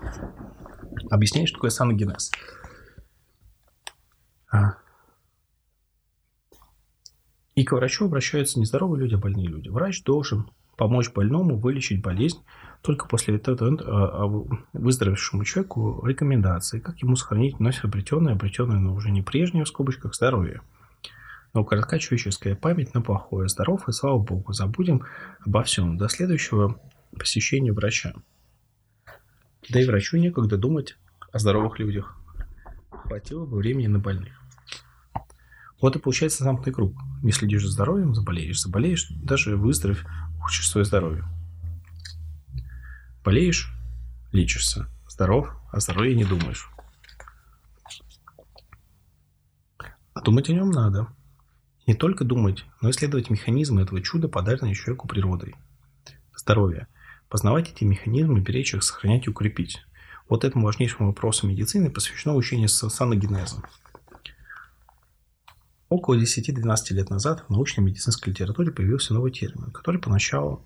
объясняет, 1.12 1.50
что 1.50 1.58
такое 1.58 1.70
саногенез. 1.70 2.32
А. 4.52 4.78
И 7.56 7.64
к 7.64 7.72
врачу 7.72 8.06
обращаются 8.06 8.60
не 8.60 8.66
здоровые 8.66 9.02
люди, 9.02 9.16
а 9.16 9.18
больные 9.18 9.48
люди. 9.48 9.70
Врач 9.70 10.04
должен 10.04 10.50
помочь 10.78 11.12
больному 11.12 11.58
вылечить 11.58 12.02
болезнь 12.02 12.44
только 12.82 13.08
после 13.08 13.36
этого 13.36 13.68
а, 13.82 14.24
а 14.24 14.48
выздоровевшему 14.74 15.44
человеку 15.44 16.06
рекомендации, 16.06 16.80
как 16.80 17.00
ему 17.00 17.16
сохранить 17.16 17.58
вновь 17.58 17.84
обретенное, 17.84 18.34
обретенное, 18.34 18.78
но 18.78 18.94
уже 18.94 19.10
не 19.10 19.24
прежнее, 19.24 19.66
в 19.66 19.68
скобочках, 19.68 20.16
здоровье. 20.16 20.62
Но 21.54 21.64
коротка 21.64 21.98
человеческая 21.98 22.56
память 22.56 22.94
на 22.94 23.02
плохое. 23.02 23.50
Здоров 23.50 23.90
и 23.90 23.92
слава 23.92 24.20
богу, 24.20 24.54
забудем 24.54 25.04
обо 25.44 25.64
всем. 25.64 25.98
До 25.98 26.08
следующего 26.08 26.80
посещения 27.18 27.74
врача. 27.74 28.14
Да 29.70 29.82
и 29.82 29.86
врачу 29.88 30.18
некогда 30.18 30.58
думать 30.58 30.98
о 31.32 31.40
здоровых 31.40 31.80
людях. 31.80 32.16
Хватило 33.08 33.46
бы 33.46 33.58
времени 33.58 33.88
на 33.88 34.00
больных. 34.00 34.34
Вот 35.80 35.96
и 35.96 36.00
получается 36.00 36.44
замкнутый 36.44 36.74
круг. 36.74 36.94
Не 37.24 37.32
следишь 37.32 37.64
за 37.64 37.72
здоровьем, 37.72 38.14
заболеешь. 38.14 38.60
Заболеешь, 38.60 39.08
даже 39.10 39.56
выздоровев, 39.56 40.06
ухудшишь 40.38 40.70
свое 40.70 40.84
здоровье. 40.84 41.24
Болеешь, 43.24 43.74
лечишься. 44.34 44.88
Здоров, 45.08 45.56
о 45.72 45.80
здоровье 45.80 46.16
не 46.16 46.26
думаешь. 46.26 46.70
А 50.14 50.22
думать 50.22 50.50
о 50.50 50.54
нем 50.54 50.70
надо. 50.70 51.08
Не 51.86 51.94
только 51.94 52.26
думать, 52.26 52.66
но 52.82 52.90
исследовать 52.90 53.30
механизмы 53.30 53.84
этого 53.84 54.02
чуда, 54.02 54.28
подаренного 54.28 54.76
человеку 54.76 55.08
природой. 55.08 55.56
Здоровье. 56.36 56.88
Познавать 57.30 57.72
эти 57.72 57.86
механизмы, 57.86 58.42
беречь 58.42 58.74
их, 58.74 58.84
сохранять 58.84 59.28
и 59.28 59.30
укрепить. 59.30 59.87
Вот 60.30 60.44
этому 60.44 60.66
важнейшему 60.66 61.10
вопросу 61.10 61.48
медицины 61.48 61.90
посвящено 61.90 62.36
учение 62.36 62.68
саногенеза. 62.68 63.62
Около 65.90 66.16
10-12 66.16 66.94
лет 66.94 67.10
назад 67.10 67.46
в 67.48 67.50
научной 67.50 67.82
медицинской 67.82 68.34
литературе 68.34 68.72
появился 68.72 69.14
новый 69.14 69.32
термин, 69.32 69.72
который 69.72 70.02
поначалу 70.02 70.66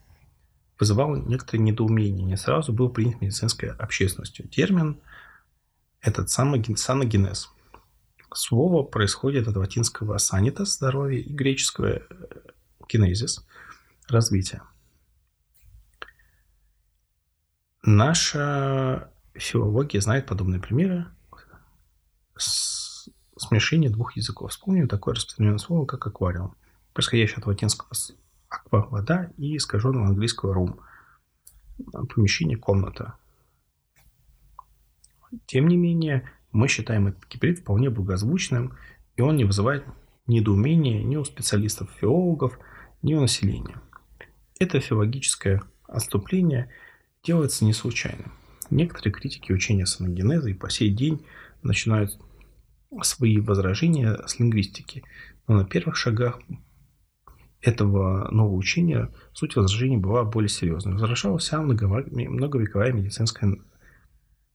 вызывал 0.80 1.16
некоторые 1.16 1.62
недоумение, 1.62 2.26
не 2.26 2.38
сразу 2.38 2.74
был 2.74 2.89
принят 2.89 3.22
медицинской 3.22 3.70
общественностью. 3.70 4.47
Термин 4.47 4.99
этот 6.01 6.32
саногенез. 6.32 7.51
Слово 8.34 8.82
происходит 8.82 9.47
от 9.47 9.57
латинского 9.57 10.18
санитас– 10.18 10.76
здоровье 10.78 11.22
и 11.22 11.32
греческого 11.32 12.01
кинезис 12.88 13.45
развитие. 14.07 14.64
Наша 17.84 19.12
филология 19.34 20.02
знает 20.02 20.26
подобные 20.26 20.60
примеры 20.60 21.08
смешения 23.38 23.90
двух 23.90 24.16
языков. 24.16 24.52
Вспомним 24.52 24.88
такое 24.88 25.16
распространенное 25.16 25.58
слово, 25.58 25.86
как 25.86 26.06
аквариум, 26.06 26.56
происходящее 26.94 27.38
от 27.38 27.48
латинского 27.48 27.90
аква– 28.50 28.88
вода 28.92 29.32
и 29.38 29.58
искаженного 29.58 30.08
английского 30.08 30.54
room– 30.54 30.80
помещение, 32.14 32.58
комната. 32.58 33.16
Тем 35.46 35.68
не 35.68 35.78
менее, 35.78 36.30
мы 36.52 36.68
считаем 36.68 37.08
этот 37.08 37.26
гибрид 37.28 37.60
вполне 37.60 37.90
благозвучным, 37.90 38.78
и 39.16 39.22
он 39.22 39.38
не 39.38 39.46
вызывает 39.46 39.86
недоумения 40.28 41.04
ни 41.04 41.16
у 41.16 41.24
специалистов-филологов, 41.24 42.60
ни 43.02 43.14
у 43.14 43.22
населения. 43.22 43.82
Это 44.60 44.80
филологическое 44.80 45.64
отступление 45.88 46.70
делается 47.24 47.66
не 47.66 47.74
случайно. 47.74 48.32
Некоторые 48.72 49.13
критики 49.13 49.51
учения 49.51 49.86
саногенеза 49.86 50.49
и 50.49 50.53
по 50.53 50.69
сей 50.69 50.89
день 50.89 51.26
начинают 51.61 52.17
свои 53.03 53.39
возражения 53.39 54.17
с 54.26 54.39
лингвистики. 54.39 55.03
Но 55.47 55.57
на 55.57 55.65
первых 55.65 55.95
шагах 55.95 56.39
этого 57.61 58.30
нового 58.32 58.55
учения 58.55 59.11
суть 59.34 59.55
возражений 59.55 59.97
была 59.97 60.24
более 60.24 60.49
серьезной. 60.49 60.93
Возражалась 60.93 61.43
вся 61.43 61.61
многовековая 61.61 62.91
медицинская 62.91 63.57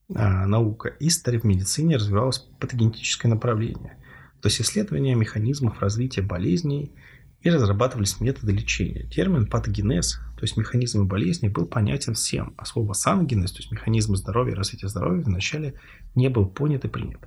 наука. 0.09 0.93
История 0.99 1.39
в 1.39 1.43
медицине 1.43 1.95
развивалось 1.97 2.39
патогенетическое 2.59 3.29
направление, 3.31 3.97
то 4.41 4.47
есть 4.47 4.61
исследование 4.61 5.15
механизмов 5.15 5.79
развития 5.81 6.21
болезней 6.21 6.93
и 7.41 7.49
разрабатывались 7.49 8.19
методы 8.19 8.51
лечения. 8.53 9.07
Термин 9.09 9.47
патогенез, 9.47 10.19
то 10.37 10.43
есть 10.43 10.55
механизмы 10.55 11.05
болезни, 11.05 11.47
был 11.47 11.65
понятен 11.65 12.13
всем, 12.13 12.53
а 12.57 12.65
слово 12.65 12.93
сангенез, 12.93 13.51
то 13.51 13.57
есть 13.57 13.71
механизмы 13.71 14.17
здоровья 14.17 14.53
развития 14.53 14.87
здоровья, 14.87 15.23
вначале 15.23 15.73
не 16.13 16.29
был 16.29 16.45
понят 16.45 16.85
и 16.85 16.87
принят. 16.87 17.19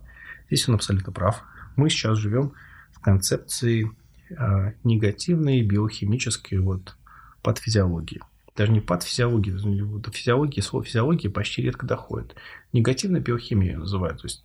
Здесь 0.46 0.68
он 0.68 0.76
абсолютно 0.76 1.12
прав. 1.12 1.42
Мы 1.74 1.90
сейчас 1.90 2.18
живем 2.18 2.52
в 2.92 3.00
концепции 3.00 3.90
э, 4.30 4.72
негативной 4.84 5.60
биохимической 5.62 6.58
вот 6.58 6.96
патофизиологии. 7.42 8.20
Даже 8.56 8.70
не 8.70 8.80
патофизиологии, 8.80 9.50
до 9.98 10.10
физиологии, 10.12 10.60
слово 10.60 10.84
физиологии 10.84 11.28
почти 11.28 11.62
редко 11.62 11.86
доходит. 11.86 12.36
Негативная 12.72 13.20
биохимия 13.20 13.76
называют. 13.76 14.20
То 14.22 14.26
есть 14.26 14.44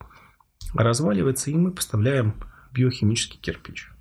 разваливается, 0.73 1.51
и 1.51 1.55
мы 1.55 1.71
поставляем 1.71 2.33
биохимический 2.73 3.39
кирпич. 3.39 3.91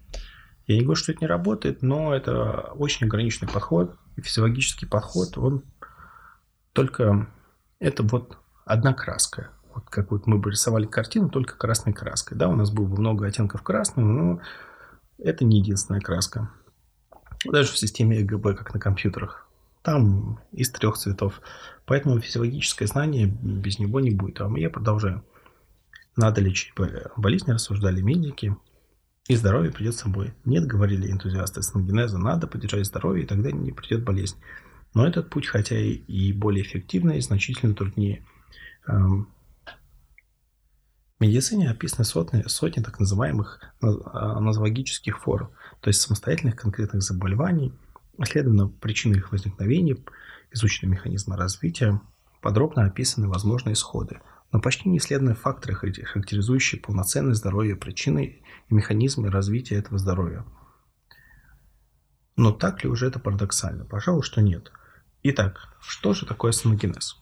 Я 0.66 0.76
не 0.76 0.82
говорю, 0.82 0.96
что 0.96 1.12
это 1.12 1.20
не 1.22 1.26
работает, 1.26 1.82
но 1.82 2.14
это 2.14 2.72
очень 2.74 3.06
ограниченный 3.06 3.50
подход. 3.52 3.96
Физиологический 4.16 4.88
подход, 4.88 5.36
он 5.36 5.62
только... 6.72 7.28
Это 7.80 8.02
вот 8.02 8.38
одна 8.64 8.94
краска 8.94 9.50
вот 9.74 9.90
как 9.90 10.10
вот 10.10 10.26
мы 10.26 10.38
бы 10.38 10.50
рисовали 10.50 10.86
картину 10.86 11.28
только 11.28 11.56
красной 11.56 11.92
краской. 11.92 12.36
Да, 12.36 12.48
у 12.48 12.54
нас 12.54 12.70
было 12.70 12.86
бы 12.86 12.98
много 12.98 13.26
оттенков 13.26 13.62
красного, 13.62 14.06
но 14.06 14.40
это 15.18 15.44
не 15.44 15.58
единственная 15.58 16.00
краска. 16.00 16.50
Даже 17.44 17.72
в 17.72 17.78
системе 17.78 18.22
ЭГБ, 18.22 18.54
как 18.54 18.72
на 18.72 18.80
компьютерах. 18.80 19.46
Там 19.82 20.40
из 20.52 20.70
трех 20.70 20.96
цветов. 20.96 21.40
Поэтому 21.84 22.18
физиологическое 22.20 22.88
знание 22.88 23.26
без 23.26 23.78
него 23.78 24.00
не 24.00 24.10
будет. 24.10 24.40
А 24.40 24.50
я 24.56 24.70
продолжаю. 24.70 25.22
Надо 26.16 26.40
лечить 26.40 26.72
болезни, 27.16 27.52
рассуждали 27.52 28.00
медики. 28.00 28.56
И 29.26 29.36
здоровье 29.36 29.72
придет 29.72 29.94
с 29.94 30.00
собой. 30.00 30.34
Нет, 30.44 30.66
говорили 30.66 31.10
энтузиасты 31.10 31.62
саногенеза, 31.62 32.18
надо 32.18 32.46
поддержать 32.46 32.86
здоровье, 32.86 33.24
и 33.24 33.26
тогда 33.26 33.50
не 33.50 33.72
придет 33.72 34.04
болезнь. 34.04 34.36
Но 34.92 35.06
этот 35.06 35.30
путь, 35.30 35.46
хотя 35.46 35.76
и 35.76 36.32
более 36.32 36.62
эффективный, 36.62 37.20
значительно 37.20 37.74
труднее. 37.74 38.24
Эм, 38.86 39.28
в 41.18 41.22
медицине 41.22 41.70
описаны 41.70 42.04
сотни, 42.04 42.42
сотни 42.48 42.82
так 42.82 43.00
называемых 43.00 43.60
а, 43.80 44.40
нозологических 44.40 45.20
форм, 45.20 45.50
то 45.80 45.88
есть 45.88 46.00
самостоятельных 46.02 46.56
конкретных 46.56 47.02
заболеваний, 47.02 47.72
исследованы 48.18 48.68
причины 48.68 49.16
их 49.16 49.32
возникновения, 49.32 49.96
изучены 50.52 50.90
механизмы 50.90 51.36
развития, 51.36 52.00
подробно 52.42 52.84
описаны 52.84 53.28
возможные 53.28 53.72
исходы, 53.72 54.20
но 54.54 54.60
почти 54.60 54.88
не 54.88 54.98
исследованы 54.98 55.34
факторы, 55.34 55.74
характеризующие 55.74 56.80
полноценное 56.80 57.34
здоровье, 57.34 57.74
причины 57.74 58.40
и 58.68 58.74
механизмы 58.74 59.28
развития 59.28 59.74
этого 59.74 59.98
здоровья. 59.98 60.46
Но 62.36 62.52
так 62.52 62.84
ли 62.84 62.88
уже 62.88 63.08
это 63.08 63.18
парадоксально? 63.18 63.84
Пожалуй, 63.84 64.22
что 64.22 64.40
нет. 64.40 64.70
Итак, 65.24 65.76
что 65.80 66.14
же 66.14 66.24
такое 66.24 66.52
саногенез? 66.52 67.20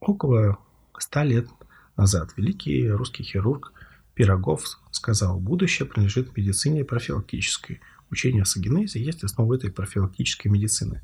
Около 0.00 0.58
100 0.98 1.22
лет 1.22 1.48
назад 1.96 2.32
великий 2.36 2.90
русский 2.90 3.22
хирург 3.22 3.72
Пирогов 4.14 4.64
сказал, 4.90 5.38
будущее 5.38 5.86
принадлежит 5.86 6.36
медицине 6.36 6.84
профилактической. 6.84 7.80
Учение 8.10 8.42
о 8.42 8.46
сангенезе 8.46 9.00
есть 9.00 9.22
основа 9.22 9.54
этой 9.54 9.70
профилактической 9.70 10.48
медицины. 10.48 11.02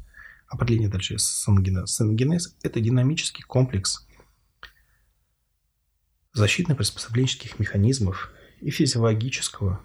Определение 0.49 0.89
дальше 0.89 1.17
сангенез. 1.21 1.95
Сангенез– 1.95 2.57
это 2.65 2.81
динамический 2.81 3.45
комплекс 3.45 4.04
защитно-приспособленческих 6.35 7.59
механизмов 7.59 8.33
и 8.61 8.71
физиологического, 8.71 9.81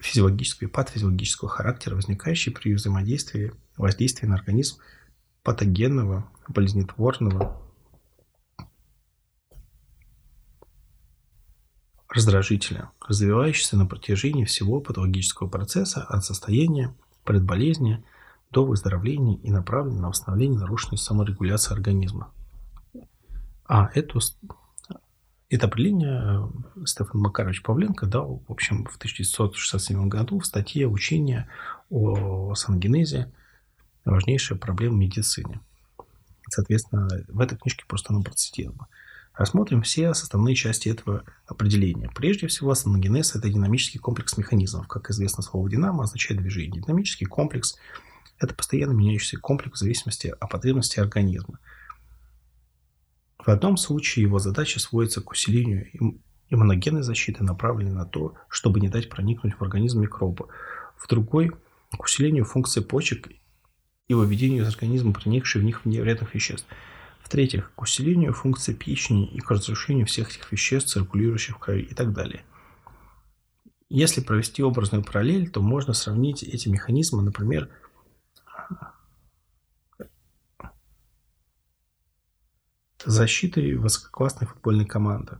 физиологического 0.00 0.68
и 0.68 0.70
патофизиологического 0.70 1.50
характера, 1.50 1.94
возникающий 1.94 2.52
при 2.52 2.74
взаимодействии, 2.74 3.52
воздействии 3.76 4.26
на 4.26 4.36
организм 4.36 4.78
патогенного, 5.42 6.30
болезнетворного 6.48 7.62
раздражителя, 12.08 12.90
развивающийся 13.06 13.76
на 13.76 13.86
протяжении 13.86 14.44
всего 14.44 14.80
патологического 14.80 15.48
процесса 15.48 16.02
от 16.02 16.24
состояния 16.24 16.94
предболезни 17.24 18.02
до 18.50 18.64
выздоровления 18.64 19.38
и 19.38 19.50
направлен 19.50 20.00
на 20.00 20.08
восстановление 20.08 20.58
нарушенной 20.58 20.96
саморегуляции 20.96 21.74
организма. 21.74 22.32
А 23.64 23.90
эту, 23.94 24.20
это 25.50 25.66
определение 25.66 26.50
э, 26.76 26.84
Стефан 26.84 27.20
Макарович 27.20 27.62
Павленко 27.62 28.06
дал, 28.06 28.42
в 28.46 28.52
общем, 28.52 28.84
в 28.84 28.96
1967 28.96 30.08
году 30.08 30.40
в 30.40 30.46
статье 30.46 30.86
«Учение 30.86 31.48
о 31.90 32.54
сангенезе. 32.54 33.32
Важнейшая 34.04 34.58
проблема 34.58 34.96
в 34.96 34.98
медицине». 34.98 35.60
Соответственно, 36.50 37.08
в 37.28 37.40
этой 37.40 37.56
книжке 37.58 37.84
просто 37.86 38.12
оно 38.12 38.22
процитировано. 38.22 38.88
Рассмотрим 39.34 39.82
все 39.82 40.12
составные 40.14 40.54
части 40.54 40.88
этого 40.88 41.22
определения. 41.46 42.10
Прежде 42.14 42.46
всего, 42.48 42.74
саногенез– 42.74 43.34
это 43.36 43.48
динамический 43.48 44.00
комплекс 44.00 44.36
механизмов. 44.36 44.88
Как 44.88 45.10
известно, 45.10 45.42
слово 45.42 45.70
«динамо» 45.70 46.04
означает 46.04 46.40
движение. 46.40 46.82
Динамический 46.82 47.26
комплекс– 47.26 47.76
это 48.38 48.54
постоянно 48.54 48.92
меняющийся 48.92 49.38
комплекс 49.38 49.78
в 49.78 49.80
зависимости 49.80 50.34
от 50.38 50.50
потребностей 50.50 51.00
организма. 51.00 51.58
В 53.38 53.48
одном 53.48 53.76
случае 53.76 54.24
его 54.24 54.38
задача 54.38 54.80
сводится 54.80 55.20
к 55.20 55.30
усилению 55.30 55.86
иммуногенной 56.50 57.02
защиты, 57.02 57.44
направленной 57.44 57.92
на 57.92 58.04
то, 58.04 58.34
чтобы 58.48 58.80
не 58.80 58.88
дать 58.88 59.08
проникнуть 59.08 59.54
в 59.54 59.62
организм 59.62 60.00
микробу. 60.00 60.48
В 60.96 61.08
другой– 61.08 61.52
к 61.90 62.02
усилению 62.02 62.44
функции 62.44 62.80
почек 62.80 63.28
и 64.08 64.14
выведению 64.14 64.64
из 64.64 64.68
организма 64.68 65.12
проникших 65.12 65.62
в 65.62 65.64
них 65.64 65.84
вредных 65.84 66.34
веществ– 66.34 66.66
В-третьих, 67.28 67.72
к 67.74 67.82
усилению 67.82 68.32
функции 68.32 68.72
печени 68.72 69.26
и 69.26 69.40
к 69.40 69.50
разрушению 69.50 70.06
всех 70.06 70.30
этих 70.30 70.50
веществ, 70.50 70.90
циркулирующих 70.90 71.56
в 71.56 71.58
крови 71.58 71.82
и 71.82 71.94
так 71.94 72.14
далее. 72.14 72.42
Если 73.90 74.22
провести 74.22 74.62
образную 74.62 75.04
параллель, 75.04 75.50
то 75.50 75.60
можно 75.60 75.92
сравнить 75.92 76.42
эти 76.42 76.70
механизмы, 76.70 77.22
например, 77.22 77.68
защитой 83.04 83.74
высококлассной 83.74 84.46
футбольной 84.46 84.86
команды. 84.86 85.38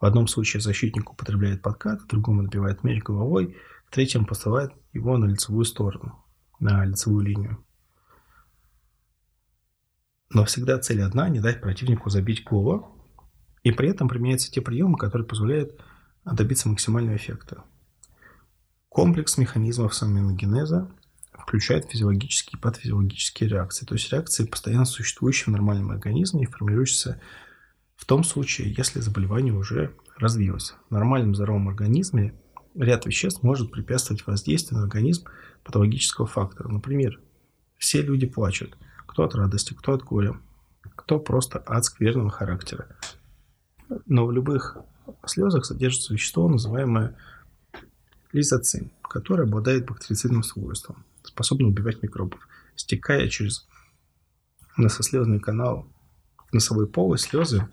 В 0.00 0.04
одном 0.04 0.28
случае 0.28 0.60
защитник 0.60 1.10
употребляет 1.10 1.62
подкат, 1.62 2.02
в 2.02 2.06
другом 2.06 2.44
набивает 2.44 2.84
мяч 2.84 3.02
головой, 3.02 3.56
в 3.86 3.90
третьем 3.90 4.26
посылает 4.26 4.72
его 4.92 5.16
на 5.16 5.26
лицевую 5.26 5.64
сторону, 5.64 6.24
на 6.60 6.84
лицевую 6.84 7.24
линию. 7.24 7.64
Но 10.30 10.44
всегда 10.44 10.78
цель 10.78 11.02
одна– 11.02 11.28
не 11.30 11.40
дать 11.40 11.60
противнику 11.60 12.10
забить 12.10 12.44
голову, 12.44 12.94
и 13.62 13.72
при 13.72 13.88
этом 13.88 14.08
применяются 14.08 14.50
те 14.50 14.60
приемы, 14.60 14.98
которые 14.98 15.26
позволяют 15.26 15.80
добиться 16.24 16.68
максимального 16.68 17.16
эффекта. 17.16 17.64
Комплекс 18.88 19.38
механизмов 19.38 19.94
самогенеза 19.94 20.90
включает 21.38 21.90
физиологические 21.90 22.58
и 22.58 22.60
патофизиологические 22.60 23.48
реакции, 23.48 23.86
то 23.86 23.94
есть 23.94 24.12
реакции, 24.12 24.44
постоянно 24.44 24.84
существующие 24.84 25.46
в 25.46 25.48
нормальном 25.48 25.90
организме 25.90 26.42
и 26.42 26.46
формирующиеся 26.46 27.20
в 27.96 28.04
том 28.04 28.24
случае, 28.24 28.74
если 28.76 29.00
заболевание 29.00 29.52
уже 29.52 29.94
развилось. 30.16 30.74
В 30.88 30.92
нормальном 30.92 31.34
здоровом 31.34 31.68
организме 31.68 32.34
ряд 32.74 33.06
веществ 33.06 33.42
может 33.42 33.72
препятствовать 33.72 34.26
воздействию 34.26 34.78
на 34.78 34.84
организм 34.84 35.26
патологического 35.64 36.26
фактора. 36.26 36.68
Например, 36.68 37.20
все 37.76 38.02
люди 38.02 38.26
плачут. 38.26 38.76
Кто 39.06 39.24
от 39.24 39.34
радости, 39.34 39.74
кто 39.74 39.94
от 39.94 40.02
горя, 40.02 40.38
кто 40.94 41.18
просто 41.18 41.58
от 41.58 41.84
скверного 41.84 42.30
характера. 42.30 42.88
Но 44.06 44.26
в 44.26 44.32
любых 44.32 44.76
слезах 45.26 45.64
содержится 45.64 46.12
вещество, 46.12 46.48
называемое 46.48 47.16
лизоцин, 48.32 48.92
которое 49.02 49.44
обладает 49.44 49.86
бактерицидным 49.86 50.42
свойством, 50.42 51.04
способным 51.38 51.68
убивать 51.68 52.02
микробов. 52.02 52.40
Стекая 52.74 53.28
через 53.28 53.68
носослезный 54.76 55.38
канал 55.38 55.86
носовой 56.50 56.88
полости, 56.88 57.28
слезы, 57.28 57.68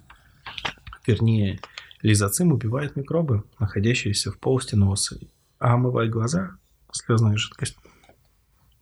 вернее, 1.07 1.59
лизоцим 2.03 2.51
убивает 2.51 2.95
микробы, 2.95 3.43
находящиеся 3.59 4.31
в 4.31 4.37
полости 4.37 4.75
носа. 4.75 5.17
А 5.57 5.73
омывая 5.73 6.09
глаза, 6.09 6.57
слезная 6.91 7.37
жидкость, 7.37 7.77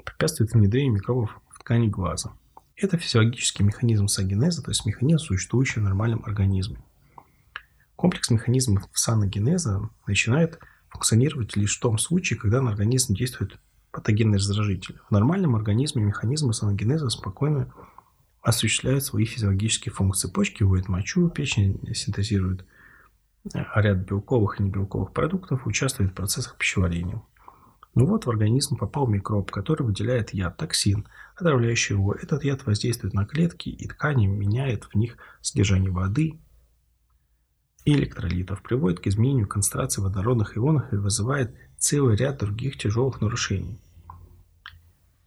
препятствует 0.04 0.52
внедрению 0.52 0.94
микробов 0.94 1.40
в 1.50 1.60
ткани 1.60 1.88
глаза. 1.88 2.34
Это 2.76 2.98
физиологический 2.98 3.64
механизм 3.64 4.08
сагенеза, 4.08 4.64
то 4.64 4.72
есть 4.72 4.86
механизм, 4.86 5.20
существующий 5.20 5.80
в 5.80 5.84
нормальном 5.84 6.24
организме. 6.26 6.84
Комплекс 7.96 8.30
механизмов 8.30 8.90
саногенеза 8.94 9.90
начинает 10.08 10.60
функционировать 10.90 11.56
лишь 11.56 11.78
в 11.78 11.80
том 11.80 11.98
случае, 11.98 12.38
когда 12.38 12.62
на 12.62 12.72
организм 12.72 13.14
действует 13.14 13.58
патогенный 13.94 14.40
раздражитель. 14.40 15.00
В 15.08 15.12
нормальном 15.12 15.56
организме 15.56 16.04
механизмы 16.04 16.54
саногенеза 16.54 17.10
спокойно 17.10 17.72
осуществляют 18.42 19.06
свои 19.06 19.24
физиологические 19.24 19.94
функции. 19.94 20.30
Почки 20.30 20.64
выводят 20.64 20.90
мочу, 20.90 21.30
печень 21.30 21.80
синтезирует 21.94 22.66
ряд 23.54 23.98
белковых 24.00 24.60
и 24.60 24.64
небелковых 24.64 25.14
продуктов, 25.14 25.68
участвует 25.68 26.12
в 26.12 26.16
процессах 26.16 26.58
пищеварения. 26.58 27.22
Ну 27.94 28.08
вот 28.08 28.26
в 28.26 28.30
организм 28.30 28.78
попал 28.78 29.06
микроб, 29.06 29.52
который 29.52 29.84
выделяет 29.84 30.34
яд, 30.34 30.58
токсин, 30.58 31.08
отравляющий 31.36 31.94
его. 31.94 32.14
Этот 32.14 32.44
яд 32.44 32.66
воздействует 32.66 33.14
на 33.14 33.26
клетки 33.28 33.70
и 33.70 33.88
ткани, 33.88 34.26
меняет 34.26 34.86
в 34.86 34.96
них 34.96 35.18
содержание 35.42 35.92
воды 35.92 36.40
и 37.86 37.94
электролитов, 37.94 38.64
приводит 38.64 39.02
к 39.02 39.08
изменению 39.08 39.48
концентрации 39.48 40.02
водородных 40.02 40.58
ионов 40.58 40.92
и 40.92 40.96
вызывает 40.96 41.56
целый 41.84 42.16
ряд 42.16 42.40
других 42.40 42.78
тяжелых 42.78 43.22
нарушений. 43.22 43.78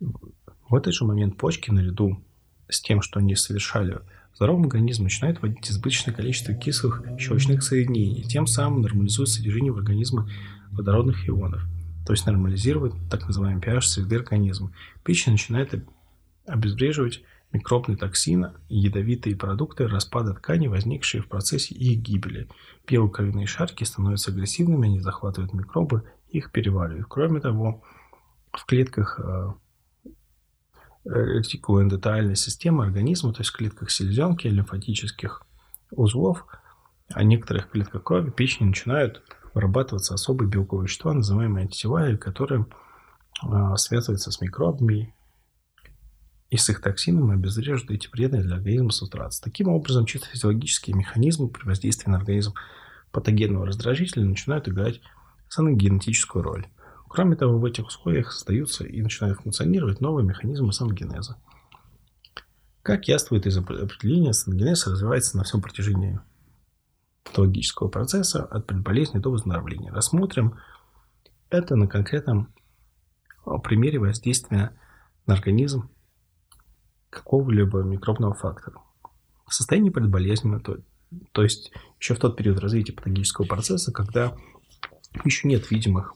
В 0.00 0.74
этот 0.74 0.94
же 0.94 1.04
момент 1.04 1.36
почки 1.36 1.70
наряду 1.70 2.20
с 2.68 2.80
тем, 2.80 3.02
что 3.02 3.20
они 3.20 3.36
совершали 3.36 4.00
здоровый 4.34 4.64
организм 4.64 5.04
начинает 5.04 5.40
вводить 5.40 5.70
избыточное 5.70 6.14
количество 6.14 6.54
кислых 6.54 7.02
щелочных 7.18 7.62
соединений, 7.62 8.22
тем 8.24 8.46
самым 8.46 8.82
нормализует 8.82 9.28
содержание 9.28 9.72
в 9.72 9.78
организме 9.78 10.24
водородных 10.72 11.28
ионов– 11.28 11.62
то 12.07 12.12
есть 12.12 12.24
нормализировать 12.24 12.94
так 13.11 13.26
называемый 13.26 13.61
pH 13.61 13.80
среды 13.82 14.16
организма. 14.16 14.70
Печень 15.02 15.32
начинает 15.32 15.74
обезвреживать 16.46 17.22
микробные 17.52 17.96
токсины 17.96 18.52
ядовитые 18.68 19.34
продукты 19.34 19.88
распада 19.88 20.34
тканей, 20.34 20.68
возникшие 20.68 21.20
в 21.20 21.26
процессе 21.26 21.74
их 21.74 21.98
гибели. 21.98 22.48
Первые 22.86 23.11
кровяные 23.11 23.46
шарки 23.46 23.82
становятся 23.82 24.30
агрессивными, 24.30 24.86
они 24.86 25.00
захватывают 25.00 25.52
микробы 25.52 26.04
их 26.29 26.53
переваривают. 26.53 27.07
Кроме 27.09 27.41
того, 27.41 27.83
в 28.53 28.64
клетках 28.66 29.20
э, 29.20 29.53
ретикулоэндотелиальной 31.05 32.37
системы 32.37 32.85
организма, 32.85 33.33
то 33.33 33.41
есть 33.41 33.51
в 33.51 33.57
клетках 33.57 33.91
селезенки, 33.91 34.49
лимфатических 34.49 35.43
узлов, 35.91 36.47
а 37.12 37.22
некоторых 37.22 37.70
клетках 37.70 38.03
крови 38.03 38.31
печени 38.31 38.68
начинают 38.68 39.22
вырабатываться 39.55 40.14
особые 40.14 40.49
белковые 40.49 40.87
вещества, 40.87 41.12
называемые 41.12 41.62
антитела, 41.62 42.16
которые 42.16 42.66
а, 43.43 43.77
связываются 43.77 44.31
с 44.31 44.41
микробами 44.41 45.14
и 46.51 46.57
с 46.57 46.68
их 46.68 46.81
токсинами 46.81 47.35
обезвреживают 47.35 47.91
эти 47.91 48.09
вредные 48.09 48.43
для 48.43 48.57
организма 48.57 48.91
субстанции. 48.91 49.43
Таким 49.43 49.68
образом, 49.68 50.07
чисто 50.07 50.29
физиологические 50.29 50.97
механизмы 50.97 51.49
при 51.49 51.64
воздействии 51.64 52.11
на 52.11 52.18
организм 52.18 52.55
патогенного 53.12 53.66
раздражителя 53.66 54.24
начинают 54.24 54.68
играть 54.68 55.01
саногенетическую 55.57 56.42
роль. 56.42 56.66
Кроме 57.09 57.34
того, 57.34 57.59
в 57.59 57.64
этих 57.64 57.86
условиях 57.86 58.30
создаются 58.32 58.84
и 58.84 59.00
начинают 59.00 59.40
функционировать 59.40 60.00
новые 60.00 60.26
механизмы 60.26 60.72
саногенеза. 60.72 61.36
Как 62.82 63.09
яствует 63.09 63.46
из 63.46 63.57
определения, 63.57 64.32
саногенез 64.32 64.86
развивается 64.86 65.36
на 65.36 65.44
всем 65.44 65.62
протяжении 65.62 66.20
патологического 67.24 67.88
процесса 67.88 68.44
от 68.44 68.66
предболезни 68.66 69.18
до 69.18 69.30
выздоровления. 69.30 69.92
Рассмотрим 69.92 70.59
это 71.48 71.74
на 71.74 71.88
конкретном 71.88 72.52
а, 73.44 73.59
примере 73.59 73.98
воздействия 73.98 74.78
на 75.26 75.34
организм 75.34 75.88
какого-либо 77.09 77.82
микробного 77.82 78.34
фактора. 78.34 78.80
В 79.46 79.54
состоянии 79.54 79.90
предболезненного, 79.90 80.61
то, 80.61 80.78
то 81.32 81.42
есть 81.42 81.72
еще 81.98 82.14
в 82.14 82.18
тот 82.18 82.36
период 82.36 82.59
развития 82.61 82.92
патологического 82.92 83.46
процесса, 83.46 83.90
когда 83.90 84.36
еще 85.24 85.48
нет 85.48 85.70
видимых 85.70 86.14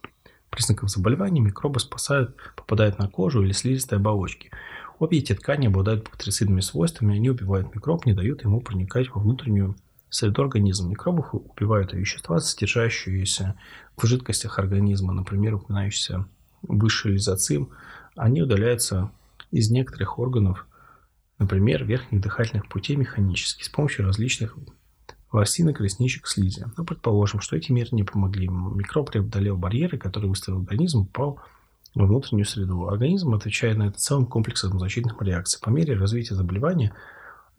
признаков 0.50 0.90
заболевания, 0.90 1.40
микробы 1.40 1.80
спасают, 1.80 2.36
попадают 2.56 2.98
на 2.98 3.08
кожу 3.08 3.42
или 3.42 3.52
слизистые 3.52 3.98
оболочки. 3.98 4.50
Обе 4.98 5.18
эти 5.18 5.34
ткани 5.34 5.68
обладают 5.68 6.04
бактерицидными 6.04 6.60
свойствами, 6.60 7.16
они 7.16 7.30
убивают 7.30 7.74
микроб, 7.74 8.04
не 8.06 8.12
дают 8.12 8.44
ему 8.44 8.60
проникать 8.60 9.08
во 9.10 9.20
внутреннюю 9.20 9.76
Среду 10.12 10.42
организма 10.42 10.90
микробов 10.90 11.32
убивают 11.32 11.92
вещества, 11.92 12.40
содержащиеся 12.40 13.54
в 13.96 14.04
жидкостях 14.06 14.58
организма, 14.58 15.12
например, 15.12 15.54
упоминающийся 15.54 16.26
выше 16.62 17.10
лизоцим, 17.10 17.70
они 18.16 18.42
удаляются 18.42 19.12
из 19.52 19.70
некоторых 19.70 20.18
органов, 20.18 20.66
например, 21.38 21.84
верхних 21.84 22.20
дыхательных 22.20 22.68
путей 22.68 22.96
механически, 22.96 23.62
с 23.62 23.68
помощью 23.68 24.04
различных 24.04 24.58
ворсинок, 25.32 25.80
ресничек, 25.80 26.26
слизи. 26.26 26.66
Но 26.76 26.84
предположим, 26.84 27.40
что 27.40 27.56
эти 27.56 27.72
меры 27.72 27.90
не 27.92 28.02
помогли. 28.02 28.48
Микроб 28.48 29.10
преодолел 29.10 29.56
барьеры, 29.56 29.98
которые 29.98 30.30
выставил 30.30 30.58
организм, 30.58 31.06
попал 31.06 31.40
во 31.94 32.06
внутреннюю 32.06 32.46
среду. 32.46 32.88
Организм 32.88 33.34
отвечает 33.34 33.78
на 33.78 33.88
это 33.88 33.98
целым 33.98 34.26
комплексом 34.26 34.78
защитных 34.78 35.20
реакций. 35.22 35.60
По 35.62 35.70
мере 35.70 35.94
развития 35.94 36.34
заболевания– 36.34 36.92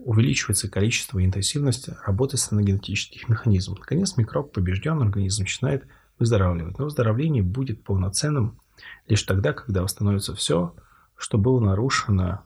увеличивается 0.03 0.69
количество 0.69 1.19
и 1.19 1.25
интенсивность 1.25 1.89
работы 2.05 2.37
саногенетических 2.37 3.29
механизмов. 3.29 3.79
Наконец, 3.79 4.17
микроб 4.17 4.51
побежден, 4.51 5.01
организм 5.01 5.43
начинает 5.43 5.85
выздоравливать. 6.19 6.77
Но 6.79 6.85
выздоровление 6.85 7.43
будет 7.43 7.83
полноценным 7.83 8.59
лишь 9.07 9.23
тогда, 9.23 9.53
когда 9.53 9.83
восстановится 9.83 10.35
все, 10.35 10.75
что 11.15 11.37
было 11.37 11.59
нарушено 11.59 12.43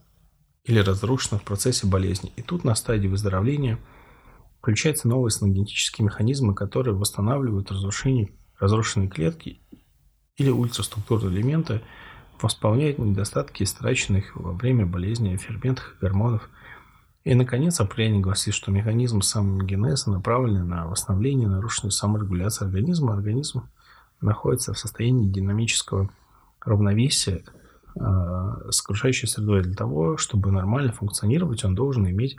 или 0.63 0.80
разрушено 0.80 1.39
в 1.39 1.43
процессе 1.43 1.88
болезни. 1.88 2.34
И 2.36 2.41
тут 2.41 2.63
на 2.63 2.76
стадии 2.76 3.07
выздоровления 3.07 3.80
включаются 4.66 5.07
новые 5.07 5.30
саногенетические 5.30 6.05
механизмы, 6.05 6.55
которые 6.55 6.95
восстанавливают 6.95 7.72
разрушение, 7.72 8.32
разрушенные 8.59 9.09
клетки 9.09 9.61
или 10.38 10.49
ультраструктурные 10.49 11.32
элементы, 11.32 11.82
восполняют 12.41 12.97
недостатки, 12.97 13.61
истраченных 13.63 14.36
во 14.36 14.53
время 14.53 14.86
болезни 14.86 15.38
ферментов 15.38 15.95
и 15.95 16.01
гормонов– 16.01 16.49
и, 17.26 17.34
наконец, 17.34 17.80
определение 17.80 18.22
гласит, 18.22 18.53
что 18.53 18.72
механизм 18.72 19.22
самогенеза 19.22 20.11
направлен 20.11 20.68
на 20.68 20.86
восстановление 20.86 21.47
нарушенной 21.47 21.91
саморегуляции 21.91 22.66
организма. 22.66 23.13
Организм 23.13 23.68
находится 24.22 24.74
в 24.74 24.78
состоянии 24.78 25.28
динамического 25.28 26.11
равновесия 26.61 27.43
с 27.95 28.82
окружающей 28.82 29.26
средой. 29.26 29.63
Для 29.63 29.74
того, 29.74 30.18
чтобы 30.18 30.51
нормально 30.51 30.91
функционировать, 30.91 31.66
он 31.66 31.74
должен 31.74 32.07
иметь, 32.07 32.38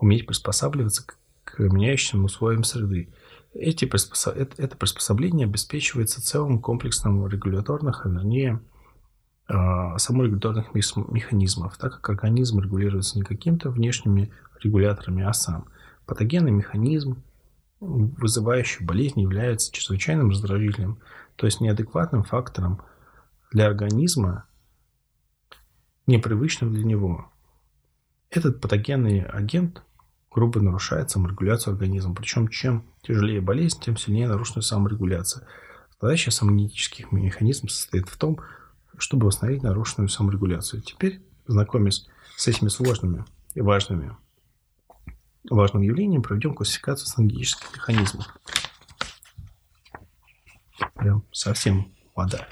уметь 0.00 0.26
приспосабливаться 0.26 1.06
к, 1.06 1.16
к 1.56 1.60
меняющимся 1.60 2.18
условиям 2.18 2.64
среды. 2.64 3.12
Эти 3.52 3.84
приспособ... 3.84 4.36
это, 4.36 4.62
это 4.62 4.76
приспособление 4.76 5.46
обеспечивается 5.46 6.22
целым 6.22 6.60
комплексом 6.60 7.26
регуляторных, 7.26 8.06
а 8.06 8.08
вернее, 8.08 8.60
саморегуляторных 9.48 10.74
механизмов, 10.74 11.76
так 11.76 11.94
как 11.94 12.10
организм 12.10 12.60
регулируется 12.60 13.18
не 13.18 13.24
какими-то 13.24 13.70
внешними 13.70 14.30
регуляторами, 14.62 15.24
а 15.24 15.32
сам. 15.32 15.66
Патогенный 16.06 16.52
механизм, 16.52 17.22
вызывающий 17.80 18.84
болезнь, 18.84 19.20
является 19.20 19.72
чрезвычайным 19.72 20.30
раздражителем, 20.30 20.98
то 21.34 21.46
есть 21.46 21.60
неадекватным 21.60 22.22
фактором 22.22 22.80
для 23.50 23.66
организма, 23.66 24.44
непривычным 26.06 26.72
для 26.72 26.84
него. 26.84 27.32
Этот 28.30 28.60
патогенный 28.60 29.22
агент 29.22 29.82
грубо 30.30 30.60
нарушает 30.60 31.10
саморегуляцию 31.10 31.72
организма. 31.72 32.14
Причем 32.14 32.48
чем 32.48 32.84
тяжелее 33.02 33.40
болезнь, 33.40 33.80
тем 33.80 33.96
сильнее 33.96 34.28
нарушена 34.28 34.62
саморегуляция. 34.62 35.46
Задача 36.00 36.30
самогенетических 36.30 37.12
механизмов 37.12 37.72
состоит 37.72 38.08
в 38.08 38.16
том, 38.16 38.40
чтобы 38.96 39.26
восстановить 39.26 39.62
нарушенную 39.62 40.08
саморегуляцию. 40.08 40.82
Теперь, 40.82 41.20
знакомясь 41.46 42.06
с 42.36 42.48
этими 42.48 42.68
сложными 42.68 43.24
и 43.54 43.60
важными 43.60 44.16
важным 45.48 45.82
явлением, 45.82 46.22
проведем 46.22 46.54
классификацию 46.54 47.06
стратегических 47.06 47.74
механизмов. 47.74 48.26
Прям 50.94 51.24
совсем 51.32 51.92
вода. 52.14 52.46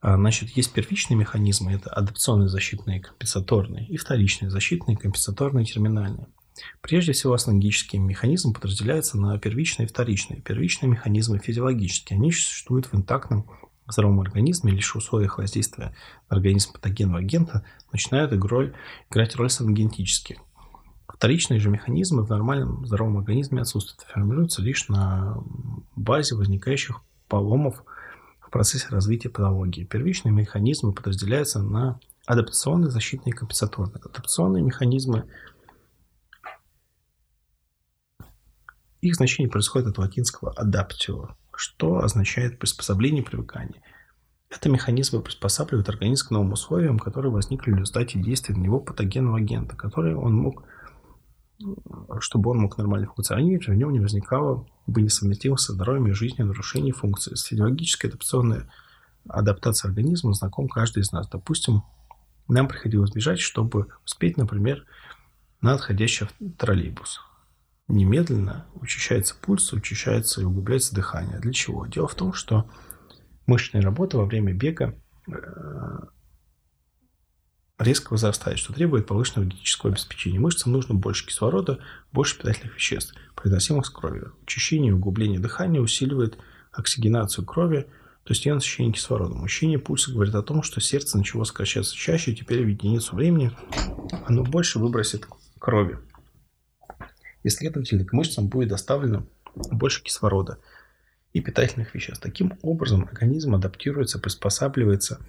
А, 0.00 0.16
значит, 0.16 0.50
есть 0.50 0.72
первичные 0.72 1.16
механизмы, 1.16 1.72
это 1.72 1.90
адаптационные 1.90 2.48
защитные 2.48 3.00
компенсаторные, 3.00 3.86
и 3.86 3.96
вторичные 3.96 4.50
защитные 4.50 4.96
компенсаторные 4.96 5.64
терминальные. 5.64 6.26
Прежде 6.80 7.12
всего, 7.12 7.34
астеногический 7.34 7.98
механизм 7.98 8.52
подразделяется 8.52 9.18
на 9.18 9.38
первичные 9.38 9.86
и 9.86 9.88
вторичные. 9.88 10.40
Первичные 10.40 10.90
механизмы 10.90 11.38
физиологические, 11.38 12.18
они 12.18 12.32
существуют 12.32 12.86
в 12.86 12.94
интактном 12.94 13.46
здоровом 13.88 14.20
организме 14.20 14.72
лишь 14.72 14.92
в 14.92 14.96
условиях 14.96 15.38
воздействия 15.38 15.94
на 16.28 16.36
организм 16.36 16.72
патогенного 16.72 17.20
агента 17.20 17.64
начинают 17.92 18.32
игрой, 18.32 18.74
играть 19.10 19.36
роль 19.36 19.50
сангенетических. 19.50 20.36
Вторичные 21.08 21.58
же 21.58 21.68
механизмы 21.68 22.22
в 22.22 22.28
нормальном 22.28 22.86
здоровом 22.86 23.18
организме 23.18 23.62
отсутствуют, 23.62 24.08
формируются 24.08 24.62
лишь 24.62 24.88
на 24.88 25.42
базе 25.96 26.36
возникающих 26.36 27.00
поломов 27.28 27.82
в 28.40 28.50
процессе 28.50 28.86
развития 28.90 29.28
патологии. 29.28 29.84
Первичные 29.84 30.32
механизмы 30.32 30.92
подразделяются 30.92 31.62
на 31.62 31.98
адаптационные, 32.26 32.90
защитные 32.90 33.32
и 33.32 33.36
компенсаторные. 33.36 33.96
Адаптационные 33.96 34.62
механизмы 34.62 35.24
их 39.00 39.14
значение 39.14 39.50
происходит 39.50 39.88
от 39.88 39.98
латинского 39.98 40.54
adaptio, 40.58 41.30
что 41.54 41.98
означает 41.98 42.58
приспособление 42.58 43.22
привыкания. 43.22 43.82
Это 44.50 44.70
механизмы 44.70 45.20
приспосабливают 45.20 45.88
организм 45.88 46.28
к 46.28 46.30
новым 46.30 46.52
условиям, 46.52 46.98
которые 46.98 47.30
возникли 47.30 47.70
в 47.70 47.74
результате 47.74 48.18
действия 48.18 48.54
на 48.54 48.60
него 48.60 48.80
патогенного 48.80 49.38
агента, 49.38 49.76
который 49.76 50.14
он 50.14 50.34
мог, 50.34 50.64
чтобы 52.20 52.50
он 52.50 52.58
мог 52.58 52.78
нормально 52.78 53.08
функционировать, 53.14 53.68
в 53.68 53.74
нем 53.74 53.92
не 53.92 54.00
возникало 54.00 54.66
бы 54.86 55.02
несовместимых 55.02 55.60
со 55.60 55.74
здоровьем 55.74 56.08
и 56.08 56.12
жизнью 56.12 56.46
нарушений 56.46 56.92
функций. 56.92 57.36
Физиологическая 57.36 58.08
адаптационная 58.08 58.70
адаптация 59.28 59.90
организма 59.90 60.32
знаком 60.32 60.68
каждый 60.68 61.02
из 61.02 61.12
нас. 61.12 61.28
Допустим, 61.28 61.82
нам 62.48 62.68
приходилось 62.68 63.12
бежать, 63.12 63.40
чтобы 63.40 63.88
успеть, 64.06 64.38
например, 64.38 64.86
на 65.60 65.74
отходящий 65.74 66.26
троллейбус 66.56 67.20
немедленно 67.88 68.66
учащается 68.74 69.34
пульс, 69.34 69.72
учащается 69.72 70.40
и 70.40 70.44
углубляется 70.44 70.94
дыхание. 70.94 71.40
Для 71.40 71.52
чего? 71.52 71.86
Дело 71.86 72.06
в 72.06 72.14
том, 72.14 72.32
что 72.32 72.70
мышечная 73.46 73.82
работа 73.82 74.18
во 74.18 74.26
время 74.26 74.52
бега 74.52 74.94
э, 75.26 75.32
резко 77.78 78.12
возрастает, 78.12 78.58
что 78.58 78.74
требует 78.74 79.06
повышенного 79.06 79.46
энергетического 79.46 79.90
обеспечения. 79.92 80.38
Мышцам 80.38 80.72
нужно 80.72 80.94
больше 80.94 81.26
кислорода, 81.26 81.78
больше 82.12 82.36
питательных 82.36 82.74
веществ, 82.74 83.14
приносимых 83.34 83.86
с 83.86 83.90
кровью. 83.90 84.34
Учащение 84.42 84.90
и 84.90 84.94
углубление 84.94 85.40
дыхания 85.40 85.80
усиливает 85.80 86.38
оксигенацию 86.72 87.46
крови, 87.46 87.88
то 88.24 88.34
есть 88.34 88.44
ее 88.44 88.52
насыщение 88.52 88.92
кислородом. 88.92 89.42
Учащение 89.42 89.78
пульса 89.78 90.12
говорит 90.12 90.34
о 90.34 90.42
том, 90.42 90.62
что 90.62 90.82
сердце 90.82 91.16
начало 91.16 91.44
сокращаться 91.44 91.96
чаще, 91.96 92.32
и 92.32 92.36
теперь 92.36 92.62
в 92.62 92.68
единицу 92.68 93.16
времени 93.16 93.50
оно 94.26 94.44
больше 94.44 94.78
выбросит 94.78 95.26
крови 95.58 95.98
и, 97.48 97.50
следовательно, 97.50 98.04
к 98.04 98.12
мышцам 98.12 98.48
будет 98.48 98.68
доставлено 98.68 99.26
больше 99.54 100.02
кислорода 100.02 100.58
и 101.32 101.40
питательных 101.40 101.94
веществ. 101.94 102.22
Таким 102.22 102.58
образом, 102.62 103.04
организм 103.04 103.54
адаптируется, 103.54 104.18
приспосабливается 104.18 105.20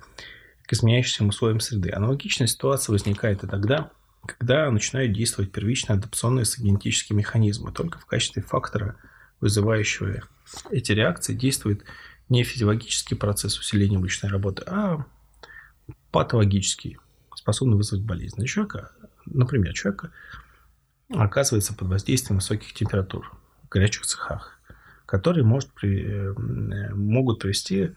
к 0.63 0.73
изменяющимся 0.73 1.25
условиям 1.25 1.59
среды. 1.59 1.91
Аналогичная 1.91 2.47
ситуация 2.47 2.93
возникает 2.93 3.43
и 3.43 3.47
тогда, 3.47 3.91
когда 4.25 4.69
начинают 4.69 5.13
действовать 5.13 5.51
первичные 5.51 5.95
адаптационные 5.97 6.45
генетические 6.57 7.17
механизмы. 7.17 7.71
Только 7.71 7.99
в 7.99 8.05
качестве 8.05 8.43
фактора, 8.43 8.97
вызывающего 9.39 10.21
эти 10.69 10.91
реакции, 10.91 11.33
действует 11.33 11.83
не 12.27 12.43
физиологический 12.43 13.17
процесс 13.17 13.57
усиления 13.57 13.97
мышечной 13.97 14.31
работы, 14.31 14.63
а 14.67 15.05
патологический, 16.11 16.97
способный 17.33 17.77
вызвать 17.77 18.01
болезнь. 18.01 18.45
Человека, 18.45 18.91
например, 19.25 19.73
человека 19.73 20.11
оказывается 21.09 21.73
под 21.73 21.87
воздействием 21.87 22.37
высоких 22.37 22.73
температур 22.73 23.31
в 23.63 23.69
горячих 23.69 24.05
цехах, 24.05 24.59
которые 25.05 25.43
может 25.43 25.71
при, 25.73 26.03
э, 26.03 26.93
могут 26.93 27.39
привести 27.39 27.95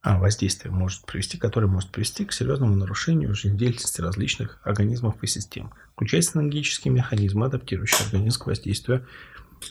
а, 0.00 0.18
воздействие 0.18 0.72
может 0.72 1.04
привести, 1.04 1.38
которое 1.38 1.66
может 1.66 1.90
привести 1.90 2.24
к 2.24 2.32
серьезному 2.32 2.74
нарушению 2.76 3.34
жизнедеятельности 3.34 4.00
различных 4.00 4.60
организмов 4.62 5.22
и 5.22 5.26
систем, 5.26 5.72
включая 5.92 6.22
синергические 6.22 6.94
механизмы, 6.94 7.46
адаптирующие 7.46 8.06
организм 8.06 8.40
к 8.40 8.46
воздействию 8.46 9.06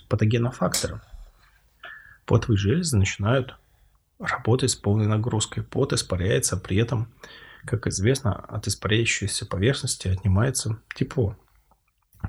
патогенных 0.09 0.55
факторов. 0.55 1.01
Потовые 2.25 2.57
железы 2.57 2.97
начинают 2.97 3.55
работать 4.19 4.71
с 4.71 4.75
полной 4.75 5.07
нагрузкой. 5.07 5.63
Пот 5.63 5.93
испаряется, 5.93 6.57
при 6.57 6.77
этом 6.77 7.11
как 7.65 7.87
известно, 7.87 8.33
от 8.33 8.67
испаряющейся 8.67 9.45
поверхности 9.45 10.07
отнимается 10.07 10.81
тепло. 10.95 11.37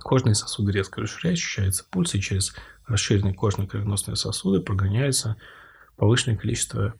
Кожные 0.00 0.34
сосуды 0.34 0.72
резко 0.72 1.00
расширяются, 1.00 1.42
ощущается 1.42 1.84
пульс, 1.90 2.14
и 2.14 2.20
через 2.20 2.54
расширенные 2.86 3.34
кожные 3.34 3.68
кровеносные 3.68 4.16
сосуды 4.16 4.60
прогоняется 4.60 5.36
повышенное 5.96 6.36
количество 6.36 6.94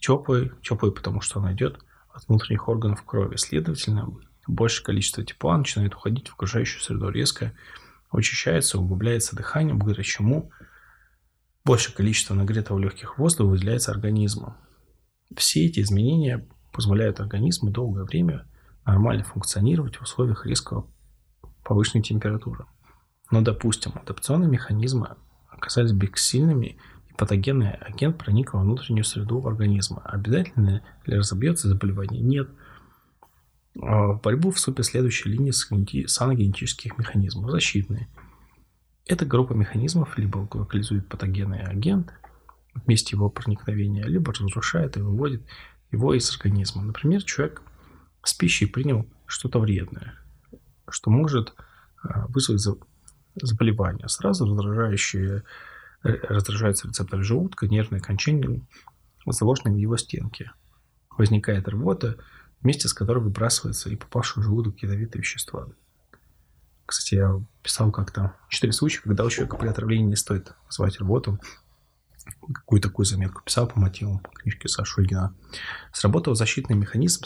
теплой, 0.00 0.52
теплой, 0.62 0.92
потому 0.92 1.20
что 1.20 1.40
она 1.40 1.52
идет 1.52 1.80
от 2.12 2.26
внутренних 2.28 2.68
органов 2.68 3.04
крови. 3.04 3.36
Следовательно, 3.36 4.08
большее 4.46 4.84
количество 4.84 5.24
тепла 5.24 5.56
начинает 5.56 5.94
уходить 5.94 6.28
в 6.28 6.34
окружающую 6.34 6.82
среду 6.82 7.08
резко, 7.08 7.52
очищается, 8.10 8.78
углубляется 8.78 9.34
дыхание, 9.34 9.74
благодаря 9.74 10.04
чему 10.04 10.50
большее 11.64 11.94
количество 11.94 12.34
нагретого 12.34 12.78
легких 12.78 13.18
воздуха 13.18 13.48
выделяется 13.48 13.90
организмом. 13.90 14.56
Все 15.36 15.66
эти 15.66 15.80
изменения 15.80 16.46
позволяют 16.74 17.20
организму 17.20 17.70
долгое 17.70 18.04
время 18.04 18.46
нормально 18.84 19.24
функционировать 19.24 19.96
в 19.96 20.02
условиях 20.02 20.44
резкого 20.44 20.86
повышенной 21.62 22.02
температуры. 22.02 22.66
Но, 23.30 23.40
допустим, 23.40 23.92
адаптационные 23.94 24.50
механизмы 24.50 25.16
оказались 25.48 25.92
бессильными, 25.92 26.76
и 27.08 27.14
патогенный 27.16 27.70
агент 27.70 28.18
проник 28.18 28.52
во 28.52 28.60
внутреннюю 28.60 29.04
среду 29.04 29.46
организма. 29.46 30.02
Обязательно 30.04 30.82
ли 31.06 31.16
разобьется 31.16 31.68
заболевание? 31.68 32.20
Нет. 32.20 32.50
А 33.80 34.08
в 34.08 34.20
борьбу 34.20 34.50
вступят 34.50 34.84
следующие 34.84 35.32
линии 35.32 35.52
саногенетических 36.06 36.98
механизмов. 36.98 37.50
Защитные. 37.50 38.08
Эта 39.06 39.24
группа 39.24 39.52
механизмов 39.52 40.18
либо 40.18 40.48
локализует 40.52 41.08
патогенный 41.08 41.62
агент 41.62 42.12
в 42.74 42.86
месте 42.88 43.16
его 43.16 43.30
проникновения, 43.30 44.04
либо 44.04 44.32
разрушает 44.32 44.96
и 44.96 45.00
выводит 45.00 45.42
его 45.94 46.14
из 46.14 46.30
организма. 46.30 46.82
Например, 46.82 47.22
человек 47.22 47.62
с 48.22 48.34
пищей 48.34 48.66
принял 48.66 49.06
что-то 49.26 49.58
вредное, 49.58 50.14
что 50.88 51.10
может 51.10 51.54
а, 52.02 52.26
вызвать 52.28 52.66
заболевание. 53.40 54.08
Сразу 54.08 54.46
раздражающие, 54.46 55.42
э, 56.02 56.08
раздражаются 56.28 56.88
рецепторы 56.88 57.22
желудка, 57.22 57.66
нервные 57.66 58.00
окончания, 58.00 58.60
заложенные 59.26 59.74
в 59.74 59.78
его 59.78 59.96
стенке. 59.96 60.52
Возникает 61.16 61.68
рвота, 61.68 62.16
вместе 62.60 62.88
с 62.88 62.94
которой 62.94 63.22
выбрасывается 63.22 63.90
и 63.90 63.96
попавший 63.96 64.42
в 64.42 64.44
желудок 64.44 64.82
ядовитые 64.82 65.22
вещества. 65.22 65.68
Кстати, 66.86 67.14
я 67.14 67.40
писал 67.62 67.90
как-то 67.90 68.34
четыре 68.48 68.72
случая, 68.72 69.00
когда 69.02 69.24
у 69.24 69.30
человека 69.30 69.56
при 69.56 69.68
отравлении 69.68 70.06
не 70.06 70.16
стоит 70.16 70.52
звать 70.68 71.00
рвоту, 71.00 71.40
какую 72.52 72.80
такую 72.80 73.06
заметку 73.06 73.42
писал 73.42 73.66
по 73.66 73.78
мотивам 73.78 74.20
книжки 74.34 74.66
Саши 74.66 75.00
Ольгина. 75.00 75.34
Сработал 75.92 76.34
защитный 76.34 76.76
механизм 76.76 77.24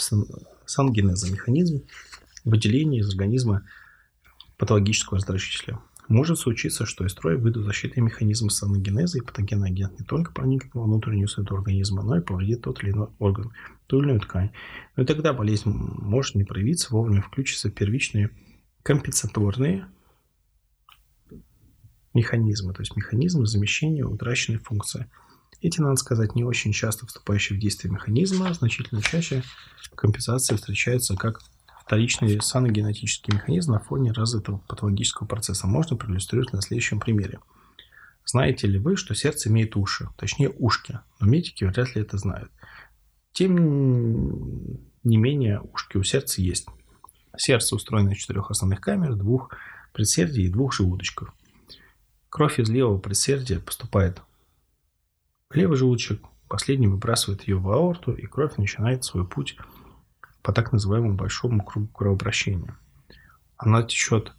сангенеза, 0.67 1.31
механизм 1.31 1.85
выделения 2.45 3.01
из 3.01 3.09
организма 3.09 3.63
патологического 4.57 5.17
раздражителя. 5.17 5.81
Может 6.09 6.39
случиться, 6.39 6.87
что 6.87 7.05
из 7.05 7.13
строя 7.13 7.37
выйдут 7.37 7.67
защитные 7.67 8.03
механизмы 8.03 8.51
саногенеза 8.51 9.19
и 9.19 9.21
патогенный 9.21 9.69
агент 9.69 9.99
не 9.99 10.07
только 10.07 10.33
проникнет 10.33 10.73
во 10.75 10.85
внутреннюю 10.85 11.29
среду 11.29 11.55
организма, 11.55 12.03
но 12.03 12.17
и 12.17 12.23
повредит 12.23 12.63
тот 12.63 12.83
или 12.83 12.93
иной 12.93 13.09
орган, 13.19 13.53
ту 13.87 13.99
или 13.99 14.07
иную 14.07 14.21
ткань. 14.21 14.51
Но 14.97 15.03
и 15.03 15.07
тогда 15.07 15.35
болезнь 15.35 15.69
может 15.69 16.35
не 16.35 16.45
проявиться, 16.45 16.89
вовремя 16.91 17.21
включатся 17.21 17.71
первичные 17.71 18.31
компенсаторные 18.83 19.87
механизмы, 22.19 22.73
то 22.75 22.83
есть 22.83 22.97
механизмы 22.97 23.47
замещения 23.47 24.05
утраченной 24.05 24.59
функции. 24.59 25.07
Эти, 25.61 25.81
надо 25.81 25.97
сказать, 25.97 26.35
не 26.35 26.45
очень 26.45 26.73
часто 26.73 27.07
вступающие 27.07 27.59
в 27.59 27.61
действие 27.61 27.93
механизмы, 27.93 28.49
а 28.49 28.55
значительно 28.55 29.03
чаще 29.03 29.43
компенсации 29.95 30.57
встречаются 30.57 31.17
как 31.17 31.41
вторичный 31.85 32.41
саногенетический 32.41 33.35
механизм 33.35 33.73
на 33.73 33.81
фоне 33.81 34.13
развитого 34.13 34.59
патологического 34.69 35.27
процесса 35.27 35.67
можно 35.67 35.97
проиллюстрировать 35.97 36.53
на 36.53 36.63
следующем 36.63 37.01
примере. 37.01 37.41
Знаете 38.25 38.67
ли 38.67 38.79
вы, 38.79 38.97
что 38.97 39.15
сердце 39.15 39.49
имеет 39.49 39.75
уши, 39.75 40.09
точнее 40.17 40.51
ушки, 40.51 41.01
но 41.19 41.27
медики 41.27 41.65
вряд 41.65 41.95
ли 41.95 42.03
это 42.03 42.19
знают. 42.19 42.53
Тем 43.33 44.79
не 45.03 45.17
менее, 45.17 45.61
ушки 45.61 45.97
у 45.97 46.03
сердца 46.03 46.43
есть. 46.43 46.67
Сердце 47.37 47.75
устроено 47.75 48.11
из 48.11 48.19
четырех 48.19 48.51
основных 48.51 48.81
камер, 48.81 49.15
двух 49.15 49.51
предсердий 49.93 50.45
и 50.45 50.51
двух 50.51 50.75
желудочков. 50.75 51.33
Кровь 52.31 52.61
из 52.61 52.69
левого 52.69 52.99
предсердия 52.99 53.59
поступает 53.59 54.23
в 55.51 55.55
левый 55.55 55.79
желудочек, 55.79 56.23
последний 56.49 56.87
выбрасывает 56.87 57.49
ее 57.49 57.59
в 57.59 57.71
аорту, 57.71 58.13
и 58.13 58.27
кровь 58.27 58.57
начинает 58.59 59.05
свой 59.05 59.27
путь 59.27 59.57
по 60.43 60.53
так 60.53 60.73
называемому 60.73 61.15
большому 61.15 61.65
кругу 61.65 61.89
кровообращения. 61.89 62.77
Она 63.57 63.83
течет 63.83 64.33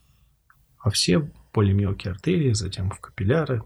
во 0.84 0.92
все 0.92 1.30
более 1.54 1.74
мелкие 1.74 2.12
артерии, 2.12 2.54
затем 2.54 2.92
в 2.92 3.00
капилляры, 3.00 3.64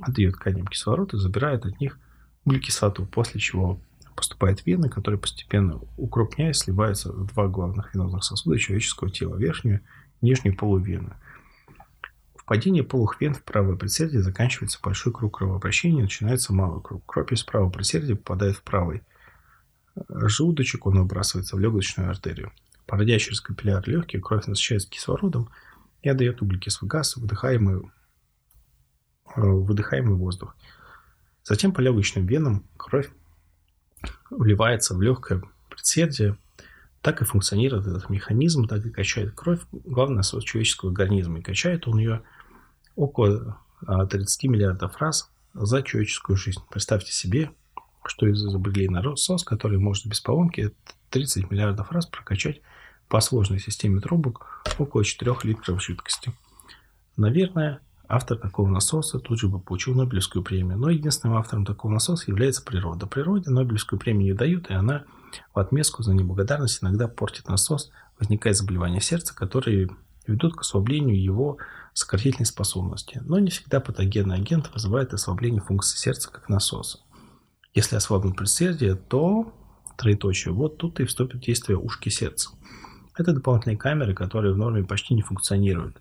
отдает 0.00 0.34
тканям 0.34 0.66
кислород 0.66 1.12
и 1.14 1.18
забирает 1.18 1.66
от 1.66 1.80
них 1.80 1.98
углекислоту, 2.44 3.06
после 3.06 3.40
чего 3.40 3.80
поступает 4.14 4.60
в 4.60 4.66
вены, 4.66 4.88
которые 4.88 5.20
постепенно, 5.20 5.80
укрупняясь, 5.96 6.58
сливаются 6.58 7.12
в 7.12 7.26
два 7.26 7.48
главных 7.48 7.94
венозных 7.94 8.24
сосуда 8.24 8.58
человеческого 8.58 9.10
тела, 9.10 9.36
верхнюю 9.36 9.80
и 10.20 10.26
нижнюю 10.26 10.56
полувену. 10.56 11.14
В 12.48 12.50
падении 12.50 12.80
полых 12.80 13.20
вен 13.20 13.34
в 13.34 13.42
правое 13.42 13.76
предсердие 13.76 14.22
заканчивается 14.22 14.78
большой 14.82 15.12
круг 15.12 15.36
кровообращения, 15.36 16.00
начинается 16.00 16.54
малый 16.54 16.82
круг. 16.82 17.02
Кровь 17.04 17.30
из 17.30 17.42
правого 17.42 17.68
предсердия 17.68 18.16
попадает 18.16 18.56
в 18.56 18.62
правый 18.62 19.02
желудочек, 20.08 20.86
он 20.86 20.98
выбрасывается 20.98 21.56
в 21.56 21.58
легочную 21.58 22.08
артерию. 22.08 22.50
Пройдя 22.86 23.18
через 23.18 23.42
капилляр 23.42 23.86
легких, 23.86 24.22
кровь 24.22 24.46
насыщается 24.46 24.88
кислородом 24.88 25.50
и 26.00 26.08
отдает 26.08 26.40
углекислый 26.40 26.88
газ, 26.88 27.18
выдыхаемый, 27.18 27.82
э, 29.36 29.40
выдыхаемый 29.42 30.14
воздух. 30.14 30.56
Затем 31.44 31.72
по 31.72 31.80
легочным 31.80 32.24
венам 32.24 32.64
кровь 32.78 33.10
вливается 34.30 34.94
в 34.94 35.02
легкое 35.02 35.42
предсердие. 35.68 36.38
Так 37.02 37.20
и 37.20 37.26
функционирует 37.26 37.86
этот 37.86 38.08
механизм, 38.08 38.66
так 38.66 38.86
и 38.86 38.90
качает 38.90 39.34
кровь. 39.34 39.60
Главный 39.70 40.16
насос 40.16 40.44
человеческого 40.44 40.92
организма. 40.92 41.40
И 41.40 41.42
качает 41.42 41.86
он 41.86 41.98
ее 41.98 42.22
около 42.98 43.58
30 43.86 44.44
а, 44.44 44.48
миллиардов 44.48 44.96
раз 44.98 45.30
за 45.54 45.82
человеческую 45.82 46.36
жизнь. 46.36 46.60
Представьте 46.68 47.12
себе, 47.12 47.52
что 48.04 48.30
изобрели 48.30 48.88
насос, 48.88 49.44
который 49.44 49.78
может 49.78 50.06
без 50.06 50.20
поломки 50.20 50.74
30 51.10 51.50
миллиардов 51.50 51.92
раз 51.92 52.06
прокачать 52.06 52.60
по 53.08 53.20
сложной 53.20 53.60
системе 53.60 54.00
трубок 54.00 54.64
около 54.78 55.04
4 55.04 55.34
литров 55.44 55.82
жидкости. 55.82 56.32
Наверное, 57.16 57.80
автор 58.08 58.36
такого 58.36 58.68
насоса 58.68 59.20
тут 59.20 59.38
же 59.38 59.48
бы 59.48 59.60
получил 59.60 59.94
Нобелевскую 59.94 60.42
премию. 60.42 60.76
Но 60.78 60.90
единственным 60.90 61.36
автором 61.36 61.64
такого 61.64 61.92
насоса 61.92 62.24
является 62.26 62.62
природа. 62.62 63.06
Природе 63.06 63.50
Нобелевскую 63.50 63.98
премию 63.98 64.32
не 64.32 64.38
дают, 64.38 64.70
и 64.70 64.74
она 64.74 65.04
в 65.54 65.58
отместку 65.58 66.02
за 66.02 66.14
неблагодарность 66.14 66.82
иногда 66.82 67.06
портит 67.06 67.48
насос. 67.48 67.90
Возникает 68.18 68.56
заболевание 68.56 69.00
сердца, 69.00 69.34
которые 69.34 69.88
ведут 70.26 70.56
к 70.56 70.60
ослаблению 70.60 71.20
его 71.20 71.58
сократительной 71.98 72.46
способности. 72.46 73.20
Но 73.24 73.38
не 73.38 73.50
всегда 73.50 73.80
патогенный 73.80 74.36
агент 74.36 74.70
вызывает 74.72 75.12
ослабление 75.12 75.60
функции 75.60 75.98
сердца 75.98 76.30
как 76.30 76.48
насоса. 76.48 77.00
Если 77.74 77.96
ослабнут 77.96 78.36
предсердие, 78.36 78.94
то 78.94 79.52
троеточие. 79.96 80.54
Вот 80.54 80.78
тут 80.78 81.00
и 81.00 81.04
вступит 81.04 81.36
в 81.36 81.44
действие 81.44 81.76
ушки 81.76 82.08
сердца. 82.08 82.50
Это 83.16 83.32
дополнительные 83.32 83.76
камеры, 83.76 84.14
которые 84.14 84.54
в 84.54 84.56
норме 84.56 84.84
почти 84.84 85.14
не 85.14 85.22
функционируют. 85.22 86.00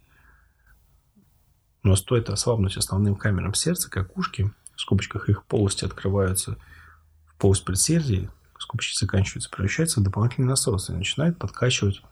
Но 1.84 1.96
стоит 1.96 2.30
ослабнуть 2.30 2.78
основным 2.78 3.16
камерам 3.16 3.54
сердца, 3.54 3.90
как 3.90 4.16
ушки, 4.18 4.52
в 4.76 4.82
скобочках 4.82 5.30
их 5.30 5.46
полости 5.46 5.84
открываются 5.86 6.58
в 7.28 7.38
полость 7.38 7.66
предсердий, 7.66 8.30
скобочки 8.60 8.98
заканчиваются, 8.98 9.50
превращаются 9.50 10.00
в 10.00 10.04
дополнительные 10.04 10.50
насосы 10.50 10.94
и 10.94 10.98
начинают 10.98 11.40
подкачивать 11.40 12.04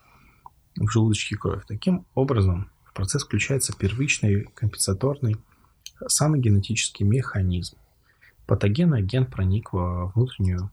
в 0.76 0.90
желудочке 0.90 1.38
кровь. 1.38 1.64
Таким 1.68 2.06
образом, 2.16 2.72
процесс 2.96 3.24
включается 3.24 3.74
первичный 3.78 4.46
компенсаторный 4.56 5.36
саногенетический 6.08 7.06
механизм. 7.06 7.78
Патогенный 8.48 9.00
агент 9.00 9.30
проник 9.30 9.74
во 9.74 10.08
внутреннюю 10.08 10.72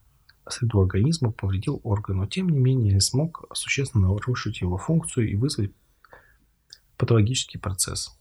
среду 0.49 0.81
организма, 0.81 1.33
повредил 1.33 1.81
орган, 1.85 2.18
но 2.18 2.27
тем 2.27 2.49
не 2.49 2.59
менее 2.59 2.95
не 2.95 3.01
смог 3.01 3.45
существенно 3.53 4.09
нарушить 4.09 4.61
его 4.61 4.77
функцию 4.79 5.31
и 5.31 5.37
вызвать 5.37 5.73
патологический 6.97 7.61
процесс, 7.61 8.16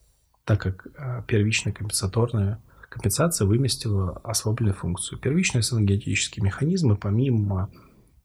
так 0.45 0.61
как 0.61 0.87
э, 0.97 1.23
первичная 1.27 1.73
компенсаторная 1.73 2.61
компенсация 2.89 3.45
выместила 3.45 4.17
ослабленную 4.23 4.75
функцию. 4.75 5.19
Первичные 5.19 5.61
саногенетические 5.61 6.43
механизмы, 6.43 6.95
помимо 6.95 7.69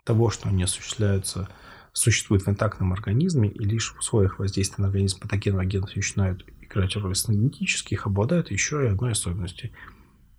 того, 0.05 0.31
что 0.31 0.49
они 0.49 0.63
осуществляются, 0.63 1.49
существуют 1.97 2.45
в 2.45 2.49
интактном 2.49 2.93
организме 2.93 3.49
и 3.49 3.65
лишь 3.65 3.93
в 3.93 3.99
условиях 3.99 4.39
воздействия 4.39 4.83
на 4.83 4.89
организм 4.89 5.21
патогенных 5.21 5.63
агентов 5.63 5.97
начинают 5.97 6.45
играть 6.61 6.97
роль 6.97 7.15
саногенетических, 7.15 8.07
обладают 8.07 8.51
еще 8.51 8.85
и 8.85 8.89
одной 8.89 9.13
особенностью– 9.13 9.71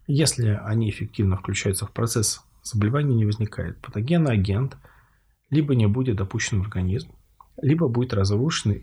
если 0.08 0.58
они 0.64 0.90
эффективно 0.90 1.36
включаются 1.36 1.86
в 1.86 1.92
процесс, 1.92 2.42
заболевания 2.64 3.14
не 3.14 3.26
возникает. 3.26 3.82
Патогенный 3.82 4.32
агент 4.32 4.78
либо 5.50 5.76
не 5.76 5.86
будет 5.86 6.16
допущен 6.16 6.62
в 6.62 6.66
организм, 6.66 7.12
либо 7.62 7.90
будет 7.90 8.14
разрушен 8.14 8.78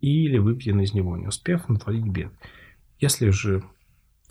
или 0.00 0.38
выведен 0.38 0.80
из 0.80 0.94
него, 0.94 1.16
не 1.18 1.26
успев 1.26 1.68
натворить 1.68 2.06
бед. 2.06 2.32
Если 2.98 3.28
же 3.28 3.62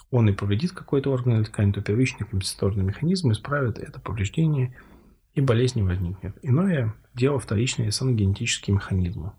он 0.10 0.30
и 0.30 0.34
повредит 0.34 0.72
какой-то 0.72 1.12
орган 1.12 1.38
или 1.38 1.44
ткань, 1.44 1.72
то 1.74 1.82
первичный 1.82 2.26
компенсаторный 2.26 2.84
механизм 2.84 3.32
исправит 3.32 3.78
это 3.78 4.00
повреждение 4.00 4.76
и 5.36 5.42
болезнь 5.42 5.80
не 5.80 5.88
возникнет. 5.88 6.36
Иное 6.42 6.96
дело 7.14 7.40
вторичные 7.40 7.92
саногенетические 7.92 8.76
механизмы. 8.76 9.34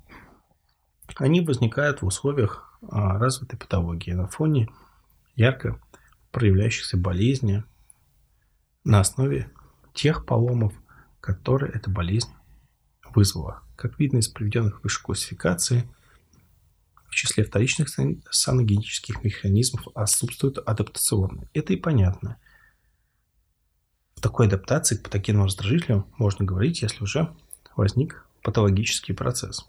Они 1.17 1.41
возникают 1.41 2.03
в 2.03 2.07
условиях 2.07 2.79
а, 2.89 3.19
развитой 3.19 3.59
патологии 3.59 4.13
на 4.13 4.27
фоне 4.27 4.69
ярко 5.37 5.81
проявляющихся 6.31 6.97
болезни 6.97 7.65
на 8.85 9.01
основе 9.01 9.51
тех 9.95 10.25
поломов, 10.27 10.73
которые 11.21 11.73
эта 11.73 11.91
болезнь 11.91 12.33
вызвала. 13.15 13.63
Как 13.77 13.99
видно 13.99 14.19
из 14.19 14.29
приведенных 14.29 14.83
выше 14.83 15.03
классификаций, 15.03 15.85
в 17.07 17.15
числе 17.15 17.45
вторичных 17.45 17.89
саногенетических 18.31 19.23
механизмов 19.23 19.87
отсутствуют 19.95 20.59
адаптационные. 20.59 21.49
Это 21.53 21.75
и 21.75 21.77
понятно. 21.77 22.39
В 24.17 24.21
такой 24.23 24.47
адаптации 24.47 24.97
к 24.97 25.03
патогенному 25.03 25.45
раздражителю 25.45 26.07
можно 26.17 26.45
говорить, 26.45 26.81
если 26.81 27.03
уже 27.03 27.35
возник 27.77 28.27
патологический 28.43 29.15
процесс. 29.15 29.69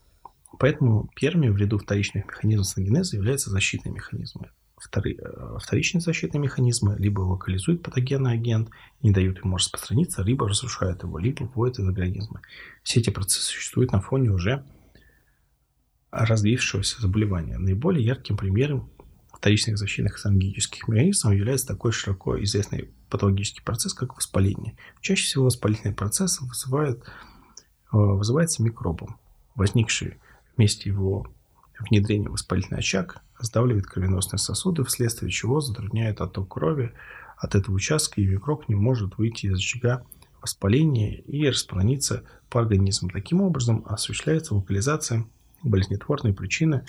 Поэтому 0.59 1.09
первыми 1.15 1.49
в 1.49 1.57
ряду 1.57 1.77
вторичных 1.77 2.25
механизмов 2.25 2.67
саногенеза 2.67 3.15
являются 3.15 3.49
защитные 3.49 3.93
механизмы. 3.93 4.49
Э, 4.95 5.57
вторичные 5.59 6.01
защитные 6.01 6.41
механизмы 6.41 6.95
либо 6.97 7.21
локализуют 7.21 7.83
патогенный 7.83 8.33
агент, 8.33 8.69
не 9.01 9.11
дают 9.11 9.43
ему 9.43 9.57
распространиться, 9.57 10.23
либо 10.23 10.47
разрушают 10.47 11.03
его, 11.03 11.17
либо 11.17 11.43
вводят 11.43 11.79
из 11.79 11.87
организма. 11.87 12.41
Все 12.83 12.99
эти 12.99 13.09
процессы 13.09 13.47
существуют 13.47 13.91
на 13.91 14.01
фоне 14.01 14.31
уже 14.31 14.63
развившегося 16.11 17.01
заболевания. 17.01 17.57
Наиболее 17.57 18.05
ярким 18.05 18.37
примером 18.37 18.89
вторичных 19.33 19.77
защитных 19.77 20.17
саногенических 20.17 20.87
механизмов 20.87 21.33
является 21.33 21.67
такой 21.67 21.91
широко 21.91 22.41
известный 22.43 22.91
патологический 23.09 23.63
процесс, 23.63 23.93
как 23.93 24.15
воспаление. 24.15 24.77
Чаще 25.01 25.25
всего 25.25 25.45
воспалительный 25.45 25.93
процесс 25.93 26.39
вызывает, 26.41 27.03
э, 27.03 27.11
вызывается 27.93 28.63
микробом, 28.63 29.17
возникший 29.55 30.19
вместе 30.55 30.89
его 30.89 31.27
внедрения 31.79 32.29
воспалительный 32.29 32.79
очаг 32.79 33.21
сдавливает 33.39 33.85
кровеносные 33.85 34.39
сосуды, 34.39 34.83
вследствие 34.83 35.31
чего 35.31 35.61
затрудняет 35.61 36.21
отток 36.21 36.53
крови 36.53 36.93
от 37.37 37.55
этого 37.55 37.75
участка, 37.75 38.21
и 38.21 38.25
микроб 38.25 38.67
не 38.69 38.75
может 38.75 39.17
выйти 39.17 39.47
из 39.47 39.57
очага 39.57 40.05
воспаления 40.41 41.19
и 41.19 41.47
распространиться 41.47 42.23
по 42.49 42.59
организму. 42.59 43.09
Таким 43.09 43.41
образом, 43.41 43.83
осуществляется 43.87 44.55
локализация 44.55 45.25
болезнетворной 45.61 46.33
причины 46.33 46.85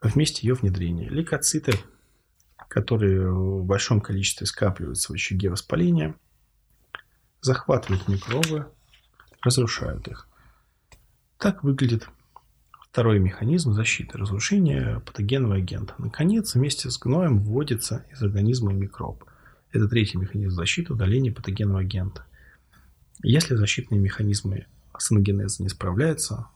в 0.00 0.14
месте 0.16 0.46
ее 0.46 0.54
внедрения. 0.54 1.08
Лейкоциты, 1.08 1.72
которые 2.68 3.30
в 3.32 3.64
большом 3.64 4.00
количестве 4.00 4.46
скапливаются 4.46 5.12
в 5.12 5.14
очаге 5.14 5.50
воспаления, 5.50 6.14
захватывают 7.40 8.08
микробы, 8.08 8.70
разрушают 9.42 10.08
их. 10.08 10.26
Так 11.38 11.62
выглядит 11.62 12.08
второй 12.90 13.18
механизм 13.18 13.72
защиты– 13.72 14.18
разрушение 14.18 15.00
патогенного 15.00 15.56
агента. 15.56 15.94
Наконец, 15.98 16.54
вместе 16.54 16.90
с 16.90 16.98
гноем 16.98 17.38
вводится 17.38 18.04
из 18.10 18.22
организма 18.22 18.72
микроб. 18.72 19.24
Это 19.70 19.88
третий 19.88 20.18
механизм 20.18 20.56
защиты– 20.56 20.92
удаление 20.94 21.32
патогенного 21.32 21.80
агента. 21.80 22.24
Если 23.22 23.54
защитные 23.54 24.00
механизмы 24.00 24.66
саногенеза 24.98 25.62
не 25.62 25.68
справляются 25.68 26.46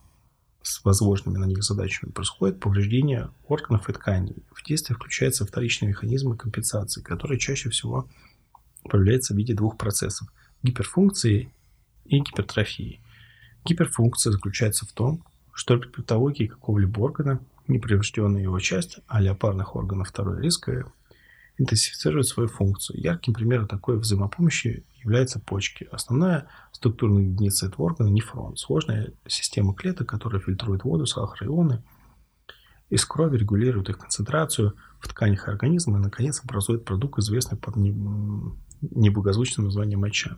с 0.61 0.83
возложенными 0.83 1.37
на 1.37 1.45
них 1.45 1.63
задачами, 1.63 2.11
происходит 2.11 2.59
повреждение 2.59 3.29
органов 3.47 3.89
и 3.89 3.93
тканей. 3.93 4.43
В 4.51 4.63
действие 4.65 4.95
включаются 4.95 5.45
вторичные 5.45 5.89
механизмы 5.89 6.37
компенсации, 6.37 7.01
которые 7.01 7.37
чаще 7.37 7.69
всего 7.69 8.09
проявляются 8.83 9.33
в 9.33 9.37
виде 9.37 9.53
двух 9.53 9.77
процессов– 9.77 10.27
гиперфункции 10.63 11.53
и 12.05 12.19
гипертрофии. 12.19 13.01
Гиперфункция 13.65 14.31
заключается 14.31 14.85
в 14.85 14.91
том, 14.93 15.23
что 15.53 15.77
при 15.77 15.87
патологии 15.87 16.47
какого-либо 16.47 16.99
органа 16.99 17.39
неповрежденная 17.67 18.41
его 18.41 18.59
часть, 18.59 18.99
а 19.07 19.21
леопарных 19.21 19.75
органов 19.75 20.09
второй 20.09 20.41
риска, 20.41 20.91
интенсифицирует 21.57 22.27
свою 22.27 22.49
функцию. 22.49 22.99
Ярким 22.99 23.33
примером 23.33 23.67
такой 23.67 23.97
взаимопомощи 23.97 24.83
являются 25.03 25.39
почки. 25.39 25.87
Основная 25.91 26.47
структурная 26.71 27.23
единица 27.23 27.67
этого 27.67 27.85
органа– 27.85 28.07
нефрон. 28.09 28.57
Сложная 28.57 29.13
система 29.27 29.73
клеток, 29.73 30.09
которая 30.09 30.41
фильтрует 30.41 30.83
воду, 30.83 31.05
сахар, 31.05 31.47
ионы 31.47 31.83
из 32.89 33.05
крови, 33.05 33.37
регулирует 33.37 33.89
их 33.89 33.97
концентрацию 33.97 34.75
в 34.99 35.07
тканях 35.07 35.47
организма 35.47 35.97
и, 35.99 36.01
наконец, 36.01 36.41
образует 36.43 36.85
продукт, 36.85 37.19
известный 37.19 37.57
под 37.57 37.75
неблагозвучным 37.75 39.65
названием 39.65 40.01
моча. 40.01 40.37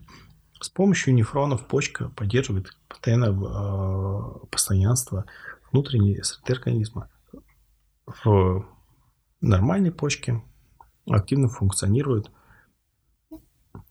С 0.65 0.69
помощью 0.69 1.13
нефронов 1.13 1.67
почка 1.67 2.09
поддерживает 2.09 2.75
постоянное 2.87 3.29
э, 3.29 4.47
постоянство 4.49 5.25
внутренней 5.71 6.23
среды 6.23 6.53
организма. 6.53 7.07
В 8.07 8.65
нормальной 9.41 9.91
почке 9.91 10.41
активно 11.07 11.49
функционирует 11.49 12.31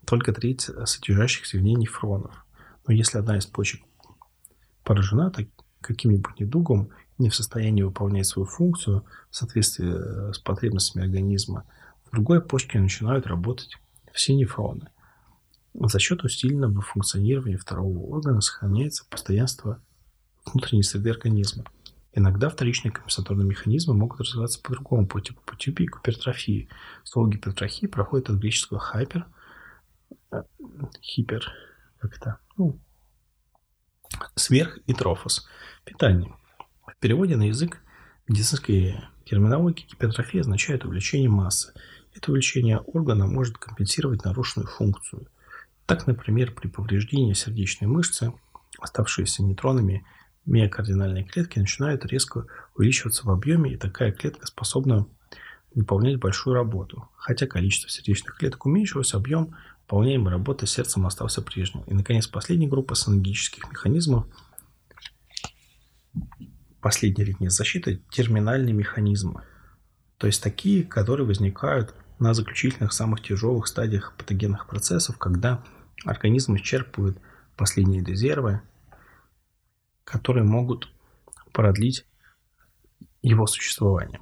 только 0.04 0.32
треть 0.32 0.62
содержащихся 0.62 1.58
в 1.58 1.60
ней 1.60 1.76
нефронов. 1.76 2.44
Но 2.88 2.92
если 2.92 3.18
одна 3.18 3.38
из 3.38 3.46
почек 3.46 3.80
поражена 4.82 5.30
так, 5.30 5.46
каким-нибудь 5.80 6.40
недугом, 6.40 6.90
не 7.18 7.30
в 7.30 7.36
состоянии 7.36 7.82
выполнять 7.82 8.26
свою 8.26 8.46
функцию 8.46 9.06
в 9.30 9.36
соответствии 9.36 10.32
с 10.32 10.40
потребностями 10.40 11.04
организма, 11.04 11.70
в 12.04 12.10
другой 12.10 12.42
почке 12.42 12.80
начинают 12.80 13.28
работать 13.28 13.76
все 14.12 14.34
нефроны. 14.34 14.88
За 15.74 15.98
счет 15.98 16.22
усиленного 16.22 16.80
функционирования 16.80 17.58
второго 17.58 17.98
органа 17.98 18.40
сохраняется 18.40 19.04
постоянство 19.10 19.82
внутренней 20.46 20.84
среды 20.84 21.10
организма. 21.10 21.64
Иногда 22.12 22.48
вторичные 22.48 22.92
компенсаторные 22.92 23.46
механизмы 23.46 23.94
могут 23.94 24.20
развиваться 24.20 24.62
по 24.62 24.70
другому 24.70 25.08
пути, 25.08 25.32
по 25.32 25.40
пути 25.40 25.72
гипертрофии. 25.72 26.68
Слово 27.02 27.28
гипертрофии 27.28 27.86
проходит 27.86 28.30
от 28.30 28.36
греческого 28.36 28.78
хайпер, 28.78 29.26
э, 30.30 30.42
хипер, 31.02 31.52
как 31.98 32.16
это, 32.16 32.38
ну, 32.56 32.78
сверх 34.36 34.78
и 34.86 34.94
трофос, 34.94 35.48
питание. 35.84 36.36
В 36.86 36.96
переводе 37.00 37.36
на 37.36 37.48
язык 37.48 37.80
медицинской 38.28 39.00
терминологии 39.24 39.86
гипертрофия 39.86 40.42
означает 40.42 40.84
увеличение 40.84 41.28
массы. 41.28 41.72
Это 42.14 42.30
увеличение 42.30 42.78
органа 42.78 43.26
может 43.26 43.58
компенсировать 43.58 44.24
нарушенную 44.24 44.68
функцию. 44.68 45.26
Так, 45.86 46.06
например, 46.06 46.52
при 46.54 46.68
повреждении 46.68 47.34
сердечной 47.34 47.88
мышцы, 47.88 48.32
оставшиеся 48.78 49.42
нейтронами 49.42 50.06
миокардинальные 50.46 51.24
клетки 51.24 51.58
начинают 51.58 52.04
резко 52.06 52.46
увеличиваться 52.74 53.26
в 53.26 53.30
объеме, 53.30 53.72
и 53.72 53.76
такая 53.76 54.12
клетка 54.12 54.46
способна 54.46 55.06
выполнять 55.74 56.18
большую 56.18 56.54
работу. 56.54 57.08
Хотя 57.16 57.46
количество 57.46 57.90
сердечных 57.90 58.36
клеток 58.36 58.64
уменьшилось, 58.66 59.14
объем 59.14 59.54
выполняемой 59.82 60.32
работы 60.32 60.66
сердцем 60.66 61.06
остался 61.06 61.42
прежним. 61.42 61.82
И, 61.82 61.94
наконец, 61.94 62.26
последняя 62.26 62.68
группа 62.68 62.94
саногенических 62.94 63.70
механизмов, 63.70 64.26
последняя 66.80 67.24
линия 67.24 67.50
защиты– 67.50 68.02
терминальные 68.10 68.72
механизмы. 68.72 69.42
То 70.16 70.26
есть 70.26 70.42
такие, 70.42 70.84
которые 70.84 71.26
возникают 71.26 71.94
на 72.18 72.32
заключительных 72.34 72.92
самых 72.92 73.22
тяжелых 73.22 73.66
стадиях 73.66 74.14
патогенных 74.16 74.66
процессов, 74.66 75.18
когда 75.18 75.62
организм 76.04 76.56
исчерпывает 76.56 77.18
последние 77.56 78.04
резервы, 78.04 78.60
которые 80.04 80.44
могут 80.44 80.92
продлить 81.52 82.06
его 83.22 83.46
существование. 83.46 84.20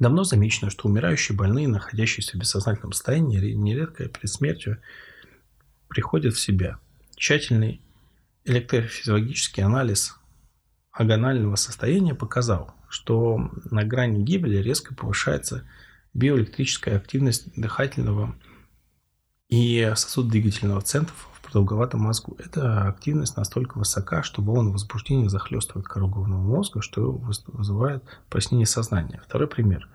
Давно 0.00 0.24
замечено, 0.24 0.70
что 0.70 0.88
умирающие 0.88 1.36
больные, 1.36 1.66
находящиеся 1.66 2.36
в 2.36 2.40
бессознательном 2.40 2.92
состоянии, 2.92 3.52
нередко 3.52 4.08
перед 4.08 4.28
смертью 4.30 4.80
приходят 5.88 6.34
в 6.34 6.40
себя. 6.40 6.78
Тщательный 7.16 7.82
электрофизиологический 8.44 9.62
анализ 9.62 10.14
агонального 10.92 11.56
состояния 11.56 12.14
показал, 12.14 12.74
что 12.88 13.50
на 13.70 13.84
грани 13.84 14.22
гибели 14.22 14.58
резко 14.58 14.94
повышается 14.94 15.68
биоэлектрическая 16.14 16.96
активность 16.96 17.52
дыхательного 17.54 18.36
и 19.48 19.92
сосудодвигательного 19.96 20.80
центров 20.82 21.28
в 21.34 21.42
продолговатом 21.42 22.00
мозгу. 22.00 22.36
Эта 22.38 22.88
активность 22.88 23.36
настолько 23.36 23.78
высока, 23.78 24.22
что 24.22 24.42
волны 24.42 24.70
возбуждения 24.70 25.28
захлестывают 25.28 25.86
кору 25.88 26.08
головного 26.08 26.42
мозга, 26.42 26.82
что 26.82 27.12
вызывает 27.12 28.04
прояснение 28.28 28.66
сознания. 28.66 29.22
Второй 29.26 29.48
пример. 29.48 29.88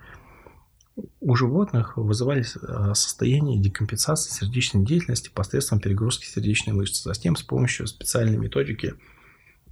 У 1.19 1.35
животных 1.35 1.97
вызывались 1.97 2.55
э, 2.55 2.93
состояние 2.93 3.59
декомпенсации 3.59 4.31
сердечной 4.31 4.85
деятельности 4.85 5.31
посредством 5.33 5.79
перегрузки 5.79 6.25
сердечной 6.25 6.73
мышцы. 6.73 7.03
Затем 7.03 7.35
с 7.35 7.41
помощью 7.41 7.87
специальной 7.87 8.37
методики 8.37 8.93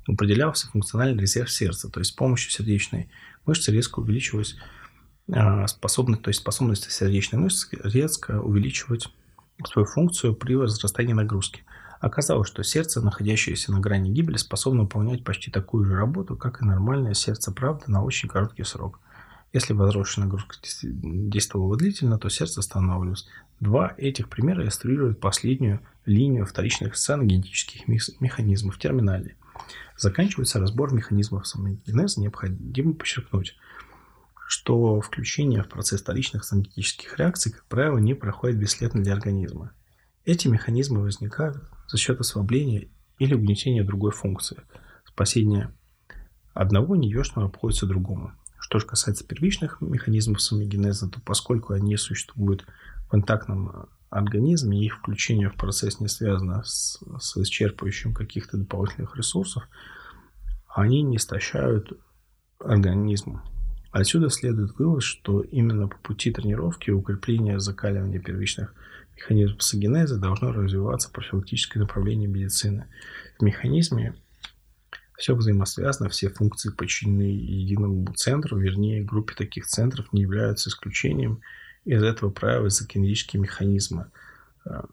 определялся 0.07 0.67
функциональный 0.67 1.21
резерв 1.21 1.51
сердца, 1.51 1.89
то 1.89 1.99
есть 1.99 2.11
с 2.11 2.15
помощью 2.15 2.51
сердечной 2.51 3.09
мышцы 3.45 3.71
резко 3.71 3.99
увеличивалась 3.99 4.55
а, 5.31 5.67
способность, 5.67 6.23
то 6.23 6.29
есть 6.29 6.39
способность 6.39 6.91
сердечной 6.91 7.39
мышцы 7.39 7.67
резко 7.83 8.41
увеличивать 8.41 9.09
свою 9.65 9.85
функцию 9.85 10.35
при 10.35 10.55
возрастании 10.55 11.13
нагрузки. 11.13 11.63
Оказалось, 11.99 12.47
что 12.47 12.63
сердце, 12.63 13.01
находящееся 13.01 13.71
на 13.71 13.79
грани 13.79 14.09
гибели, 14.09 14.37
способно 14.37 14.83
выполнять 14.83 15.23
почти 15.23 15.51
такую 15.51 15.85
же 15.85 15.95
работу, 15.95 16.35
как 16.35 16.61
и 16.61 16.65
нормальное 16.65 17.13
сердце, 17.13 17.51
правда, 17.51 17.91
на 17.91 18.03
очень 18.03 18.27
короткий 18.27 18.63
срок. 18.63 18.99
Если 19.53 19.73
возросшая 19.73 20.25
нагрузка 20.25 20.55
действовала 20.81 21.77
длительно, 21.77 22.17
то 22.17 22.29
сердце 22.29 22.61
останавливалось. 22.61 23.27
Два 23.59 23.93
этих 23.97 24.29
примера 24.29 24.63
иллюстрируют 24.63 25.19
последнюю 25.19 25.81
линию 26.05 26.45
вторичных 26.45 26.95
сценогенетических 26.95 27.87
механизмов 27.87 28.75
в 28.75 28.79
терминале. 28.79 29.35
Заканчивается 29.97 30.59
разбор 30.59 30.93
механизмов 30.93 31.45
самогенеза, 31.45 32.19
необходимо 32.19 32.93
подчеркнуть– 32.93 33.57
что 34.51 34.99
включение 34.99 35.63
в 35.63 35.69
процесс 35.69 36.01
вторичных 36.01 36.43
синтетических 36.43 37.17
реакций, 37.17 37.53
как 37.53 37.63
правило, 37.67 37.99
не 37.99 38.13
проходит 38.13 38.59
бесследно 38.59 39.01
для 39.01 39.13
организма. 39.13 39.71
Эти 40.25 40.49
механизмы 40.49 41.03
возникают 41.03 41.63
за 41.87 41.97
счет 41.97 42.19
ослабления 42.19 42.89
или 43.17 43.33
угнетения 43.33 43.81
другой 43.85 44.11
функции. 44.11 44.57
Спасение 45.05 45.73
одного 46.53 46.97
неешного 46.97 47.47
обходится 47.47 47.85
другому. 47.85 48.33
Что 48.59 48.79
же 48.79 48.85
касается 48.85 49.25
первичных 49.25 49.79
механизмов 49.79 50.41
самогенеза, 50.41 51.09
то 51.09 51.21
поскольку 51.21 51.71
они 51.71 51.95
существуют 51.95 52.65
в 53.09 53.15
интактном 53.15 53.87
организме, 54.09 54.85
их 54.85 54.97
включение 54.97 55.49
в 55.49 55.55
процесс 55.55 56.01
не 56.01 56.09
связано 56.09 56.61
с, 56.65 57.01
с 57.21 57.37
исчерпывающим 57.37 58.13
каких-то 58.13 58.57
дополнительных 58.57 59.15
ресурсов, 59.15 59.63
они 60.67 61.03
не 61.03 61.15
истощают 61.15 61.97
организм. 62.59 63.39
Отсюда 63.91 64.29
следует 64.29 64.77
вывод, 64.79 65.03
что 65.03 65.41
именно 65.41 65.87
по 65.87 65.97
пути 65.97 66.31
тренировки 66.31 66.89
и 66.89 66.93
укрепления 66.93 67.59
закаливания 67.59 68.19
первичных 68.19 68.73
механизмов 69.17 69.61
сагенеза 69.61 70.17
должно 70.17 70.53
развиваться 70.53 71.11
профилактическое 71.11 71.83
направление 71.83 72.29
медицины. 72.29 72.87
В 73.37 73.43
механизме 73.43 74.15
все 75.17 75.35
взаимосвязано, 75.35 76.09
все 76.09 76.29
функции 76.29 76.71
подчинены 76.71 77.23
единому 77.23 78.11
центру, 78.13 78.57
вернее, 78.57 79.03
группе 79.03 79.35
таких 79.35 79.67
центров 79.67 80.11
не 80.13 80.21
являются 80.21 80.69
исключением, 80.69 81.41
из 81.83 82.01
этого 82.01 82.29
проявляются 82.29 82.87
кинетические 82.87 83.41
механизмы. 83.41 84.09
Э, 84.65 84.83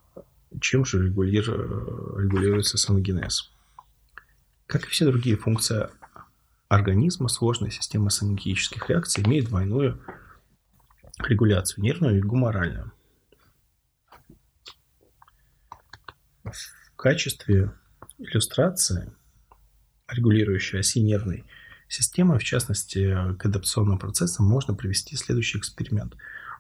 чем 0.61 0.85
же 0.85 1.07
регулируется 1.07 2.79
саногенез? 2.79 3.51
Как 4.67 4.85
и 4.85 4.89
все 4.89 5.07
другие 5.07 5.37
функции 5.37 5.89
организма, 6.69 7.29
сложная 7.29 7.71
система 7.71 8.11
саногенических 8.11 8.89
реакций 8.89 9.25
имеет 9.25 9.47
двойную 9.47 10.01
регуляцию, 11.19 11.83
нервную 11.83 12.19
и 12.19 12.23
гуморальную. 12.23 12.93
В 16.45 16.97
качестве 16.97 17.73
иллюстрации 18.19 19.13
регулирующей 20.09 20.79
оси 20.79 21.01
нервной 21.01 21.45
системы, 21.89 22.39
в 22.39 22.45
частности, 22.45 23.35
к 23.37 23.47
адаптационным 23.47 23.99
процессам, 23.99 24.47
можно 24.47 24.75
привести 24.75 25.17
следующий 25.17 25.59
эксперимент. 25.59 26.17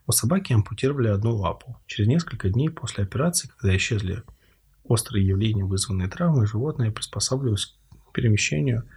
У 0.06 0.12
собаки 0.12 0.52
ампутировали 0.52 1.08
одну 1.08 1.36
лапу. 1.36 1.78
Через 1.86 2.08
несколько 2.08 2.48
дней 2.48 2.70
после 2.70 3.04
операции, 3.04 3.48
когда 3.48 3.76
исчезли 3.76 4.22
острые 4.84 5.26
явления, 5.26 5.64
вызванные 5.64 6.08
травмой, 6.08 6.46
животное 6.46 6.90
приспосабливалось 6.90 7.76
к 8.06 8.12
перемещению 8.12 8.88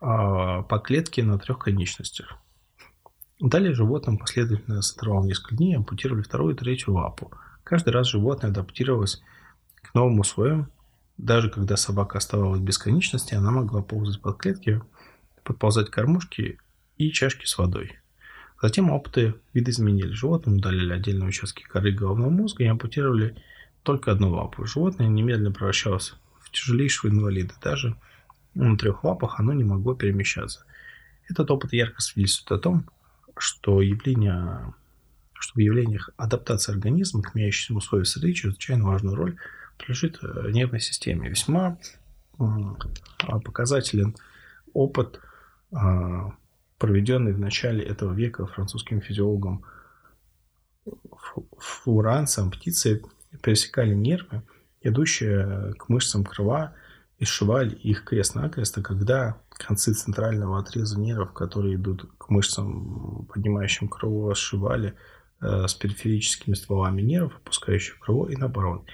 по 0.00 0.82
клетке 0.84 1.22
на 1.22 1.38
трех 1.38 1.58
конечностях. 1.58 2.38
Далее 3.38 3.74
животным 3.74 4.18
последовательно 4.18 4.82
с 4.82 4.94
интервалом 4.94 5.26
несколько 5.26 5.56
дней 5.56 5.76
ампутировали 5.76 6.22
вторую 6.22 6.54
и 6.54 6.58
третью 6.58 6.94
лапу. 6.94 7.32
Каждый 7.64 7.90
раз 7.90 8.08
животное 8.08 8.50
адаптировалось 8.50 9.22
к 9.76 9.94
новым 9.94 10.20
условиям. 10.20 10.70
Даже 11.16 11.50
когда 11.50 11.76
собака 11.76 12.18
оставалась 12.18 12.60
без 12.60 12.78
конечности, 12.78 13.34
она 13.34 13.50
могла 13.50 13.82
ползать 13.82 14.20
под 14.20 14.38
клетки, 14.38 14.82
подползать 15.44 15.90
к 15.90 15.92
кормушке 15.92 16.58
и 16.96 17.12
чашки 17.12 17.44
с 17.44 17.56
водой. 17.58 17.98
Затем 18.60 18.90
опыты 18.90 19.34
видоизменили. 19.54 20.12
Животным 20.12 20.56
удалили 20.56 20.92
отдельные 20.92 21.28
участки 21.28 21.62
коры 21.62 21.92
головного 21.92 22.30
мозга 22.30 22.64
и 22.64 22.66
ампутировали 22.66 23.36
только 23.82 24.12
одну 24.12 24.30
лапу. 24.30 24.66
Животное 24.66 25.08
немедленно 25.08 25.52
превращалось 25.52 26.14
в 26.40 26.50
тяжелейшего 26.50 27.10
инвалида. 27.10 27.54
Даже 27.62 27.96
на 28.54 28.76
трех 28.76 29.04
лапах 29.04 29.40
оно 29.40 29.52
не 29.52 29.64
могло 29.64 29.94
перемещаться. 29.94 30.64
Этот 31.28 31.50
опыт 31.50 31.72
ярко 31.72 32.00
свидетельствует 32.00 32.60
о 32.60 32.62
том, 32.62 32.90
что 33.36 33.80
явление, 33.80 34.74
что 35.32 35.54
в 35.54 35.58
явлениях 35.58 36.10
адаптации 36.16 36.72
организма 36.72 37.22
к 37.22 37.34
меняющимся 37.34 37.74
условиям 37.74 38.04
среды 38.04 38.32
чрезвычайно 38.32 38.84
важную 38.84 39.14
роль 39.14 39.36
прилежит 39.78 40.18
э, 40.22 40.50
нервной 40.50 40.80
системе. 40.80 41.28
Весьма 41.28 41.78
показателен 43.44 44.16
опыт, 44.72 45.20
а, 45.72 46.32
проведенный 46.78 47.32
в 47.32 47.38
начале 47.38 47.84
этого 47.84 48.14
века 48.14 48.46
французским 48.46 49.00
физиологом 49.00 49.64
флуранцем. 51.58 52.50
Птицы 52.50 53.02
пересекали 53.42 53.94
нервы, 53.94 54.42
идущие 54.80 55.74
к 55.74 55.88
мышцам 55.88 56.24
крыла, 56.24 56.74
и 57.20 57.24
сшивали 57.26 57.74
их 57.74 58.04
крест-накрест, 58.04 58.78
а 58.78 58.82
когда 58.82 59.40
концы 59.50 59.92
центрального 59.92 60.58
отреза 60.58 60.98
нервов, 60.98 61.34
которые 61.34 61.76
идут 61.76 62.10
к 62.16 62.30
мышцам, 62.30 63.26
поднимающим 63.26 63.88
крыло, 63.88 64.34
сшивали 64.34 64.96
э, 65.42 65.68
с 65.68 65.74
периферическими 65.74 66.54
стволами 66.54 67.02
нервов, 67.02 67.36
опускающих 67.36 67.98
крыло, 67.98 68.26
и 68.26 68.36
наоборот. 68.36 68.86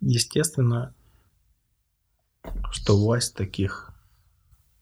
Естественно, 0.00 0.94
что 2.70 2.96
власть 2.96 3.36
таких, 3.36 3.90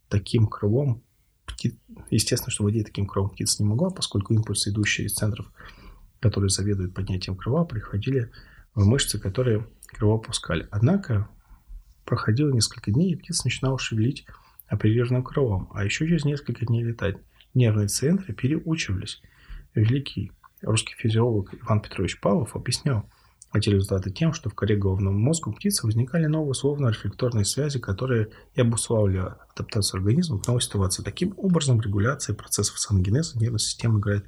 таким 0.09 0.47
крылом, 0.47 1.03
птиц, 1.47 1.75
естественно, 2.11 2.53
что 2.53 2.63
владеть 2.63 2.87
таким 2.87 3.09
крылом 3.09 3.31
птица 3.31 3.61
не 3.61 3.69
могла, 3.69 3.91
поскольку 3.91 4.35
импульсы, 4.35 4.71
идущие 4.71 5.09
из 5.09 5.15
центров, 5.15 5.51
которые 6.21 6.51
заведуют 6.51 6.95
поднятием 6.95 7.37
крыла, 7.37 7.65
приходили 7.65 8.31
в 8.77 8.87
мышцы, 8.87 9.19
которые 9.19 9.67
крыло 9.89 10.15
опускали. 10.15 10.69
Однако 10.71 11.29
проходило 12.05 12.51
несколько 12.51 12.91
дней, 12.91 13.13
и 13.13 13.17
птица 13.17 13.43
начинала 13.45 13.79
шевелить 13.79 14.27
оприлежным 14.67 15.23
крылом, 15.23 15.69
а 15.73 15.85
еще 15.85 16.07
через 16.07 16.25
несколько 16.25 16.67
дней 16.67 16.83
летать. 16.83 17.17
Нервные 17.55 17.89
центры 17.89 18.33
переучивались. 18.33 19.23
Великий 19.75 20.33
русский 20.63 20.95
физиолог 20.97 21.55
Иван 21.63 21.81
Петрович 21.81 22.21
Павлов 22.21 22.57
объяснял 22.57 23.09
эти 23.53 23.69
результаты 23.69 24.11
тем, 24.11 24.33
что 24.33 24.51
в 24.51 24.55
коре 24.55 24.77
головного 24.77 25.15
мозга 25.15 25.53
птицы 25.53 25.87
возникали 25.87 26.27
новые 26.27 26.51
условно-рефлекторные 26.51 27.45
связи, 27.45 27.79
которые 27.79 28.31
и 28.55 28.61
обуславливали 28.61 29.35
адаптацию 29.55 29.99
организма 29.99 30.41
к 30.41 30.47
новой 30.49 30.61
ситуации. 30.61 31.05
Таким 31.05 31.35
образом, 31.37 31.81
регуляция 31.81 32.35
процессов 32.35 32.81
саногенеза 32.81 33.39
нервной 33.39 33.61
системы 33.61 34.01
играет 34.01 34.25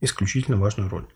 исключительно 0.00 0.58
важную 0.58 0.88
роль. 0.88 1.08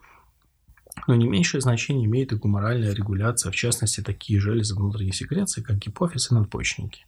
Но 1.05 1.15
не 1.15 1.27
меньшее 1.27 1.61
значение 1.61 2.05
имеет 2.05 2.31
и 2.31 2.35
гуморальная 2.35 2.93
регуляция, 2.93 3.51
в 3.51 3.55
частности, 3.55 4.01
такие 4.01 4.39
железы 4.39 4.75
внутренней 4.75 5.13
секреции, 5.13 5.61
как 5.61 5.77
гипофиз 5.77 6.31
и 6.31 6.33
надпочечники. 6.33 7.05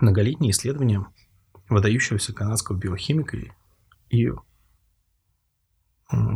Многолетние 0.00 0.52
исследования 0.52 1.06
выдающегося 1.68 2.32
канадского 2.32 2.76
биохимика 2.76 3.36
и 4.08 4.30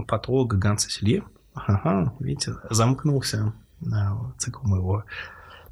патолога 0.07 0.59
Ганса 0.59 0.91
Селье, 0.91 1.25
ага, 1.55 2.15
видите, 2.21 2.57
замкнулся 2.69 3.55
на 3.81 4.35
цикл 4.39 4.67
моего 4.67 5.05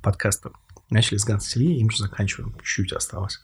подкаста. 0.03 0.53
Начали 0.89 1.19
с 1.19 1.25
Ганса 1.25 1.51
Селье, 1.51 1.79
им 1.79 1.91
же 1.91 1.99
заканчиваем, 1.99 2.55
чуть-чуть 2.63 2.93
осталось. 2.93 3.43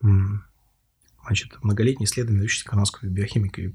Значит, 0.00 1.62
многолетние 1.62 2.06
исследования 2.06 2.40
выдающегося 2.40 2.68
канадского 2.68 3.08
биохимика 3.08 3.62
и 3.62 3.74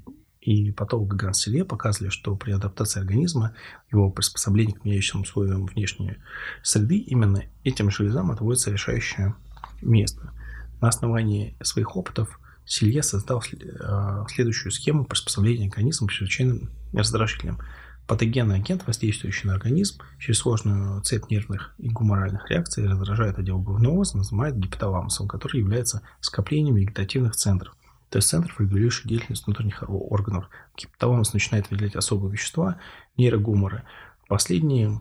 патолога 0.72 1.16
Ганселе 1.16 1.64
показывали, 1.64 2.10
что 2.10 2.36
при 2.36 2.52
адаптации 2.52 3.00
организма, 3.00 3.54
его 3.90 4.10
приспособлении 4.10 4.72
к 4.72 4.84
меняющим 4.84 5.22
условиям 5.22 5.66
внешней 5.66 6.16
среды, 6.62 6.98
именно 6.98 7.44
этим 7.64 7.90
железам 7.90 8.30
отводится 8.30 8.70
решающее 8.70 9.34
место. 9.80 10.32
На 10.80 10.88
основании 10.88 11.56
своих 11.62 11.96
опытов 11.96 12.38
Силье 12.66 13.02
создал 13.02 13.42
э, 13.42 14.24
следующую 14.28 14.72
схему 14.72 15.04
приспособления 15.04 15.68
организма 15.68 16.08
к 16.08 16.12
чрезвычайным 16.12 16.70
раздражителям. 16.92 17.58
Патогенный 18.06 18.56
агент, 18.56 18.86
воздействующий 18.86 19.48
на 19.48 19.54
организм 19.54 20.02
через 20.18 20.38
сложную 20.38 21.00
цепь 21.02 21.30
нервных 21.30 21.74
и 21.78 21.88
гуморальных 21.88 22.50
реакций, 22.50 22.86
раздражает 22.86 23.38
отдел 23.38 23.58
головного 23.58 23.96
мозга, 23.96 24.18
называют 24.18 24.56
гипоталамусом, 24.56 25.26
который 25.26 25.60
является 25.60 26.02
скоплением 26.20 26.74
вегетативных 26.74 27.34
центров 27.34 27.74
то 28.14 28.18
есть 28.18 28.28
центров, 28.28 28.60
регулирующих 28.60 29.08
деятельность 29.08 29.44
внутренних 29.44 29.82
органов. 29.88 30.48
Гипоталамус 30.76 31.32
начинает 31.32 31.68
выделять 31.68 31.96
особые 31.96 32.30
вещества, 32.30 32.78
нейрогуморы. 33.16 33.82
Последние 34.28 35.00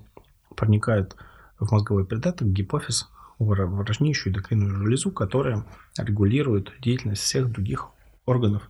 проникают 0.55 1.15
в 1.59 1.71
мозговой 1.71 2.07
придаток, 2.07 2.47
гипофиз, 2.47 3.07
важнейшую 3.37 4.33
эндокринную 4.33 4.75
железу, 4.77 5.11
которая 5.11 5.63
регулирует 5.95 6.73
деятельность 6.81 7.21
всех 7.21 7.51
других 7.51 7.91
органов 8.25 8.67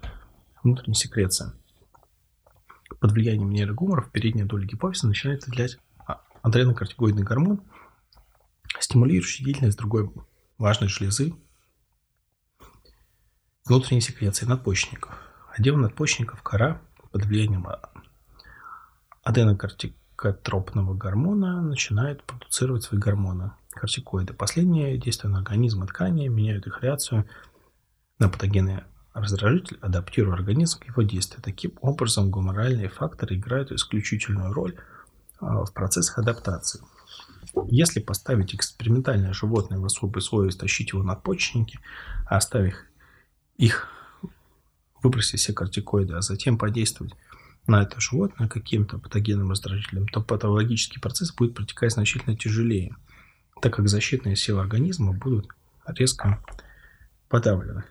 внутренней 0.61 0.95
секреции. 0.95 1.53
Под 2.99 3.13
влиянием 3.13 3.49
нейрогуморов 3.49 4.11
передняя 4.11 4.45
доля 4.45 4.65
гипофиза 4.65 5.07
начинает 5.07 5.47
выделять 5.47 5.77
адренокортикоидный 6.41 7.23
гормон, 7.23 7.61
стимулирующий 8.77 9.45
деятельность 9.45 9.77
другой 9.77 10.11
важной 10.57 10.89
железы 10.89 11.33
внутренней 13.65 14.01
секреции 14.01 14.45
надпочечников. 14.45 15.13
Отдел 15.55 15.77
надпочечников 15.77 16.41
кора 16.41 16.81
под 17.11 17.25
влиянием 17.25 17.67
аденокортикотропного 19.23 20.93
гормона 20.93 21.61
начинает 21.61 22.23
продуцировать 22.23 22.83
свои 22.83 22.99
гормоны, 22.99 23.51
кортикоиды. 23.71 24.33
Последние 24.33 24.97
действия 24.97 25.29
на 25.29 25.37
организм 25.37 25.83
и 25.83 25.87
ткани, 25.87 26.27
меняют 26.27 26.67
их 26.67 26.81
реакцию 26.83 27.25
на 28.19 28.29
патогенный 28.29 28.83
раздражитель, 29.13 29.77
адаптируя 29.81 30.35
организм 30.35 30.79
к 30.79 30.87
его 30.87 31.03
действию. 31.03 31.41
Таким 31.41 31.73
образом, 31.81 32.31
гуморальные 32.31 32.89
факторы 32.89 33.35
играют 33.35 33.71
исключительную 33.71 34.51
роль 34.53 34.75
а, 35.39 35.63
в 35.65 35.73
процессах 35.73 36.17
адаптации. 36.17 36.81
Если 37.67 37.99
поставить 37.99 38.55
экспериментальное 38.55 39.33
животное 39.33 39.77
в 39.77 39.85
особые 39.85 40.19
условия, 40.19 40.51
стащить 40.51 40.93
его 40.93 41.03
надпочечники, 41.03 41.79
оставив 42.25 42.75
их 43.57 43.87
выбросить 45.01 45.39
все 45.39 45.53
кортикоиды, 45.53 46.15
а 46.15 46.21
затем 46.21 46.57
подействовать 46.57 47.13
на 47.67 47.81
это 47.81 47.99
животное 47.99 48.47
каким-то 48.47 48.97
патогенным 48.97 49.51
раздражителем, 49.51 50.07
то 50.07 50.21
патологический 50.21 50.99
процесс 50.99 51.33
будет 51.33 51.55
протекать 51.55 51.93
значительно 51.93 52.35
тяжелее, 52.35 52.95
так 53.61 53.75
как 53.75 53.87
защитные 53.87 54.35
силы 54.35 54.61
организма 54.61 55.13
будут 55.13 55.47
резко 55.85 56.43
подавлены. 57.29 57.83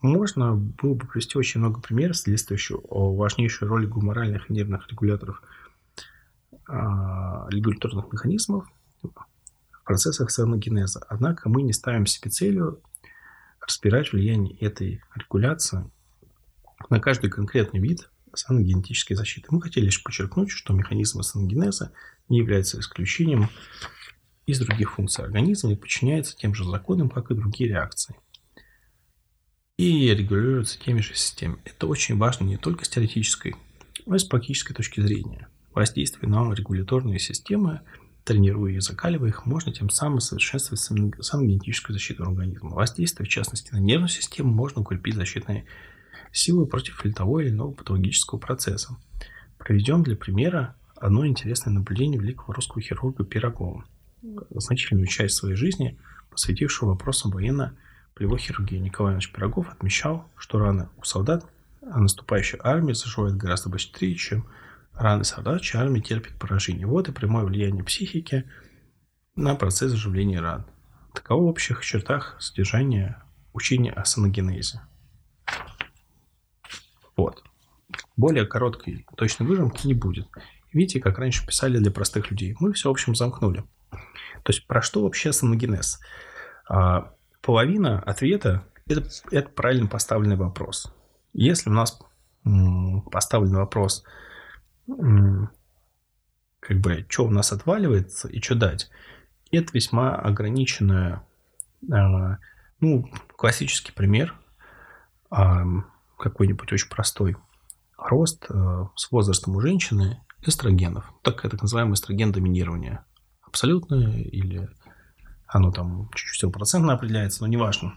Можно 0.00 0.54
было 0.54 0.94
бы 0.94 1.06
привести 1.06 1.38
очень 1.38 1.60
много 1.60 1.80
примеров, 1.80 2.16
свидетельствующих 2.16 2.76
о 2.88 3.14
важнейшей 3.14 3.66
роли 3.66 3.86
гуморальных 3.86 4.48
и 4.48 4.52
нервных 4.52 4.88
регуляторов, 4.88 5.42
а, 6.68 7.48
регуляторных 7.50 8.12
механизмов 8.12 8.68
в 9.02 9.10
процессах 9.84 10.30
саногенеза. 10.30 11.04
Однако 11.08 11.48
мы 11.48 11.62
не 11.62 11.72
ставим 11.72 12.06
себе 12.06 12.30
целью 12.30 12.80
разбирать 13.66 14.12
влияние 14.12 14.56
этой 14.58 15.02
регуляции 15.14 15.90
на 16.90 17.00
каждый 17.00 17.30
конкретный 17.30 17.80
вид 17.80 18.08
саногенетической 18.34 19.16
защиты. 19.16 19.48
Мы 19.50 19.60
хотели 19.60 19.86
лишь 19.86 20.02
подчеркнуть, 20.02 20.50
что 20.50 20.72
механизмы 20.72 21.22
саногенеза 21.22 21.92
не 22.28 22.38
являются 22.38 22.80
исключением 22.80 23.48
из 24.46 24.58
других 24.58 24.94
функций 24.94 25.24
организма 25.24 25.72
и 25.72 25.76
подчиняются 25.76 26.36
тем 26.36 26.54
же 26.54 26.64
законам, 26.64 27.08
как 27.08 27.30
и 27.30 27.34
другие 27.34 27.70
реакции. 27.70 28.16
И 29.76 30.14
регулируются 30.14 30.78
теми 30.78 31.00
же 31.00 31.14
системами. 31.14 31.60
Это 31.64 31.86
очень 31.86 32.16
важно 32.16 32.44
не 32.44 32.56
только 32.56 32.84
с 32.84 32.88
теоретической, 32.88 33.54
но 34.06 34.16
и 34.16 34.18
с 34.18 34.24
практической 34.24 34.74
точки 34.74 35.00
зрения. 35.00 35.48
Воздействие 35.72 36.28
на 36.28 36.52
регуляторные 36.52 37.18
системы, 37.18 37.80
тренируя 38.24 38.72
и 38.72 38.80
закаливая 38.80 39.30
их, 39.30 39.46
можно 39.46 39.72
тем 39.72 39.90
самым 39.90 40.20
совершенствовать 40.20 40.80
саногенетическую 41.24 41.94
защиту 41.94 42.24
организма. 42.24 42.70
Воздействие, 42.70 43.26
в 43.26 43.30
частности, 43.30 43.72
на 43.72 43.78
нервную 43.78 44.08
систему 44.08 44.52
можно 44.52 44.82
укрепить 44.82 45.14
защитные 45.14 45.64
силы 46.30 46.66
против 46.66 47.02
того 47.14 47.40
или 47.40 47.50
иного 47.50 47.72
патологического 47.72 48.38
процесса. 48.38 48.96
Проведем 49.58 50.02
для 50.02 50.16
примера 50.16 50.76
одно 50.96 51.26
интересное 51.26 51.72
наблюдение 51.72 52.20
великого 52.20 52.54
русского 52.54 52.80
хирурга 52.80 53.24
Пирогова, 53.24 53.84
значительную 54.50 55.06
часть 55.06 55.36
своей 55.36 55.56
жизни 55.56 55.98
посвятившего 56.30 56.90
вопросам 56.90 57.30
военно-полевой 57.30 58.38
хирургии. 58.38 58.78
Николай 58.78 59.12
Иванович 59.12 59.32
Пирогов 59.32 59.68
отмечал, 59.68 60.28
что 60.36 60.58
раны 60.58 60.88
у 60.96 61.04
солдат 61.04 61.44
а 61.82 61.98
наступающей 61.98 62.58
армии 62.62 62.92
заживают 62.92 63.36
гораздо 63.36 63.68
быстрее, 63.68 64.14
чем 64.14 64.46
раны 64.94 65.24
солдат, 65.24 65.62
чья 65.62 65.80
армия 65.80 66.00
терпит 66.00 66.38
поражение. 66.38 66.86
Вот 66.86 67.08
и 67.08 67.12
прямое 67.12 67.44
влияние 67.44 67.84
психики 67.84 68.50
на 69.34 69.54
процесс 69.54 69.90
заживления 69.90 70.40
ран. 70.40 70.66
Таково 71.14 71.42
в 71.42 71.46
общих 71.46 71.84
чертах 71.84 72.36
содержание 72.40 73.22
учения 73.52 73.92
о 73.92 74.04
саногенезе. 74.04 74.82
Вот. 77.16 77.42
Более 78.16 78.46
короткой 78.46 79.06
точной 79.16 79.46
выжимки 79.46 79.86
не 79.86 79.94
будет. 79.94 80.28
Видите, 80.72 81.00
как 81.00 81.18
раньше 81.18 81.46
писали 81.46 81.78
для 81.78 81.90
простых 81.90 82.30
людей. 82.30 82.56
Мы 82.58 82.72
все, 82.72 82.88
в 82.88 82.92
общем, 82.92 83.14
замкнули. 83.14 83.64
То 83.90 84.48
есть, 84.48 84.66
про 84.66 84.80
что 84.80 85.02
вообще 85.02 85.32
саногенез? 85.32 86.00
А, 86.66 87.12
половина 87.42 88.00
ответа 88.00 88.66
это,– 88.86 89.08
это 89.30 89.48
правильно 89.50 89.86
поставленный 89.86 90.36
вопрос. 90.36 90.92
Если 91.32 91.70
у 91.70 91.72
нас 91.72 91.98
поставлен 93.10 93.54
вопрос, 93.54 94.04
как 96.60 96.80
бы, 96.80 97.04
что 97.08 97.24
у 97.24 97.30
нас 97.30 97.52
отваливается 97.52 98.28
и 98.28 98.40
что 98.40 98.54
дать, 98.54 98.90
это 99.50 99.72
весьма 99.72 100.14
ограниченная, 100.14 101.22
а, 101.90 102.38
ну, 102.80 103.10
классический 103.36 103.92
пример, 103.92 104.34
а, 105.30 105.64
какой-нибудь 106.18 106.72
очень 106.72 106.88
простой. 106.88 107.36
Рост 107.98 108.46
а, 108.48 108.90
с 108.96 109.10
возрастом 109.10 109.56
у 109.56 109.60
женщины 109.60 110.20
эстрогенов. 110.42 111.12
Так, 111.22 111.42
так 111.42 111.60
называемое 111.60 111.94
эстроген 111.94 112.32
доминирование. 112.32 113.04
Абсолютное 113.42 114.18
или 114.18 114.68
оно 115.46 115.70
там 115.70 116.10
чуть-чуть 116.14 116.50
процентно 116.52 116.94
определяется, 116.94 117.42
но 117.42 117.48
неважно. 117.48 117.94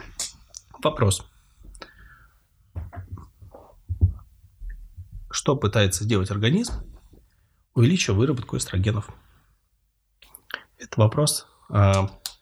Вопрос. 0.84 1.26
Что 5.36 5.58
пытается 5.58 6.06
сделать 6.06 6.32
организм, 6.32 6.76
увеличивая 7.74 8.18
выработку 8.18 8.56
эстрогенов? 8.56 9.10
Это 10.78 11.02
вопрос 11.02 11.46
э, 11.70 11.92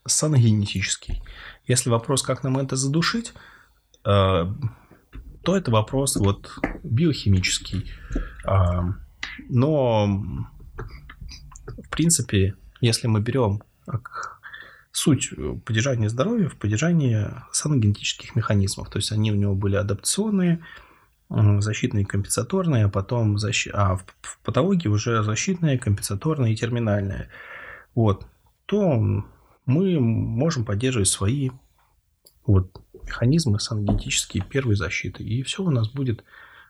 саногенетический. 0.06 1.24
Если 1.66 1.90
вопрос, 1.90 2.22
как 2.22 2.44
нам 2.44 2.60
это 2.60 2.76
задушить, 2.76 3.34
э, 4.06 4.46
то 5.44 5.58
это 5.58 5.72
вопрос 5.72 6.18
вот 6.18 6.56
биохимический. 6.84 7.92
Э, 8.46 8.82
но, 9.50 10.06
в 11.66 11.90
принципе, 11.90 12.54
если 12.80 13.08
мы 13.08 13.22
берем 13.22 13.64
суть 14.92 15.32
поддержания 15.66 16.10
здоровья 16.10 16.48
в 16.48 16.58
поддержании 16.58 17.28
саногенетических 17.52 18.36
механизмов, 18.36 18.92
то 18.92 19.00
есть 19.00 19.12
они 19.12 19.32
у 19.32 19.36
него 19.36 19.56
были 19.56 19.78
адаптационные, 19.78 20.64
защитные, 21.34 22.06
компенсаторные, 22.06 22.86
а 22.86 22.90
потом 22.90 23.38
защ... 23.38 23.68
а 23.74 23.96
в, 23.96 24.06
в 24.22 24.40
патологии 24.40 24.88
уже 24.88 25.24
защитные, 25.24 25.80
компенсаторные 25.80 26.54
и 26.54 26.56
терминальные. 26.56 27.30
Вот. 27.96 28.28
То 28.66 29.24
мы 29.66 30.00
можем 30.00 30.66
поддерживать 30.66 31.08
свои 31.08 31.50
вот, 32.46 32.82
механизмы 33.04 33.60
саногенетические 33.60 34.44
первой 34.44 34.76
защиты. 34.76 35.24
И 35.24 35.44
все 35.44 35.64
у 35.64 35.70
нас 35.70 35.90
будет 35.90 36.24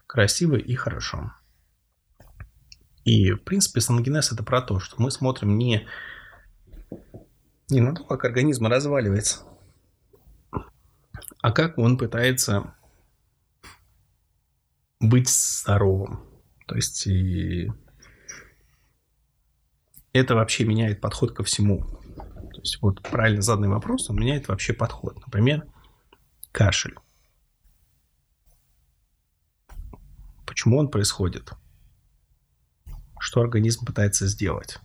красиво 0.07 0.55
и 0.55 0.75
хорошо. 0.75 1.33
И, 3.03 3.31
в 3.31 3.39
принципе, 3.39 3.81
саногенез 3.81 4.31
это 4.31 4.43
про 4.43 4.61
то, 4.61 4.79
что 4.79 4.95
мы 5.01 5.11
смотрим 5.11 5.57
не, 5.57 5.85
не 7.69 7.81
на 7.81 7.95
то, 7.95 8.05
как 8.05 8.23
организм 8.23 8.67
разваливается, 8.67 9.43
а 11.41 11.51
как 11.51 11.77
он 11.77 11.97
пытается 11.97 12.73
быть 15.03 15.29
здоровым. 15.29 16.21
То 16.65 16.75
есть 16.75 17.05
и 17.07 17.71
это 20.13 20.35
вообще 20.35 20.63
меняет 20.63 21.01
подход 21.01 21.33
ко 21.33 21.43
всему. 21.43 21.83
То 21.83 22.59
есть 22.61 22.81
вот 22.81 23.01
правильно 23.01 23.41
заданный 23.41 23.67
вопрос, 23.67 24.09
он 24.09 24.17
меняет 24.17 24.47
вообще 24.47 24.73
подход. 24.73 25.19
Например, 25.25 25.67
кашель. 26.51 26.95
Почему 30.45 30.77
он 30.77 30.89
происходит? 30.89 31.51
Что 33.19 33.41
организм 33.41 33.85
пытается 33.85 34.27
сделать? 34.27 34.79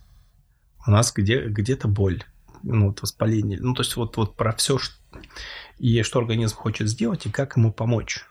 У 0.85 0.91
нас 0.91 1.13
где, 1.13 1.45
где-то 1.45 1.87
боль, 1.87 2.23
ну, 2.63 2.87
вот 2.87 3.01
воспаление. 3.01 3.59
Ну, 3.59 3.73
то 3.73 3.83
есть 3.83 3.95
вот, 3.95 4.17
вот 4.17 4.35
про 4.35 4.53
все, 4.53 4.77
что... 4.79 4.95
и 5.77 6.01
что 6.01 6.19
организм 6.19 6.55
хочет 6.55 6.89
сделать, 6.89 7.25
и 7.25 7.31
как 7.31 7.55
ему 7.55 7.71
помочь 7.71 8.25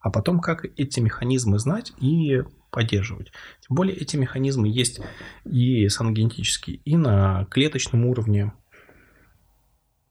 а 0.00 0.10
потом 0.10 0.40
как 0.40 0.64
эти 0.64 1.00
механизмы 1.00 1.58
знать 1.58 1.92
и 2.00 2.42
поддерживать. 2.70 3.32
Тем 3.66 3.76
более 3.76 3.96
эти 3.96 4.16
механизмы 4.16 4.68
есть 4.68 5.00
и 5.44 5.88
саногенетические, 5.88 6.76
и 6.84 6.96
на 6.96 7.46
клеточном 7.46 8.04
уровне, 8.06 8.52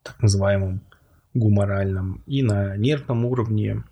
так 0.04 0.22
называемом 0.22 0.82
гуморальном, 1.34 2.24
и 2.26 2.42
на 2.42 2.76
нервном 2.78 3.26
уровне. 3.26 3.84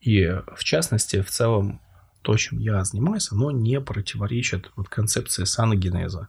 И 0.00 0.26
в 0.54 0.62
частности, 0.62 1.20
в 1.20 1.30
целом, 1.30 1.80
то, 2.22 2.36
чем 2.36 2.58
я 2.58 2.84
занимаюсь, 2.84 3.30
оно 3.32 3.50
не 3.50 3.80
противоречит 3.80 4.70
вот 4.76 4.88
концепции 4.88 5.44
саногенеза. 5.44 6.28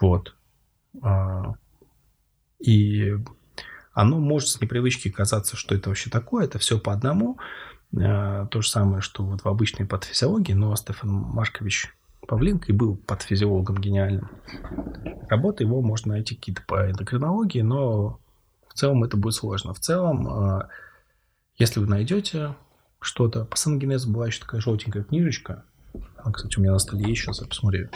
Вот. 0.00 0.34
А, 1.00 1.54
и 2.58 3.14
оно 3.92 4.18
может 4.18 4.48
с 4.48 4.60
непривычки 4.60 5.10
казаться, 5.10 5.56
что 5.56 5.74
это 5.74 5.90
вообще 5.90 6.10
такое, 6.10 6.44
это 6.44 6.58
все 6.58 6.78
по 6.78 6.92
одному, 6.92 7.38
Э, 7.96 8.46
то 8.50 8.62
же 8.62 8.68
самое, 8.68 9.02
что 9.02 9.24
вот 9.24 9.42
в 9.42 9.48
обычной 9.48 9.86
патофизиологии, 9.86 10.54
но 10.54 10.74
Стефан 10.76 11.10
Маркович 11.10 11.94
Павленко 12.26 12.72
и 12.72 12.72
был 12.72 12.96
патофизиологом 12.96 13.78
гениальным. 13.78 14.30
Работы 15.28 15.64
его 15.64 15.82
можно 15.82 16.12
найти 16.12 16.36
какие-то 16.36 16.62
по 16.66 16.90
эндокринологии, 16.90 17.62
но 17.62 18.20
в 18.68 18.74
целом 18.74 19.04
это 19.04 19.16
будет 19.16 19.34
сложно. 19.34 19.74
В 19.74 19.80
целом, 19.80 20.28
э, 20.28 20.68
если 21.58 21.80
вы 21.80 21.86
найдете 21.86 22.54
что-то, 23.00 23.44
по 23.44 23.56
сангенезу 23.56 24.10
была 24.10 24.28
еще 24.28 24.40
такая 24.40 24.60
желтенькая 24.60 25.02
книжечка. 25.02 25.64
Она, 26.16 26.32
кстати, 26.32 26.58
у 26.58 26.62
меня 26.62 26.72
на 26.72 26.78
столе 26.78 27.08
есть, 27.08 27.22
сейчас 27.22 27.40
я 27.40 27.46
посмотрю. 27.48 27.90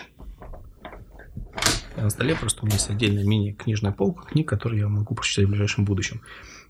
На 1.97 2.11
столе 2.11 2.35
просто 2.35 2.63
у 2.63 2.67
меня 2.67 2.75
есть 2.75 2.91
отдельная 2.91 3.25
мини-книжная 3.25 3.93
полка 3.93 4.27
книг, 4.27 4.49
которые 4.49 4.81
я 4.81 4.89
могу 4.89 5.15
прочитать 5.15 5.47
в 5.47 5.49
ближайшем 5.49 5.85
будущем. 5.85 6.21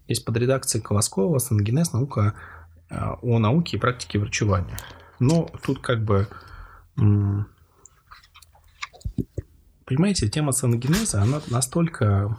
Есть 0.07 0.25
под 0.25 0.37
редакцией 0.37 0.85
Колоскова 0.85 1.39
«Сангенез. 1.39 1.93
Наука 1.93 2.35
о 2.91 3.39
науке 3.39 3.77
и 3.77 3.81
практике 3.81 4.19
врачевания. 4.19 4.77
Но 5.19 5.49
тут 5.63 5.81
как 5.81 6.05
бы... 6.05 6.29
Понимаете, 9.85 10.29
тема 10.29 10.53
саногенеза, 10.53 11.23
она 11.23 11.41
настолько... 11.49 12.37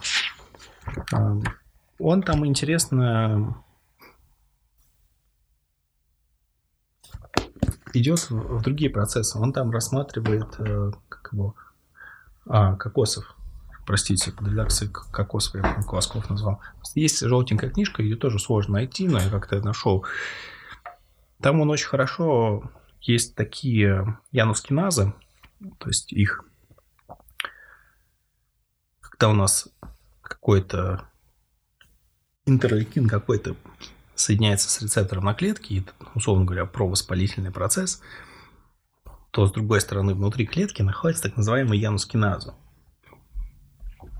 Э, 1.12 1.40
он 1.98 2.22
там 2.22 2.44
интересно 2.44 3.64
идет 7.94 8.28
в 8.30 8.62
другие 8.62 8.90
процессы. 8.90 9.38
Он 9.38 9.54
там 9.54 9.70
рассматривает 9.70 10.54
э, 10.58 10.92
как 11.08 11.30
его, 11.32 11.54
а, 12.46 12.76
кокосов 12.76 13.37
простите, 13.88 14.32
под 14.32 14.48
редакцией 14.48 14.92
Кокосов, 14.92 15.54
я 15.54 15.82
Колосков 15.82 16.28
назвал. 16.28 16.60
Есть 16.94 17.20
желтенькая 17.20 17.70
книжка, 17.70 18.02
ее 18.02 18.16
тоже 18.16 18.38
сложно 18.38 18.74
найти, 18.74 19.08
но 19.08 19.18
я 19.18 19.30
как-то 19.30 19.62
нашел. 19.62 20.04
Там 21.40 21.62
он 21.62 21.70
очень 21.70 21.88
хорошо, 21.88 22.70
есть 23.00 23.34
такие 23.34 24.18
янускиназы, 24.30 25.14
то 25.78 25.88
есть 25.88 26.12
их, 26.12 26.44
когда 29.00 29.30
у 29.30 29.32
нас 29.32 29.68
какой-то 30.20 31.08
интерлейкин 32.44 33.08
какой-то 33.08 33.56
соединяется 34.14 34.68
с 34.68 34.82
рецептором 34.82 35.24
на 35.24 35.32
клетке, 35.32 35.76
и, 35.76 35.86
условно 36.14 36.44
говоря, 36.44 36.66
провоспалительный 36.66 37.52
процесс, 37.52 38.02
то 39.30 39.46
с 39.46 39.52
другой 39.52 39.80
стороны 39.80 40.12
внутри 40.12 40.44
клетки 40.44 40.82
находится 40.82 41.22
так 41.22 41.38
называемый 41.38 41.78
янускиназа. 41.78 42.54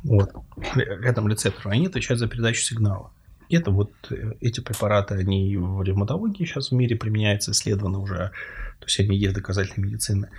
Вот. 0.02 0.30
Рядом 0.74 1.28
рецептору. 1.28 1.70
Они 1.70 1.86
отвечают 1.86 2.20
за 2.20 2.28
передачу 2.28 2.62
сигнала. 2.62 3.12
Это 3.50 3.70
вот 3.70 3.92
э, 4.10 4.34
эти 4.40 4.60
препараты, 4.60 5.14
они 5.14 5.56
в 5.56 5.82
ревматологии 5.82 6.44
сейчас 6.44 6.70
в 6.70 6.74
мире 6.74 6.96
применяются, 6.96 7.52
исследованы 7.52 7.98
уже, 7.98 8.30
то 8.78 8.86
есть 8.86 9.00
они 9.00 9.16
есть 9.16 9.34
доказательной 9.34 9.88
медицины. 9.88 10.30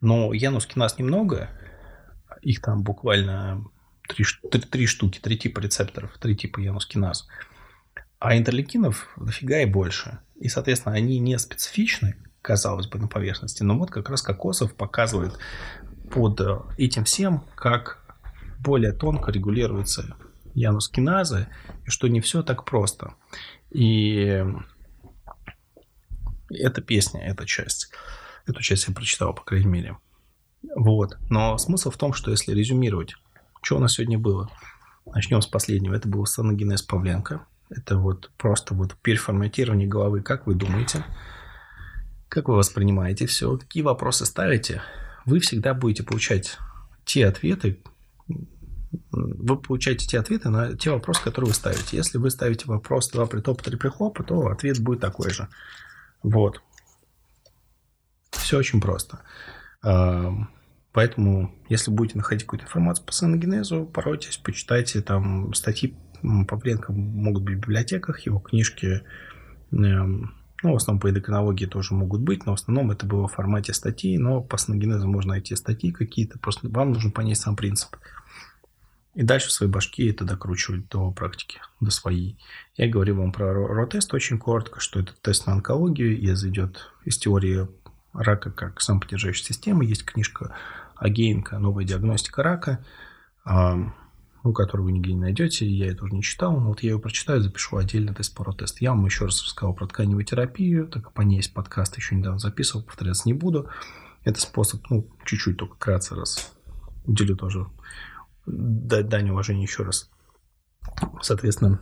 Но 0.00 0.32
янускиназ 0.32 0.98
немного, 0.98 1.48
их 2.42 2.60
там 2.60 2.82
буквально 2.82 3.64
три, 4.08 4.24
три, 4.50 4.60
три 4.60 4.86
штуки, 4.86 5.18
три 5.18 5.38
типа 5.38 5.60
рецепторов, 5.60 6.16
три 6.18 6.36
типа 6.36 6.60
янускиназ. 6.60 7.26
А 8.18 8.36
интерлейкинов 8.36 9.08
дофига 9.16 9.60
и 9.60 9.66
больше. 9.66 10.18
И, 10.36 10.48
соответственно, 10.48 10.94
они 10.94 11.18
не 11.18 11.38
специфичны, 11.38 12.16
казалось 12.42 12.86
бы, 12.86 12.98
на 12.98 13.08
поверхности. 13.08 13.62
Но 13.62 13.78
вот 13.78 13.90
как 13.90 14.10
раз 14.10 14.22
Кокосов 14.22 14.74
показывает 14.74 15.38
под 16.10 16.40
э, 16.40 16.58
этим 16.76 17.04
всем, 17.04 17.44
как 17.54 18.01
более 18.62 18.92
тонко 18.92 19.30
регулируется 19.30 20.16
янускиназа, 20.54 21.48
и 21.86 21.90
что 21.90 22.08
не 22.08 22.20
все 22.20 22.42
так 22.42 22.64
просто. 22.64 23.14
И 23.70 24.44
эта 26.50 26.82
песня, 26.82 27.20
эта 27.22 27.46
часть, 27.46 27.90
эту 28.46 28.62
часть 28.62 28.86
я 28.88 28.94
прочитал, 28.94 29.34
по 29.34 29.42
крайней 29.42 29.66
мере. 29.66 29.98
Вот. 30.76 31.16
Но 31.28 31.58
смысл 31.58 31.90
в 31.90 31.96
том, 31.96 32.12
что 32.12 32.30
если 32.30 32.52
резюмировать, 32.52 33.14
что 33.62 33.76
у 33.76 33.80
нас 33.80 33.94
сегодня 33.94 34.18
было? 34.18 34.50
Начнем 35.06 35.40
с 35.40 35.46
последнего. 35.46 35.94
Это 35.94 36.08
был 36.08 36.26
саногенез 36.26 36.82
Павленко. 36.82 37.46
Это 37.70 37.96
вот 37.96 38.30
просто 38.36 38.74
вот 38.74 38.94
переформатирование 39.02 39.88
головы. 39.88 40.22
Как 40.22 40.46
вы 40.46 40.54
думаете? 40.54 41.04
Как 42.28 42.48
вы 42.48 42.56
воспринимаете 42.56 43.26
все? 43.26 43.56
Какие 43.56 43.82
вопросы 43.82 44.26
ставите? 44.26 44.82
Вы 45.24 45.40
всегда 45.40 45.74
будете 45.74 46.02
получать 46.02 46.58
те 47.04 47.26
ответы, 47.26 47.82
вы 49.10 49.56
получаете 49.56 50.06
те 50.06 50.18
ответы 50.18 50.50
на 50.50 50.76
те 50.76 50.90
вопросы, 50.90 51.22
которые 51.22 51.48
вы 51.48 51.54
ставите. 51.54 51.96
Если 51.96 52.18
вы 52.18 52.30
ставите 52.30 52.66
вопрос 52.66 53.10
2 53.10 53.26
притопа, 53.26 53.62
3 53.62 53.76
прихлопа, 53.76 54.22
то 54.22 54.46
ответ 54.48 54.80
будет 54.80 55.00
такой 55.00 55.30
же. 55.30 55.48
Вот. 56.22 56.60
Все 58.30 58.58
очень 58.58 58.80
просто. 58.80 59.20
Поэтому, 60.92 61.54
если 61.68 61.90
будете 61.90 62.18
находить 62.18 62.44
какую-то 62.44 62.66
информацию 62.66 63.06
по 63.06 63.12
саногенезу, 63.12 63.86
поройтесь, 63.86 64.36
почитайте 64.36 65.00
там 65.00 65.54
статьи 65.54 65.96
Павленко 66.22 66.92
могут 66.92 67.42
быть 67.42 67.56
в 67.56 67.60
библиотеках, 67.60 68.20
его 68.20 68.38
книжки, 68.38 69.02
эм, 69.72 70.34
ну, 70.62 70.72
в 70.72 70.76
основном 70.76 71.00
по 71.00 71.10
эндокринологии 71.10 71.66
тоже 71.66 71.94
могут 71.94 72.20
быть, 72.20 72.46
но 72.46 72.52
в 72.52 72.60
основном 72.60 72.92
это 72.92 73.06
было 73.06 73.26
в 73.26 73.32
формате 73.32 73.74
статей, 73.74 74.16
но 74.18 74.40
по 74.40 74.56
саногенезу 74.56 75.08
можно 75.08 75.32
найти 75.32 75.56
статьи 75.56 75.90
какие-то, 75.90 76.38
просто 76.38 76.68
вам 76.68 76.92
нужно 76.92 77.10
понять 77.10 77.38
сам 77.38 77.56
принцип. 77.56 77.96
И 79.14 79.22
дальше 79.22 79.48
в 79.48 79.52
своей 79.52 79.70
башке 79.70 80.10
это 80.10 80.24
докручивать 80.24 80.88
до 80.88 81.10
практики, 81.10 81.60
до 81.80 81.90
своей. 81.90 82.38
Я 82.76 82.88
говорил 82.88 83.16
вам 83.16 83.30
про 83.30 83.52
РО-тест 83.52 84.14
очень 84.14 84.38
коротко, 84.38 84.80
что 84.80 85.00
это 85.00 85.12
тест 85.20 85.46
на 85.46 85.52
онкологию, 85.52 86.18
и 86.18 86.26
идет 86.26 86.90
из 87.04 87.18
теории 87.18 87.68
рака 88.14 88.50
как 88.50 88.80
самоподдержащей 88.80 89.44
системы. 89.44 89.84
Есть 89.84 90.04
книжка 90.04 90.56
Агеенко 90.96 91.58
«Новая 91.58 91.84
диагностика 91.84 92.42
рака», 92.42 92.84
ну, 93.44 94.52
которую 94.52 94.86
вы 94.86 94.92
нигде 94.92 95.12
не 95.12 95.20
найдете, 95.20 95.66
я 95.66 95.86
ее 95.86 95.94
тоже 95.94 96.14
не 96.14 96.22
читал, 96.22 96.58
но 96.58 96.70
вот 96.70 96.82
я 96.82 96.90
ее 96.90 96.98
прочитаю, 96.98 97.40
запишу 97.40 97.76
отдельно 97.76 98.12
тест 98.12 98.34
по 98.34 98.50
тест. 98.52 98.80
Я 98.80 98.90
вам 98.90 99.04
еще 99.04 99.26
раз 99.26 99.40
рассказал 99.42 99.72
про 99.72 99.86
тканевую 99.86 100.24
терапию, 100.24 100.88
так 100.88 101.04
как 101.04 101.12
по 101.12 101.20
ней 101.20 101.36
есть 101.36 101.54
подкаст, 101.54 101.96
еще 101.96 102.16
недавно 102.16 102.40
записывал, 102.40 102.82
повторяться 102.82 103.22
не 103.26 103.34
буду. 103.34 103.68
Это 104.24 104.40
способ, 104.40 104.82
ну, 104.90 105.08
чуть-чуть 105.24 105.58
только 105.58 105.76
кратко 105.76 106.16
раз 106.16 106.52
уделю 107.04 107.36
тоже 107.36 107.66
дать 108.46 109.08
дань 109.08 109.30
уважения 109.30 109.62
еще 109.62 109.82
раз. 109.82 110.10
Соответственно, 111.20 111.80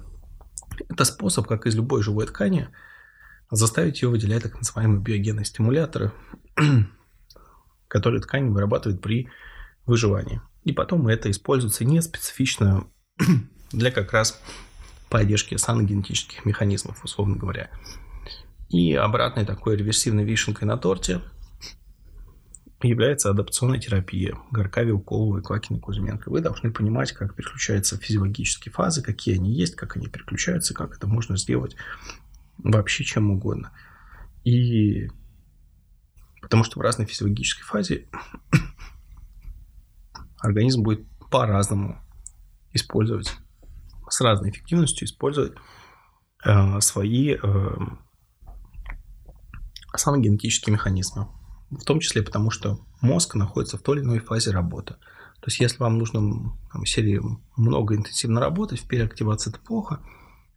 это 0.89 1.05
способ, 1.05 1.47
как 1.47 1.67
из 1.67 1.75
любой 1.75 2.03
живой 2.03 2.27
ткани, 2.27 2.69
заставить 3.51 4.03
ее 4.03 4.09
выделять 4.09 4.43
так 4.43 4.57
называемые 4.57 5.01
биогенные 5.01 5.45
стимуляторы, 5.45 6.13
которые 7.89 8.23
ткань 8.23 8.51
вырабатывает 8.51 9.01
при 9.01 9.29
выживании. 9.87 10.41
И 10.65 10.73
потом 10.73 11.09
это 11.09 11.31
используется 11.31 11.85
не 11.85 12.01
специфично 12.03 12.87
для 13.73 13.91
как 13.91 14.13
раз 14.13 14.41
поддержки 15.09 15.57
саногенетических 15.57 16.45
механизмов, 16.45 17.03
условно 17.05 17.37
говоря. 17.37 17.71
И 18.69 18.95
обратной 18.95 19.45
такой 19.45 19.77
реверсивной 19.77 20.25
вишенкой 20.25 20.69
на 20.69 20.77
торте 20.77 21.21
является 22.89 23.31
адаптационная 23.31 23.79
терапия 23.79 24.37
Горкави, 24.51 24.93
Уколова 24.93 25.39
и 25.39 25.79
Кузьменко. 25.79 26.31
Вы 26.31 26.41
должны 26.41 26.73
понимать, 26.73 27.13
как 27.13 27.35
переключаются 27.35 27.99
физиологические 27.99 28.73
фазы, 28.73 29.03
какие 29.03 29.37
они 29.37 29.53
есть, 29.53 29.77
как 29.77 29.97
они 29.97 30.09
переключаются, 30.09 30.75
как 30.75 30.97
это 30.97 31.07
можно 31.07 31.37
сделать 31.37 31.77
вообще 32.59 33.05
чем 33.05 33.31
угодно. 33.31 33.73
И 34.45 35.09
потому 36.41 36.65
что 36.65 36.79
в 36.79 36.83
разной 36.83 37.07
физиологической 37.07 37.65
фазе 37.65 38.09
организм 40.39 40.83
будет 40.83 41.07
по-разному 41.31 42.01
использовать, 42.73 43.37
с 44.09 44.21
разной 44.21 44.51
эффективностью 44.51 45.07
использовать 45.07 45.53
э, 46.45 46.81
свои 46.81 47.35
э, 47.35 47.71
самогенетические 49.97 50.73
механизмы. 50.73 51.29
В 51.71 51.85
том 51.85 52.01
числе 52.01 52.23
потому, 52.23 52.51
что 52.51 52.81
мозг 53.01 53.35
находится 53.35 53.79
в 53.79 53.83
той 53.83 53.99
или 53.99 54.05
иной 54.05 54.19
фазе 54.19 54.51
работы. 54.51 54.95
То 55.41 55.47
есть, 55.47 55.61
если 55.61 55.79
вам 55.79 55.99
нужно 55.99 56.53
там, 56.73 56.85
серии 56.85 57.21
много 57.57 57.97
интенсивно 57.97 58.41
работать, 58.41 58.81
в 58.81 58.87
переактивации 58.87 59.51
это 59.51 59.61
плохо, 59.61 60.01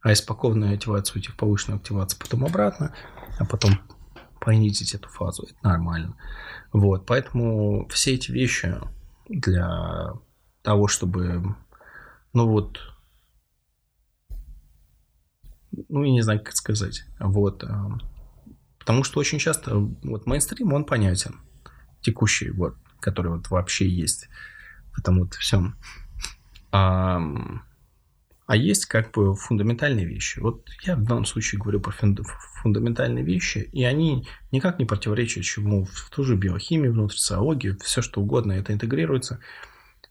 а 0.02 0.12
из 0.12 0.18
спокойной 0.18 0.74
активации 0.74 1.14
уйти 1.14 1.30
в 1.30 1.36
повышенную 1.36 1.78
активацию, 1.78 2.20
потом 2.20 2.44
обратно, 2.44 2.94
а 3.38 3.46
потом 3.46 3.78
понизить 4.40 4.94
эту 4.94 5.08
фазу, 5.08 5.44
это 5.44 5.56
нормально. 5.62 6.16
Вот, 6.72 7.06
поэтому 7.06 7.88
все 7.88 8.14
эти 8.14 8.30
вещи 8.30 8.78
для 9.28 10.12
того, 10.62 10.88
чтобы, 10.88 11.56
ну 12.34 12.46
вот, 12.46 12.78
ну, 15.88 16.04
я 16.04 16.12
не 16.12 16.22
знаю, 16.22 16.44
как 16.44 16.54
сказать, 16.54 17.04
вот, 17.18 17.64
э, 17.64 17.68
потому 18.84 19.02
что 19.02 19.18
очень 19.18 19.38
часто 19.38 19.78
вот 20.02 20.26
мейнстрим, 20.26 20.74
он 20.74 20.84
понятен, 20.84 21.40
текущий, 22.02 22.50
вот, 22.50 22.76
который 23.00 23.32
вот 23.32 23.48
вообще 23.48 23.88
есть 23.88 24.28
в 24.92 24.98
этом 24.98 25.20
вот 25.20 25.32
всем. 25.32 25.78
А, 26.70 27.18
а 28.46 28.56
есть 28.56 28.84
как 28.84 29.10
бы 29.12 29.34
фундаментальные 29.34 30.04
вещи. 30.04 30.38
Вот 30.38 30.68
я 30.82 30.96
в 30.96 31.04
данном 31.04 31.24
случае 31.24 31.62
говорю 31.62 31.80
про 31.80 31.92
фундаментальные 32.62 33.24
вещи, 33.24 33.70
и 33.72 33.84
они 33.84 34.28
никак 34.52 34.78
не 34.78 34.84
противоречат 34.84 35.44
чему 35.44 35.86
в 35.86 36.10
ту 36.10 36.22
же 36.22 36.36
биохимию, 36.36 36.92
внутрь 36.92 37.16
социологию, 37.16 37.78
все 37.82 38.02
что 38.02 38.20
угодно 38.20 38.52
это 38.52 38.74
интегрируется. 38.74 39.40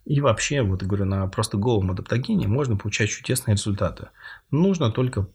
И 0.06 0.20
вообще, 0.20 0.64
вот 0.64 0.82
говорю, 0.82 1.06
на 1.06 1.28
просто 1.28 1.58
голом 1.58 1.91
адаптогене 1.91 2.48
можно 2.48 2.76
получать 2.76 3.12
чудесные 3.12 3.54
результаты. 3.54 4.10
Нужно 4.50 4.90
только 4.90 5.30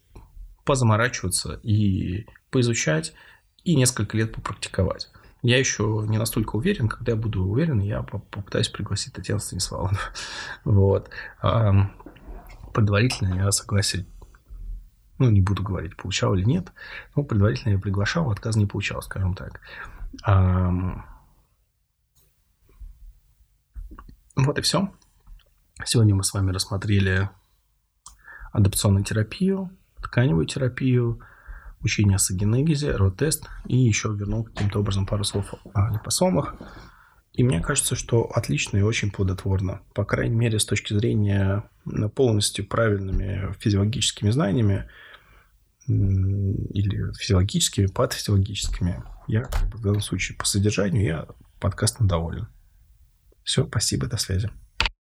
позаморачиваться 0.64 1.60
и 1.62 2.26
поизучать, 2.50 3.14
и 3.68 3.76
несколько 3.76 4.16
лет 4.16 4.34
попрактиковать. 4.34 5.10
Я 5.42 5.58
еще 5.58 6.04
не 6.08 6.16
настолько 6.16 6.56
уверен, 6.56 6.88
когда 6.88 7.12
я 7.12 7.16
буду 7.16 7.44
уверен, 7.44 7.80
я 7.80 8.02
попытаюсь 8.02 8.70
пригласить 8.70 9.12
Татьяну 9.12 9.40
Станиславовну. 9.40 9.98
Вот 10.64 11.10
предварительно 12.72 13.34
я 13.34 13.52
согласие, 13.52 14.06
ну, 15.18 15.28
не 15.30 15.42
буду 15.42 15.62
говорить, 15.62 15.96
получал 15.96 16.34
или 16.34 16.44
нет, 16.44 16.72
но 17.14 17.24
предварительно 17.24 17.72
я 17.72 17.78
приглашал, 17.78 18.30
отказ 18.30 18.56
не 18.56 18.64
получал, 18.64 19.02
скажем 19.02 19.34
так. 19.34 19.60
Вот 24.36 24.58
и 24.58 24.62
все. 24.62 24.90
Сегодня 25.84 26.14
мы 26.14 26.24
с 26.24 26.32
вами 26.32 26.52
рассмотрели 26.52 27.28
адапционную 28.52 29.04
терапию, 29.04 29.70
тканевую 30.00 30.46
терапию, 30.46 31.20
учение 31.82 32.16
о 32.16 32.18
сагенегизе, 32.18 32.92
рот-тест 32.92 33.46
и 33.66 33.76
еще 33.76 34.12
вернул 34.14 34.44
каким-то 34.44 34.80
образом 34.80 35.06
пару 35.06 35.24
слов 35.24 35.54
о 35.74 35.90
липосомах. 35.90 36.56
И 37.32 37.44
мне 37.44 37.60
кажется, 37.60 37.94
что 37.94 38.24
отлично 38.24 38.78
и 38.78 38.82
очень 38.82 39.10
плодотворно. 39.12 39.82
По 39.94 40.04
крайней 40.04 40.34
мере, 40.34 40.58
с 40.58 40.64
точки 40.64 40.92
зрения 40.92 41.62
полностью 42.14 42.66
правильными 42.66 43.54
физиологическими 43.60 44.30
знаниями 44.30 44.88
или 45.86 47.12
физиологическими, 47.14 47.86
патофизиологическими. 47.86 49.02
Я 49.28 49.48
в 49.72 49.80
данном 49.80 50.00
случае 50.00 50.36
по 50.36 50.44
содержанию 50.44 51.04
я 51.04 51.26
подкастом 51.60 52.08
доволен. 52.08 52.48
Все, 53.44 53.64
спасибо, 53.66 54.06
до 54.06 54.16
связи. 54.16 54.50